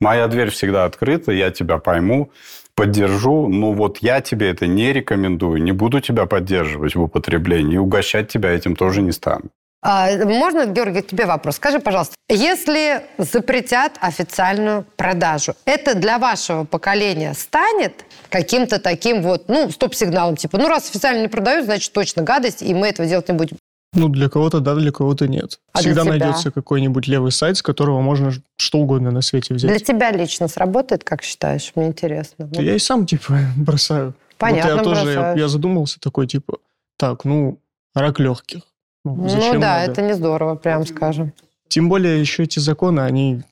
Моя 0.00 0.28
дверь 0.28 0.50
всегда 0.50 0.84
открыта, 0.84 1.32
я 1.32 1.50
тебя 1.50 1.78
пойму, 1.78 2.30
поддержу. 2.74 3.48
Но 3.48 3.72
вот 3.72 3.98
я 4.02 4.20
тебе 4.20 4.50
это 4.50 4.66
не 4.66 4.92
рекомендую. 4.92 5.62
Не 5.62 5.72
буду 5.72 6.00
тебя 6.00 6.26
поддерживать 6.26 6.94
в 6.94 7.02
употреблении. 7.02 7.78
Угощать 7.78 8.28
тебя 8.28 8.50
этим 8.50 8.76
тоже 8.76 9.02
не 9.02 9.12
стану. 9.12 9.50
А, 9.82 10.08
можно, 10.24 10.66
Георгий, 10.66 11.02
тебе 11.02 11.26
вопрос? 11.26 11.56
Скажи, 11.56 11.78
пожалуйста, 11.78 12.14
если 12.28 13.02
запретят 13.18 13.92
официальную 14.00 14.84
продажу, 14.96 15.54
это 15.64 15.94
для 15.94 16.18
вашего 16.18 16.64
поколения 16.64 17.34
станет 17.34 18.04
каким-то 18.28 18.78
таким 18.78 19.22
вот, 19.22 19.48
ну, 19.48 19.70
стоп-сигналом, 19.70 20.36
типа, 20.36 20.58
ну, 20.58 20.68
раз 20.68 20.88
официально 20.88 21.22
не 21.22 21.28
продают, 21.28 21.64
значит, 21.64 21.92
точно 21.92 22.22
гадость, 22.22 22.62
и 22.62 22.74
мы 22.74 22.88
этого 22.88 23.08
делать 23.08 23.28
не 23.28 23.34
будем. 23.34 23.56
Ну, 23.94 24.08
для 24.08 24.28
кого-то 24.28 24.60
да, 24.60 24.74
для 24.74 24.92
кого-то 24.92 25.26
нет. 25.26 25.58
А 25.72 25.78
Всегда 25.78 26.04
найдется 26.04 26.50
какой-нибудь 26.50 27.06
левый 27.06 27.32
сайт, 27.32 27.56
с 27.56 27.62
которого 27.62 28.00
можно 28.00 28.30
что 28.58 28.78
угодно 28.78 29.10
на 29.10 29.22
свете 29.22 29.54
взять. 29.54 29.70
Для 29.70 29.80
тебя 29.80 30.12
лично 30.12 30.48
сработает, 30.48 31.02
как 31.02 31.22
считаешь? 31.22 31.72
Мне 31.74 31.86
интересно. 31.86 32.46
Да 32.46 32.60
Я 32.60 32.74
и 32.74 32.78
сам, 32.78 33.06
типа, 33.06 33.38
бросаю. 33.56 34.14
Понятно, 34.36 34.72
вот 34.72 34.78
я 34.78 34.84
тоже, 34.84 35.12
я, 35.12 35.32
я 35.34 35.48
задумался 35.48 35.98
такой, 35.98 36.26
типа, 36.26 36.58
так, 36.98 37.24
ну, 37.24 37.58
рак 37.94 38.20
легких. 38.20 38.62
Ну, 39.04 39.14
Ну 39.14 39.52
да, 39.54 39.78
надо? 39.78 39.92
это 39.92 40.02
не 40.02 40.14
здорово, 40.14 40.56
прям 40.56 40.84
скажем. 40.84 41.32
Тем 41.68 41.88
более 41.88 42.20
еще 42.20 42.42
эти 42.42 42.58
законы, 42.58 43.00
они, 43.00 43.42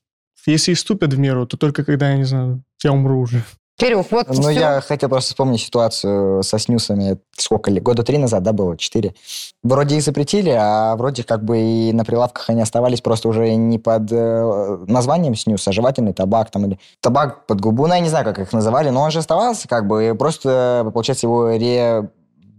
если 0.47 0.73
и 0.73 0.75
вступят 0.75 1.15
в 1.15 1.19
меру, 1.19 1.47
то 1.47 1.57
только 1.57 1.85
когда, 1.85 2.11
я 2.11 2.17
не 2.17 2.25
знаю, 2.25 2.63
я 2.83 2.93
умру 2.93 3.21
уже. 3.21 3.43
Кирюх, 3.77 4.07
вот 4.13 4.29
Ну, 4.29 4.35
всё. 4.35 4.51
я 4.51 4.81
хотел 4.81 5.09
просто 5.09 5.31
вспомнить 5.31 5.61
ситуацию 5.61 6.45
со 6.45 6.59
снюсами. 6.61 7.19
Сколько 7.37 7.73
ли? 7.73 7.81
Года 7.81 8.05
три 8.05 8.19
назад, 8.19 8.45
да, 8.45 8.53
было? 8.53 8.77
Четыре. 8.77 9.15
Вроде 9.65 9.97
их 9.97 10.03
запретили, 10.03 10.51
а 10.51 10.95
вроде 10.95 11.25
как 11.25 11.45
бы 11.45 11.59
и 11.59 11.93
на 11.93 12.05
прилавках 12.05 12.51
они 12.51 12.61
оставались 12.63 13.01
просто 13.01 13.29
уже 13.29 13.53
не 13.57 13.81
под 13.81 14.13
э, 14.13 14.85
названием 14.87 15.35
снюс, 15.35 15.67
а 15.67 15.73
жевательный 15.73 16.13
табак 16.13 16.53
там 16.53 16.67
или 16.67 16.79
табак 17.01 17.47
под 17.47 17.61
губу. 17.61 17.89
Ну, 17.89 17.95
я 17.95 18.01
не 18.01 18.09
знаю, 18.09 18.25
как 18.25 18.39
их 18.39 18.53
называли, 18.53 18.91
но 18.91 19.01
он 19.03 19.11
же 19.11 19.19
оставался 19.19 19.67
как 19.67 19.89
бы. 19.89 20.15
Просто, 20.17 20.89
получается, 20.95 21.27
его 21.27 21.51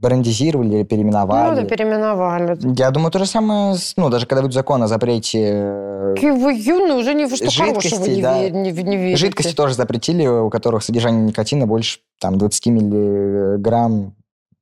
ребрандизировали 0.01 0.75
или 0.77 0.83
переименовали. 0.83 1.55
Ну, 1.55 1.61
да, 1.61 1.67
переименовали. 1.67 2.57
Я 2.77 2.91
думаю, 2.91 3.11
то 3.11 3.19
же 3.19 3.25
самое, 3.25 3.75
с- 3.75 3.93
ну, 3.97 4.09
даже 4.09 4.25
когда 4.25 4.41
будет 4.41 4.53
закон 4.53 4.83
о 4.83 4.87
запрете 4.87 5.39
э, 5.43 6.13
Какие 6.15 6.31
вы 6.31 6.53
юные, 6.53 6.93
уже 6.95 7.13
ни 7.13 7.25
во 7.25 7.35
что 7.35 7.45
хорошего 7.51 7.81
Жидкости, 7.81 8.09
не, 8.09 8.21
да. 8.21 8.43
ве- 8.43 8.49
не, 8.51 8.71
не 8.71 8.97
верите. 8.97 9.17
Жидкости 9.17 9.53
тоже 9.53 9.73
запретили, 9.75 10.27
у 10.27 10.49
которых 10.49 10.83
содержание 10.83 11.21
никотина 11.23 11.65
больше 11.65 11.99
там 12.19 12.37
20 12.37 12.65
миллиграмм. 12.67 14.13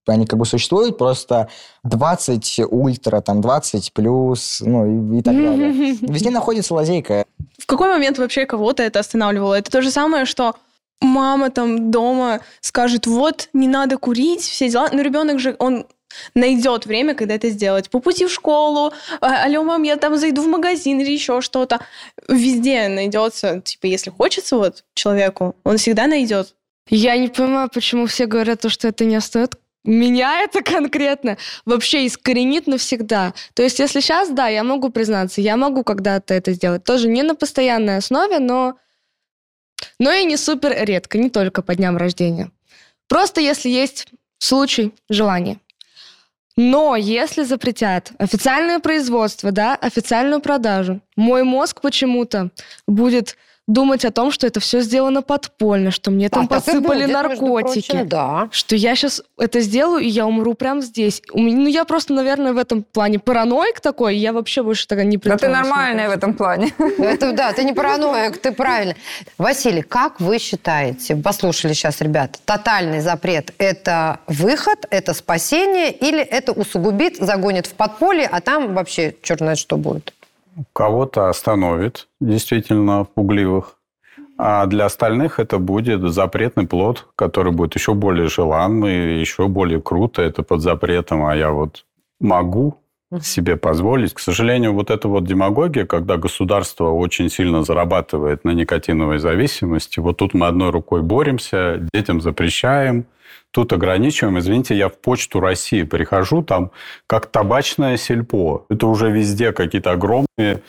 Они 0.05 0.25
как 0.25 0.37
бы 0.37 0.45
существуют, 0.45 0.97
просто 0.97 1.47
20 1.85 2.59
ультра, 2.69 3.21
там 3.21 3.39
20 3.39 3.93
плюс, 3.93 4.61
ну 4.65 5.13
и, 5.13 5.19
и 5.19 5.21
так 5.21 5.33
далее. 5.33 5.71
Везде 6.01 6.29
находится 6.29 6.73
лазейка. 6.73 7.23
В 7.57 7.65
какой 7.65 7.87
момент 7.87 8.17
вообще 8.17 8.45
кого-то 8.45 8.83
это 8.83 8.99
останавливало? 8.99 9.53
Это 9.53 9.71
то 9.71 9.81
же 9.81 9.91
самое, 9.91 10.25
что 10.25 10.55
мама 11.03 11.49
там 11.51 11.91
дома 11.91 12.41
скажет, 12.61 13.07
вот, 13.07 13.49
не 13.53 13.67
надо 13.67 13.97
курить, 13.97 14.41
все 14.41 14.69
дела. 14.69 14.89
Но 14.91 15.01
ребенок 15.01 15.39
же, 15.39 15.55
он 15.59 15.85
найдет 16.35 16.85
время, 16.85 17.15
когда 17.15 17.35
это 17.35 17.49
сделать. 17.49 17.89
По 17.89 17.99
пути 17.99 18.25
в 18.25 18.31
школу, 18.31 18.93
а, 19.21 19.43
алло, 19.45 19.63
мам, 19.63 19.83
я 19.83 19.97
там 19.97 20.17
зайду 20.17 20.41
в 20.41 20.47
магазин 20.47 20.99
или 20.99 21.11
еще 21.11 21.41
что-то. 21.41 21.79
Везде 22.27 22.87
найдется, 22.87 23.61
типа, 23.61 23.87
если 23.87 24.09
хочется 24.09 24.57
вот 24.57 24.83
человеку, 24.93 25.55
он 25.63 25.77
всегда 25.77 26.07
найдет. 26.07 26.55
Я 26.89 27.17
не 27.17 27.29
понимаю, 27.29 27.69
почему 27.73 28.07
все 28.07 28.25
говорят, 28.25 28.61
то, 28.61 28.69
что 28.69 28.87
это 28.87 29.05
не 29.05 29.15
оставит. 29.15 29.55
Меня 29.85 30.43
это 30.43 30.61
конкретно 30.63 31.37
вообще 31.65 32.07
искоренит 32.07 32.67
навсегда. 32.67 33.33
То 33.53 33.63
есть, 33.63 33.79
если 33.79 33.99
сейчас, 33.99 34.29
да, 34.29 34.47
я 34.47 34.63
могу 34.63 34.89
признаться, 34.89 35.41
я 35.41 35.57
могу 35.57 35.83
когда-то 35.83 36.33
это 36.33 36.53
сделать. 36.53 36.83
Тоже 36.83 37.09
не 37.09 37.21
на 37.23 37.35
постоянной 37.35 37.97
основе, 37.97 38.39
но, 38.39 38.75
но 40.03 40.11
и 40.11 40.25
не 40.25 40.35
супер 40.35 40.75
редко, 40.85 41.17
не 41.17 41.29
только 41.29 41.61
по 41.61 41.75
дням 41.75 41.95
рождения. 41.95 42.51
Просто 43.07 43.39
если 43.39 43.69
есть 43.69 44.07
случай, 44.37 44.93
желание. 45.09 45.61
Но 46.57 46.97
если 46.97 47.43
запретят 47.43 48.11
официальное 48.19 48.79
производство, 48.79 49.51
да, 49.51 49.75
официальную 49.75 50.41
продажу, 50.41 50.99
мой 51.15 51.43
мозг 51.43 51.79
почему-то 51.79 52.49
будет 52.85 53.37
думать 53.67 54.03
о 54.03 54.11
том, 54.11 54.31
что 54.31 54.45
это 54.45 54.59
все 54.59 54.81
сделано 54.81 55.21
подпольно, 55.21 55.91
что 55.91 56.11
мне 56.11 56.29
там 56.29 56.45
А, 56.45 56.47
так 56.47 56.61
и 56.61 56.65
подсыпали 56.71 57.03
будет, 57.03 57.13
наркотики. 57.13 57.87
прочим, 57.91 58.09
да. 58.09 58.49
Что 58.51 58.75
я 58.75 58.95
сейчас 58.95 59.21
это 59.37 59.61
сделаю, 59.61 60.03
и 60.03 60.07
я 60.07 60.25
умру 60.25 60.53
прямо 60.53 60.81
здесь. 60.81 61.21
У 61.31 61.39
меня- 61.39 61.57
ну, 61.57 61.67
я 61.67 61.85
просто, 61.85 62.13
наверное, 62.13 62.51
в 62.53 62.57
этом 62.57 62.83
плане 62.83 63.19
параноик 63.19 63.79
такой, 63.79 64.17
я 64.17 64.33
вообще 64.33 64.63
больше 64.63 64.85
тогда 64.87 65.03
не 65.05 65.17
Да 65.17 65.37
ты 65.37 65.47
нормальная 65.47 66.09
в 66.09 66.11
этом 66.11 66.33
плане. 66.33 66.73
Это 66.97 67.31
да, 67.31 67.53
ты 67.53 67.63
не 67.63 67.73
параноик, 67.73 68.37
ты 68.37 68.51
правильно. 68.51 68.95
Василий, 69.37 69.81
как 69.81 70.19
вы 70.19 70.39
считаете, 70.39 71.15
послушали 71.15 71.73
сейчас, 71.73 72.01
ребята, 72.01 72.39
тотальный 72.45 72.99
запрет– 72.99 73.53
это 73.57 74.19
выход, 74.27 74.85
это 74.89 75.13
спасение 75.13 75.91
или 75.91 76.19
это 76.19 76.51
усугубит, 76.51 77.17
загонит 77.17 77.67
в 77.67 77.73
подполье, 77.73 78.27
а 78.29 78.41
там 78.41 78.73
вообще 78.73 79.15
черт 79.21 79.39
знает 79.39 79.57
что 79.57 79.77
будет? 79.77 80.13
Кого-то 80.73 81.29
остановит, 81.29 82.07
действительно, 82.19 83.05
пугливых. 83.05 83.77
А 84.37 84.65
для 84.65 84.85
остальных 84.85 85.39
это 85.39 85.57
будет 85.59 86.01
запретный 86.11 86.67
плод, 86.67 87.07
который 87.15 87.51
будет 87.51 87.75
еще 87.75 87.93
более 87.93 88.27
желанный, 88.27 89.19
еще 89.19 89.47
более 89.47 89.81
круто. 89.81 90.21
Это 90.21 90.43
под 90.43 90.61
запретом, 90.61 91.25
а 91.25 91.35
я 91.35 91.51
вот 91.51 91.85
могу 92.19 92.82
себе 93.21 93.57
позволить. 93.57 94.13
К 94.13 94.19
сожалению, 94.19 94.73
вот 94.73 94.89
эта 94.89 95.07
вот 95.07 95.25
демагогия, 95.25 95.85
когда 95.85 96.17
государство 96.17 96.89
очень 96.89 97.29
сильно 97.29 97.63
зарабатывает 97.63 98.43
на 98.43 98.51
никотиновой 98.51 99.19
зависимости, 99.19 99.99
вот 99.99 100.17
тут 100.17 100.33
мы 100.33 100.47
одной 100.47 100.71
рукой 100.71 101.01
боремся, 101.01 101.87
детям 101.93 102.21
запрещаем, 102.21 103.05
тут 103.51 103.71
ограничиваем. 103.73 104.39
Извините, 104.39 104.75
я 104.75 104.89
в 104.89 104.97
почту 104.97 105.39
России 105.39 105.83
прихожу, 105.83 106.43
там 106.43 106.71
как 107.07 107.27
табачное 107.27 107.97
сельпо. 107.97 108.65
Это 108.69 108.87
уже 108.87 109.11
везде 109.11 109.51
какие-то 109.51 109.91
огромные 109.91 110.61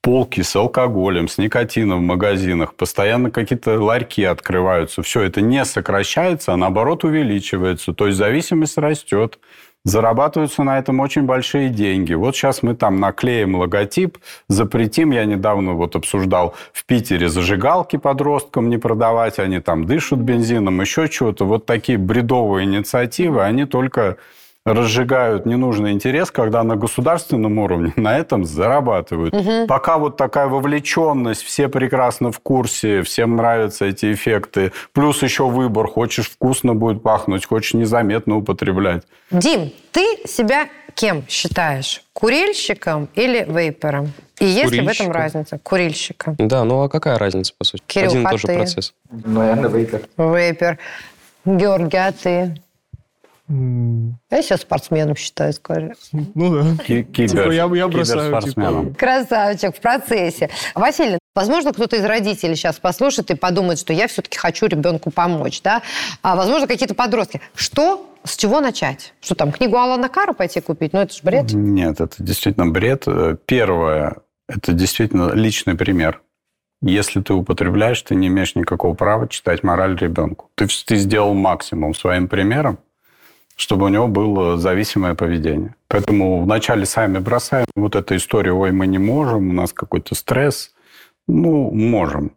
полки 0.00 0.42
с 0.42 0.54
алкоголем, 0.54 1.28
с 1.28 1.38
никотином 1.38 1.98
в 1.98 2.02
магазинах, 2.02 2.74
постоянно 2.74 3.30
какие-то 3.30 3.82
ларьки 3.82 4.24
открываются. 4.24 5.02
Все 5.02 5.22
это 5.22 5.40
не 5.40 5.64
сокращается, 5.64 6.52
а 6.52 6.56
наоборот 6.56 7.04
увеличивается. 7.04 7.92
То 7.92 8.06
есть 8.06 8.18
зависимость 8.18 8.78
растет. 8.78 9.38
Зарабатываются 9.88 10.64
на 10.64 10.78
этом 10.78 11.00
очень 11.00 11.22
большие 11.22 11.70
деньги. 11.70 12.12
Вот 12.12 12.36
сейчас 12.36 12.62
мы 12.62 12.74
там 12.74 13.00
наклеим 13.00 13.54
логотип, 13.54 14.18
запретим. 14.46 15.12
Я 15.12 15.24
недавно 15.24 15.72
вот 15.72 15.96
обсуждал 15.96 16.54
в 16.74 16.84
Питере 16.84 17.30
зажигалки 17.30 17.96
подросткам 17.96 18.68
не 18.68 18.76
продавать. 18.76 19.38
Они 19.38 19.60
там 19.60 19.86
дышат 19.86 20.18
бензином, 20.18 20.78
еще 20.82 21.08
чего-то. 21.08 21.46
Вот 21.46 21.64
такие 21.64 21.96
бредовые 21.96 22.66
инициативы, 22.66 23.42
они 23.42 23.64
только 23.64 24.18
разжигают 24.72 25.46
ненужный 25.46 25.92
интерес, 25.92 26.30
когда 26.30 26.62
на 26.62 26.76
государственном 26.76 27.58
уровне 27.58 27.92
на 27.96 28.18
этом 28.18 28.44
зарабатывают. 28.44 29.34
Пока 29.68 29.98
вот 29.98 30.16
такая 30.16 30.46
вовлеченность, 30.46 31.42
все 31.42 31.68
прекрасно 31.68 32.32
в 32.32 32.40
курсе, 32.40 33.02
всем 33.02 33.36
нравятся 33.36 33.86
эти 33.86 34.12
эффекты, 34.12 34.72
плюс 34.92 35.22
еще 35.22 35.48
выбор, 35.48 35.88
хочешь 35.88 36.30
вкусно 36.30 36.74
будет 36.74 37.02
пахнуть, 37.02 37.46
хочешь 37.46 37.74
незаметно 37.74 38.36
употреблять. 38.36 39.04
Дим, 39.30 39.72
ты 39.92 40.04
себя 40.26 40.68
кем 40.94 41.24
считаешь? 41.28 42.02
Курильщиком 42.12 43.08
или 43.14 43.46
вейпером? 43.48 44.12
И 44.40 44.44
есть 44.46 44.72
ли 44.72 44.80
в 44.80 44.88
этом 44.88 45.12
разница? 45.12 45.58
Курильщиком. 45.58 46.34
Да, 46.38 46.64
ну 46.64 46.82
а 46.82 46.88
какая 46.88 47.18
разница, 47.18 47.52
по 47.56 47.64
сути? 47.64 47.82
Кирилл, 47.86 48.10
Один 48.10 48.22
и 48.22 48.26
а 48.26 48.30
тот 48.30 48.40
же 48.40 48.46
ты? 48.48 48.56
процесс. 48.56 48.94
Наверное, 49.10 49.70
вейпер. 49.70 50.02
Вейпер. 50.16 50.78
Георгий, 51.44 51.96
а 51.96 52.12
ты? 52.12 52.54
Я 53.48 54.42
себя 54.42 54.56
спортсменом 54.58 55.16
считаю, 55.16 55.52
скорее. 55.52 55.94
Ну 56.12 56.52
да. 56.54 56.84
Ки- 56.84 57.02
Кибер, 57.02 57.28
Типа 57.30 57.50
я- 57.50 57.70
я 57.74 57.88
бросаю, 57.88 58.42
типа, 58.42 58.94
Красавчик, 58.98 59.74
в 59.76 59.80
процессе. 59.80 60.50
Василий, 60.74 61.18
возможно, 61.34 61.72
кто-то 61.72 61.96
из 61.96 62.04
родителей 62.04 62.56
сейчас 62.56 62.78
послушает 62.78 63.30
и 63.30 63.34
подумает, 63.34 63.78
что 63.78 63.92
я 63.94 64.06
все-таки 64.06 64.36
хочу 64.36 64.66
ребенку 64.66 65.10
помочь, 65.10 65.62
да? 65.62 65.82
А 66.22 66.36
возможно, 66.36 66.66
какие-то 66.66 66.94
подростки. 66.94 67.40
Что, 67.54 68.06
с 68.24 68.36
чего 68.36 68.60
начать? 68.60 69.14
Что 69.20 69.34
там, 69.34 69.50
книгу 69.50 69.76
Алана 69.78 70.08
Кара 70.10 70.34
пойти 70.34 70.60
купить? 70.60 70.92
Ну, 70.92 71.00
это 71.00 71.14
же 71.14 71.20
бред. 71.22 71.52
Нет, 71.52 72.00
это 72.02 72.22
действительно 72.22 72.66
бред. 72.68 73.04
Э, 73.06 73.36
Первое, 73.46 74.16
это 74.46 74.72
действительно 74.72 75.32
личный 75.32 75.74
пример. 75.74 76.20
Если 76.82 77.20
ты 77.22 77.32
употребляешь, 77.32 78.00
ты 78.02 78.14
не 78.14 78.28
имеешь 78.28 78.54
никакого 78.54 78.94
права 78.94 79.26
читать 79.26 79.62
мораль 79.64 79.96
ребенку. 79.96 80.50
Ты, 80.54 80.66
ты 80.86 80.96
сделал 80.96 81.34
максимум 81.34 81.92
своим 81.94 82.28
примером, 82.28 82.78
чтобы 83.58 83.86
у 83.86 83.88
него 83.88 84.06
было 84.06 84.56
зависимое 84.56 85.14
поведение. 85.14 85.74
Поэтому 85.88 86.42
вначале 86.42 86.86
сами 86.86 87.18
бросаем 87.18 87.66
вот 87.74 87.96
эту 87.96 88.14
историю, 88.14 88.56
ой, 88.56 88.70
мы 88.70 88.86
не 88.86 88.98
можем, 88.98 89.50
у 89.50 89.52
нас 89.52 89.72
какой-то 89.72 90.14
стресс. 90.14 90.72
Ну, 91.26 91.72
можем. 91.72 92.30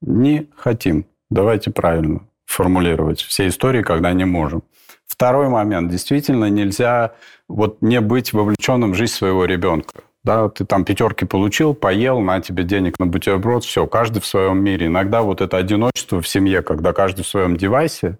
Не 0.00 0.48
хотим. 0.56 1.04
Давайте 1.30 1.70
правильно 1.70 2.20
формулировать 2.46 3.20
все 3.20 3.48
истории, 3.48 3.82
когда 3.82 4.12
не 4.14 4.24
можем. 4.24 4.62
Второй 5.06 5.48
момент. 5.48 5.90
Действительно 5.90 6.46
нельзя 6.46 7.12
вот 7.48 7.82
не 7.82 8.00
быть 8.00 8.32
вовлеченным 8.32 8.92
в 8.92 8.94
жизнь 8.94 9.12
своего 9.12 9.44
ребенка. 9.44 10.00
Да, 10.24 10.48
ты 10.48 10.64
там 10.64 10.86
пятерки 10.86 11.26
получил, 11.26 11.74
поел, 11.74 12.20
на 12.20 12.40
тебе 12.40 12.64
денег 12.64 12.98
на 12.98 13.06
бутерброд, 13.06 13.64
все, 13.64 13.86
каждый 13.86 14.22
в 14.22 14.26
своем 14.26 14.64
мире. 14.64 14.86
Иногда 14.86 15.20
вот 15.20 15.42
это 15.42 15.58
одиночество 15.58 16.22
в 16.22 16.28
семье, 16.28 16.62
когда 16.62 16.94
каждый 16.94 17.24
в 17.24 17.28
своем 17.28 17.58
девайсе, 17.58 18.18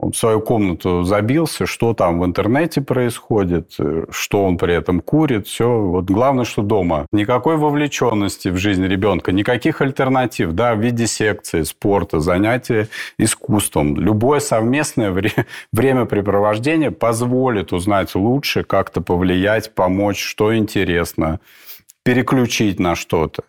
он 0.00 0.12
в 0.12 0.16
свою 0.16 0.40
комнату 0.40 1.02
забился, 1.04 1.66
что 1.66 1.92
там 1.92 2.20
в 2.20 2.24
интернете 2.24 2.80
происходит, 2.80 3.74
э, 3.78 4.06
что 4.10 4.44
он 4.44 4.56
при 4.56 4.74
этом 4.74 5.00
курит, 5.00 5.46
все. 5.46 5.68
Вот 5.68 6.06
главное, 6.06 6.46
что 6.46 6.62
дома. 6.62 7.06
Никакой 7.12 7.56
вовлеченности 7.56 8.48
в 8.48 8.56
жизнь 8.56 8.86
ребенка, 8.86 9.30
никаких 9.32 9.82
альтернатив, 9.82 10.52
да, 10.52 10.74
в 10.74 10.80
виде 10.80 11.06
секции, 11.06 11.62
спорта, 11.62 12.20
занятия 12.20 12.88
искусством. 13.18 13.96
Любое 13.96 14.40
совместное 14.40 15.10
вре- 15.10 15.46
времяпрепровождение 15.72 16.90
позволит 16.90 17.72
узнать 17.72 18.14
лучше, 18.14 18.64
как-то 18.64 19.02
повлиять, 19.02 19.74
помочь, 19.74 20.22
что 20.22 20.56
интересно, 20.56 21.40
переключить 22.04 22.80
на 22.80 22.94
что-то. 22.94 23.42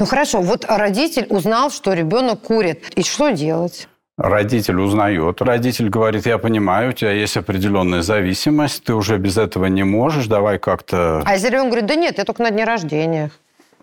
Ну, 0.00 0.06
хорошо, 0.06 0.40
вот 0.40 0.64
родитель 0.68 1.26
узнал, 1.30 1.70
что 1.70 1.92
ребенок 1.92 2.42
курит. 2.42 2.90
И 2.96 3.02
что 3.02 3.30
делать? 3.30 3.88
Родитель 4.16 4.80
узнает. 4.80 5.42
Родитель 5.42 5.88
говорит, 5.88 6.26
я 6.26 6.38
понимаю, 6.38 6.90
у 6.90 6.92
тебя 6.92 7.10
есть 7.10 7.36
определенная 7.36 8.02
зависимость, 8.02 8.84
ты 8.84 8.94
уже 8.94 9.18
без 9.18 9.36
этого 9.36 9.66
не 9.66 9.82
можешь, 9.82 10.26
давай 10.26 10.58
как-то... 10.58 11.22
А 11.26 11.32
если 11.34 11.48
ребенок 11.48 11.70
говорит, 11.70 11.86
да 11.86 11.96
нет, 11.96 12.18
я 12.18 12.24
только 12.24 12.42
на 12.42 12.50
дне 12.50 12.64
рождения. 12.64 13.32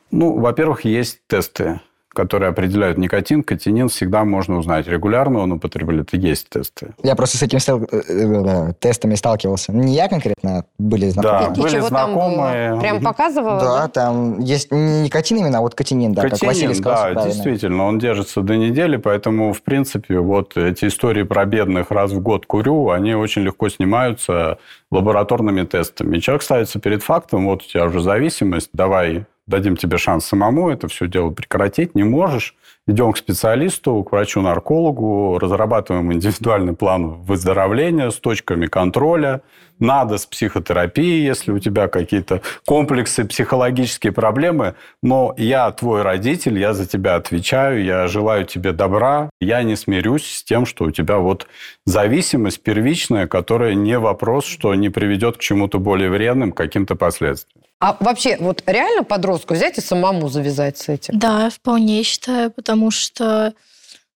Ну, 0.10 0.40
во-первых, 0.40 0.86
есть 0.86 1.20
тесты, 1.28 1.82
которые 2.14 2.50
определяют 2.50 2.98
никотин, 2.98 3.42
катинин, 3.44 3.88
всегда 3.90 4.26
можно 4.26 4.58
узнать, 4.58 4.88
регулярно 4.88 5.40
он 5.40 5.54
употребляет, 5.54 6.14
есть 6.14 6.50
тесты. 6.50 6.94
Я 7.04 7.16
просто 7.16 7.38
с 7.38 7.42
этими 7.44 7.60
стал- 7.60 7.84
э, 7.84 8.02
э, 8.08 8.74
тестами 8.80 9.16
сталкивался. 9.16 9.72
Не 9.72 9.96
я 9.96 10.10
конкретно, 10.10 10.66
были 10.78 11.10
знакомые. 11.10 11.50
Да, 11.50 11.54
И 11.54 11.64
были 11.64 11.80
знакомые. 11.80 12.80
Прям 12.80 13.02
показывала? 13.02 13.60
Да, 13.60 13.88
там 13.88 14.40
есть 14.40 14.72
не 14.72 15.04
никотин 15.04 15.38
именно, 15.38 15.60
а 15.60 15.62
вот 15.62 15.76
катинин, 15.76 16.14
да, 16.14 16.24
как 16.24 16.32
Катинин, 16.32 16.50
Василий 16.50 16.74
сказал. 16.74 16.96
да, 16.96 17.12
правильно. 17.14 17.34
действительно, 17.34 17.86
он 17.86 18.00
держится 18.00 18.42
до 18.42 18.56
недели, 18.56 18.98
поэтому, 18.98 19.54
в 19.54 19.62
принципе, 19.62 20.20
вот 20.20 20.58
эти 20.58 20.86
истории 20.86 21.24
про 21.24 21.46
бедных 21.46 21.92
раз 21.92 22.12
в 22.12 22.20
год 22.22 22.46
курю, 22.46 22.90
они 22.90 23.14
очень 23.16 23.44
легко 23.44 23.70
снимаются 23.70 24.58
лабораторными 24.92 25.64
тестами. 25.64 26.20
Человек 26.20 26.44
ставится 26.44 26.80
перед 26.80 27.04
фактом, 27.04 27.46
вот 27.46 27.64
у 27.64 27.66
тебя 27.66 27.86
уже 27.86 28.02
зависимость, 28.02 28.70
давай 28.74 29.26
дадим 29.52 29.76
тебе 29.78 29.98
шанс 29.98 30.26
самому 30.26 30.70
это 30.72 30.88
все 30.88 31.08
дело 31.08 31.30
прекратить, 31.30 31.94
не 31.94 32.04
можешь, 32.04 32.56
идем 32.88 33.12
к 33.14 33.18
специалисту, 33.18 34.04
к 34.04 34.12
врачу-наркологу, 34.12 35.38
разрабатываем 35.38 36.12
индивидуальный 36.14 36.74
план 36.74 37.10
выздоровления 37.10 38.10
с 38.10 38.16
точками 38.16 38.66
контроля. 38.66 39.42
Надо 39.80 40.20
с 40.20 40.28
психотерапией, 40.28 41.26
если 41.26 41.52
у 41.52 41.60
тебя 41.60 41.88
какие-то 41.88 42.42
комплексы, 42.68 43.26
психологические 43.26 44.14
проблемы. 44.14 44.76
Но 45.02 45.34
я 45.38 45.72
твой 45.72 46.04
родитель, 46.04 46.60
я 46.60 46.74
за 46.74 46.88
тебя 46.88 47.16
отвечаю, 47.16 47.84
я 47.84 48.08
желаю 48.08 48.46
тебе 48.46 48.74
добра. 48.74 49.32
Я 49.40 49.64
не 49.64 49.76
смирюсь 49.76 50.26
с 50.26 50.44
тем, 50.44 50.68
что 50.68 50.86
у 50.86 50.92
тебя 50.92 51.18
вот 51.18 51.48
зависимость 51.86 52.62
первичная, 52.62 53.26
которая 53.28 53.74
не 53.74 53.98
вопрос, 53.98 54.46
что 54.46 54.76
не 54.76 54.90
приведет 54.90 55.38
к 55.38 55.42
чему-то 55.42 55.80
более 55.80 56.12
вредным, 56.12 56.52
каким-то 56.52 56.96
последствиям. 56.96 57.64
А 57.82 57.98
вообще, 58.00 58.38
вот 58.40 58.62
реально 58.68 59.04
подростку 59.04 59.56
взять 59.56 59.80
и 59.80 59.82
самому 59.82 60.30
завязать 60.30 60.78
с 60.78 60.88
этим? 60.88 61.18
Да, 61.18 61.50
вполне 61.50 62.04
считаю, 62.04 62.52
потому 62.52 62.92
что, 62.92 63.54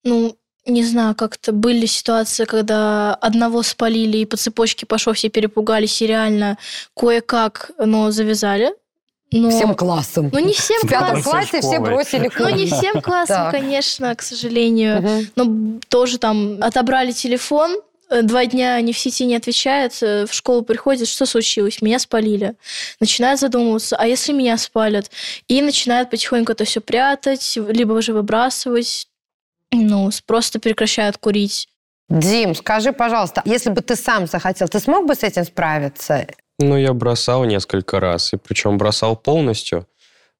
ну, 0.03 0.37
не 0.67 0.83
знаю, 0.83 1.15
как-то 1.15 1.51
были 1.51 1.87
ситуации, 1.87 2.45
когда 2.45 3.15
одного 3.15 3.63
спалили, 3.63 4.19
и 4.19 4.25
по 4.25 4.37
цепочке 4.37 4.85
пошло, 4.85 5.13
все 5.13 5.29
перепугались, 5.29 5.99
и 6.01 6.07
реально 6.07 6.59
кое-как, 6.95 7.71
но 7.79 8.11
завязали. 8.11 8.71
Но... 9.31 9.49
Всем 9.49 9.73
классом. 9.73 10.29
Ну, 10.31 10.39
не 10.39 10.53
всем 10.53 10.79
В 10.83 10.87
пятом 10.87 11.23
классом. 11.23 11.31
классе 11.31 11.61
все 11.61 11.79
бросили 11.79 12.31
Ну, 12.37 12.49
не 12.49 12.55
курить. 12.69 12.73
всем 12.73 13.01
классом, 13.01 13.49
конечно, 13.51 14.15
к 14.15 14.21
сожалению. 14.21 15.27
Но 15.35 15.79
тоже 15.89 16.19
там 16.19 16.61
отобрали 16.61 17.11
телефон, 17.11 17.81
два 18.09 18.45
дня 18.45 18.79
ни 18.81 18.91
в 18.91 18.97
сети 18.97 19.25
не 19.25 19.35
отвечает, 19.35 19.97
э, 20.01 20.25
в 20.25 20.33
школу 20.33 20.61
приходит, 20.61 21.07
что 21.07 21.25
случилось? 21.25 21.81
Меня 21.81 21.99
спалили. 21.99 22.55
Начинает 22.99 23.39
задумываться, 23.39 23.95
а 23.97 24.05
если 24.05 24.33
меня 24.33 24.57
спалят? 24.57 25.09
И 25.47 25.61
начинает 25.61 26.09
потихоньку 26.09 26.51
это 26.51 26.65
все 26.65 26.81
прятать, 26.81 27.57
либо 27.57 27.93
уже 27.93 28.13
выбрасывать. 28.13 29.07
Ну, 29.71 30.09
просто 30.25 30.59
прекращают 30.59 31.17
курить. 31.17 31.67
Дим, 32.09 32.53
скажи, 32.53 32.93
пожалуйста, 32.93 33.41
если 33.45 33.71
бы 33.71 33.81
ты 33.81 33.95
сам 33.95 34.27
захотел, 34.27 34.67
ты 34.67 34.79
смог 34.79 35.07
бы 35.07 35.15
с 35.15 35.23
этим 35.23 35.43
справиться? 35.43 36.27
Ну, 36.59 36.77
я 36.77 36.93
бросал 36.93 37.43
несколько 37.45 37.99
раз, 37.99 38.33
и 38.33 38.37
причем 38.37 38.77
бросал 38.77 39.15
полностью. 39.15 39.87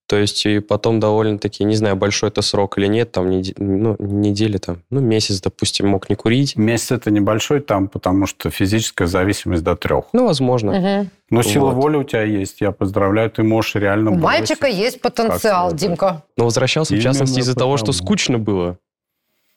То 0.08 0.18
есть 0.18 0.46
и 0.46 0.60
потом 0.60 1.00
довольно-таки, 1.00 1.64
не 1.64 1.76
знаю, 1.76 1.96
большой 1.96 2.30
это 2.30 2.44
срок 2.44 2.78
или 2.78 2.86
нет, 2.86 3.12
там 3.12 3.28
неде- 3.32 3.56
ну, 3.58 3.96
недели, 3.98 4.58
там, 4.58 4.84
ну, 4.92 5.00
месяц, 5.00 5.42
допустим, 5.42 5.88
мог 5.88 6.10
не 6.10 6.16
курить. 6.16 6.56
Месяц 6.58 6.92
это 6.92 7.10
небольшой 7.10 7.60
там, 7.60 7.88
потому 7.88 8.28
что 8.28 8.52
физическая 8.52 9.08
зависимость 9.08 9.64
до 9.64 9.76
трех. 9.76 10.06
Ну, 10.14 10.28
возможно. 10.28 10.74
Мгм. 10.74 11.10
Но 11.32 11.42
сила 11.42 11.72
Вот. 11.72 11.76
воли 11.84 11.98
у 11.98 12.04
тебя 12.04 12.22
есть, 12.22 12.62
я 12.62 12.72
поздравляю, 12.72 13.32
ты 13.32 13.42
можешь 13.42 13.74
реально 13.74 14.12
У 14.12 14.16
мальчика 14.16 14.68
есть 14.68 15.02
потенциал, 15.02 15.70
Как 15.72 15.80
Димка. 15.80 16.24
Но 16.38 16.46
возвращался, 16.46 16.90
в 16.94 16.98
Именно 16.98 17.04
частности, 17.04 17.40
из-за 17.40 17.56
того, 17.56 17.78
что 17.78 17.92
скучно 17.92 18.38
было. 18.38 18.78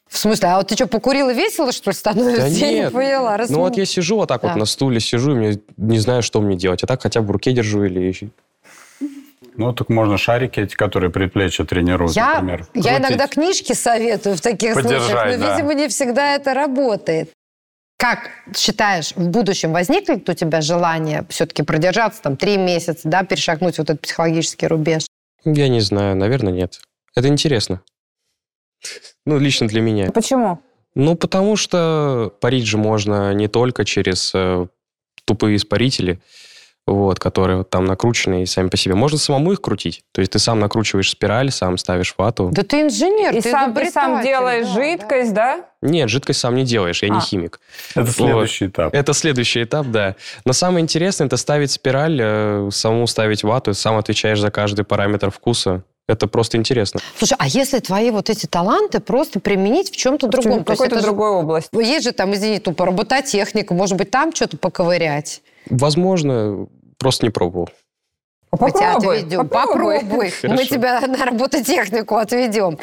В 0.09 0.17
смысле, 0.17 0.49
а 0.49 0.57
вот 0.57 0.69
ты 0.69 0.75
что, 0.77 0.87
покурил 0.87 1.29
и 1.29 1.35
весело, 1.35 1.71
что 1.73 1.91
ли, 1.91 1.95
становится? 1.95 2.41
Да 2.41 2.47
Я 2.57 2.69
не 2.71 2.75
нет. 2.77 2.93
поняла. 2.95 3.37
Раз- 3.37 3.51
Ну, 3.51 3.59
вот 3.59 3.77
я 3.77 3.85
сижу 3.85 4.17
вот 4.17 4.29
так 4.31 4.41
Да. 4.41 4.49
вот 4.49 4.57
на 4.57 4.65
стуле, 4.65 4.99
сижу, 5.01 5.33
и 5.33 5.35
мне 5.35 5.61
не 5.77 5.99
знаю, 5.99 6.23
что 6.23 6.41
мне 6.41 6.57
делать. 6.57 6.83
А 6.83 6.87
так 6.87 7.03
хотя 7.03 7.21
бы 7.21 7.27
в 7.27 7.31
руке 7.33 7.53
держу 7.53 7.85
или. 7.85 8.31
Ну, 9.59 9.73
так 9.73 9.89
можно 9.89 10.17
шарики 10.17 10.61
эти, 10.61 10.77
которые 10.77 11.11
предплечья 11.11 11.65
тренируют, 11.65 12.15
Я, 12.15 12.35
например. 12.35 12.67
я 12.75 12.83
крутить. 12.83 12.99
иногда 13.01 13.27
книжки 13.27 13.73
советую 13.73 14.37
в 14.37 14.41
таких 14.41 14.75
Поддержать, 14.75 15.03
случаях, 15.03 15.39
но, 15.39 15.47
да. 15.47 15.57
видимо, 15.57 15.75
не 15.75 15.89
всегда 15.89 16.37
это 16.37 16.55
работает. 16.55 17.33
Как 17.99 18.31
считаешь, 18.57 19.13
в 19.17 19.29
будущем 19.29 19.73
возникнет 19.73 20.29
у 20.29 20.35
тебя 20.35 20.61
желание 20.61 21.27
все-таки 21.29 21.65
продержаться 21.65 22.23
там 22.23 22.37
три 22.37 22.57
месяца, 22.57 23.09
да, 23.09 23.25
перешагнуть 23.25 23.79
вот 23.79 23.91
этот 23.91 24.01
психологический 24.01 24.69
рубеж? 24.69 25.07
Я 25.45 25.69
не 25.69 25.81
знаю, 25.81 26.15
наверное, 26.15 26.53
нет. 26.53 26.81
Это 27.17 27.27
интересно. 27.27 27.83
Ну, 29.27 29.39
лично 29.39 29.67
для 29.67 29.81
меня. 29.81 30.13
Почему? 30.13 30.61
Ну, 30.95 31.17
потому 31.17 31.57
что 31.57 32.33
парить 32.41 32.67
же 32.67 32.79
можно 32.79 33.35
не 33.35 33.49
только 33.49 33.85
через 33.85 34.31
э, 34.35 34.67
тупые 35.25 35.57
испарители, 35.57 36.21
вот, 36.93 37.19
которые 37.21 37.59
вот 37.59 37.71
там 37.71 37.85
накручены 37.85 38.43
и 38.43 38.47
сами 38.47 38.69
по 38.69 38.77
себе. 38.77 38.95
Можно 38.95 39.19
самому 39.19 39.53
их 39.53 39.61
крутить. 39.61 40.03
То 40.13 40.21
есть 40.21 40.33
ты 40.33 40.39
сам 40.39 40.61
накручиваешь 40.61 41.11
спираль, 41.11 41.51
сам 41.51 41.79
ставишь 41.79 42.15
вату. 42.19 42.51
Да 42.53 42.63
ты 42.63 42.83
инженер, 42.83 43.35
И 43.37 43.41
ты 43.41 43.51
сам, 43.51 43.79
и 43.79 43.91
сам 43.91 44.23
делаешь 44.23 44.67
да, 44.67 44.73
жидкость, 44.75 45.35
да? 45.35 45.61
Нет, 45.83 46.09
жидкость 46.09 46.41
сам 46.41 46.55
не 46.57 46.65
делаешь, 46.65 47.03
я 47.03 47.11
А. 47.13 47.15
не 47.15 47.21
химик. 47.21 47.61
Это 47.95 48.11
следующий 48.11 48.67
этап. 48.67 48.95
Это 48.95 49.13
следующий 49.13 49.63
этап, 49.63 49.87
да. 49.89 50.17
Но 50.45 50.53
самое 50.53 50.83
интересное, 50.83 51.27
это 51.27 51.37
ставить 51.37 51.71
спираль, 51.71 52.19
э, 52.21 52.69
самому 52.73 53.07
ставить 53.07 53.43
вату, 53.45 53.75
сам 53.75 53.97
отвечаешь 53.97 54.41
за 54.41 54.51
каждый 54.51 54.85
параметр 54.85 55.31
вкуса. 55.31 55.83
Это 56.09 56.27
просто 56.27 56.57
интересно. 56.57 57.01
Слушай, 57.19 57.37
а 57.39 57.47
если 57.47 57.81
твои 57.81 58.11
вот 58.11 58.31
эти 58.31 58.47
таланты 58.47 58.99
просто 58.99 59.41
применить 59.41 59.91
в 59.91 59.97
чем-то 59.97 60.27
другом? 60.27 60.61
В 60.61 60.65
какой-то 60.65 60.95
это 60.95 61.01
же- 61.01 61.07
другой 61.07 61.29
области. 61.33 61.69
Есть 61.77 62.05
же 62.05 62.13
там, 62.13 62.33
извини, 62.33 62.61
тупо 62.61 62.87
робототехника, 62.87 63.75
может 63.75 63.99
быть, 63.99 64.11
там 64.11 64.35
что-то 64.35 64.57
поковырять? 64.57 65.43
Возможно, 65.69 66.67
просто 66.99 67.25
не 67.27 67.31
пробовал. 67.31 67.69
Мы 68.51 68.71
тебя 68.71 68.95
Попробуй, 68.95 69.19
отведем. 69.19 69.49
попробуй. 69.49 70.01
Попробуй. 70.01 70.33
Мы 70.45 70.65
тебя 70.65 71.01
на 71.03 71.27
робототехнику 71.27 72.17
отведем. 72.17 72.79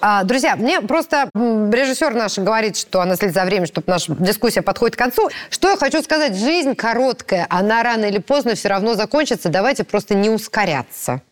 А, 0.00 0.22
друзья, 0.22 0.54
мне 0.54 0.80
просто 0.80 1.28
режиссер 1.34 2.14
наш 2.14 2.38
говорит, 2.38 2.76
что 2.76 3.00
она 3.00 3.16
следит 3.16 3.34
за 3.34 3.44
временем, 3.44 3.66
чтобы 3.66 3.86
наша 3.88 4.14
дискуссия 4.14 4.62
подходит 4.62 4.94
к 4.94 4.98
концу. 5.00 5.28
Что 5.50 5.70
я 5.70 5.76
хочу 5.76 6.00
сказать? 6.02 6.36
Жизнь 6.36 6.76
короткая, 6.76 7.46
она 7.50 7.82
рано 7.82 8.04
или 8.04 8.18
поздно 8.18 8.54
все 8.54 8.68
равно 8.68 8.94
закончится. 8.94 9.48
Давайте 9.48 9.82
просто 9.82 10.14
не 10.14 10.30
ускоряться. 10.30 11.22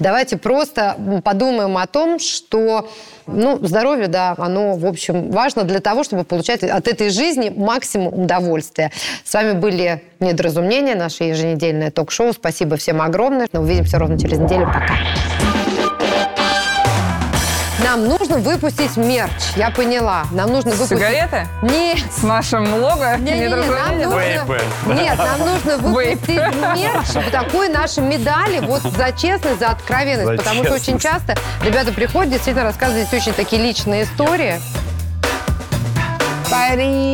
Давайте 0.00 0.36
просто 0.36 0.96
подумаем 1.24 1.76
о 1.78 1.86
том, 1.86 2.18
что 2.18 2.90
ну, 3.32 3.58
здоровье, 3.62 4.06
да, 4.06 4.34
оно, 4.38 4.76
в 4.76 4.86
общем, 4.86 5.30
важно 5.30 5.64
для 5.64 5.80
того, 5.80 6.04
чтобы 6.04 6.24
получать 6.24 6.62
от 6.62 6.88
этой 6.88 7.10
жизни 7.10 7.52
максимум 7.54 8.22
удовольствия. 8.22 8.90
С 9.24 9.34
вами 9.34 9.52
были 9.52 10.02
«Недоразумения», 10.20 10.94
наше 10.94 11.24
еженедельное 11.24 11.90
ток-шоу. 11.90 12.32
Спасибо 12.32 12.76
всем 12.76 13.00
огромное. 13.00 13.48
Увидимся 13.52 13.98
ровно 13.98 14.18
через 14.18 14.38
неделю. 14.38 14.66
Пока. 14.66 15.49
Нам 17.90 18.06
нужно 18.06 18.36
выпустить 18.38 18.96
мерч, 18.96 19.32
я 19.56 19.70
поняла. 19.70 20.24
Нам 20.30 20.52
нужно 20.52 20.70
выпустить... 20.70 20.96
Сигареты? 20.96 21.48
Нет, 21.60 21.98
С 22.16 22.22
нашим 22.22 22.72
лого? 22.80 23.16
не-не-не, 23.16 23.48
нам 23.48 23.64
недоразумения? 23.64 24.06
нужно... 24.06 24.20
Вейпы. 24.20 24.60
Нет, 24.94 25.18
нам 25.18 25.38
нужно 25.40 25.76
выпустить 25.78 26.38
мерч, 26.76 27.32
такой 27.32 27.68
наши 27.68 28.00
медали 28.00 28.60
вот 28.60 28.82
за 28.82 29.10
честность, 29.10 29.58
за 29.58 29.70
откровенность. 29.70 30.28
За 30.28 30.36
потому 30.36 30.62
что 30.62 30.74
очень 30.74 31.00
честность. 31.00 31.30
часто 31.30 31.36
ребята 31.64 31.90
приходят, 31.90 32.30
действительно 32.30 32.62
рассказывают 32.62 33.08
здесь 33.08 33.22
очень 33.22 33.32
такие 33.34 33.60
личные 33.60 34.04
истории. 34.04 34.60
Париж! 36.48 37.10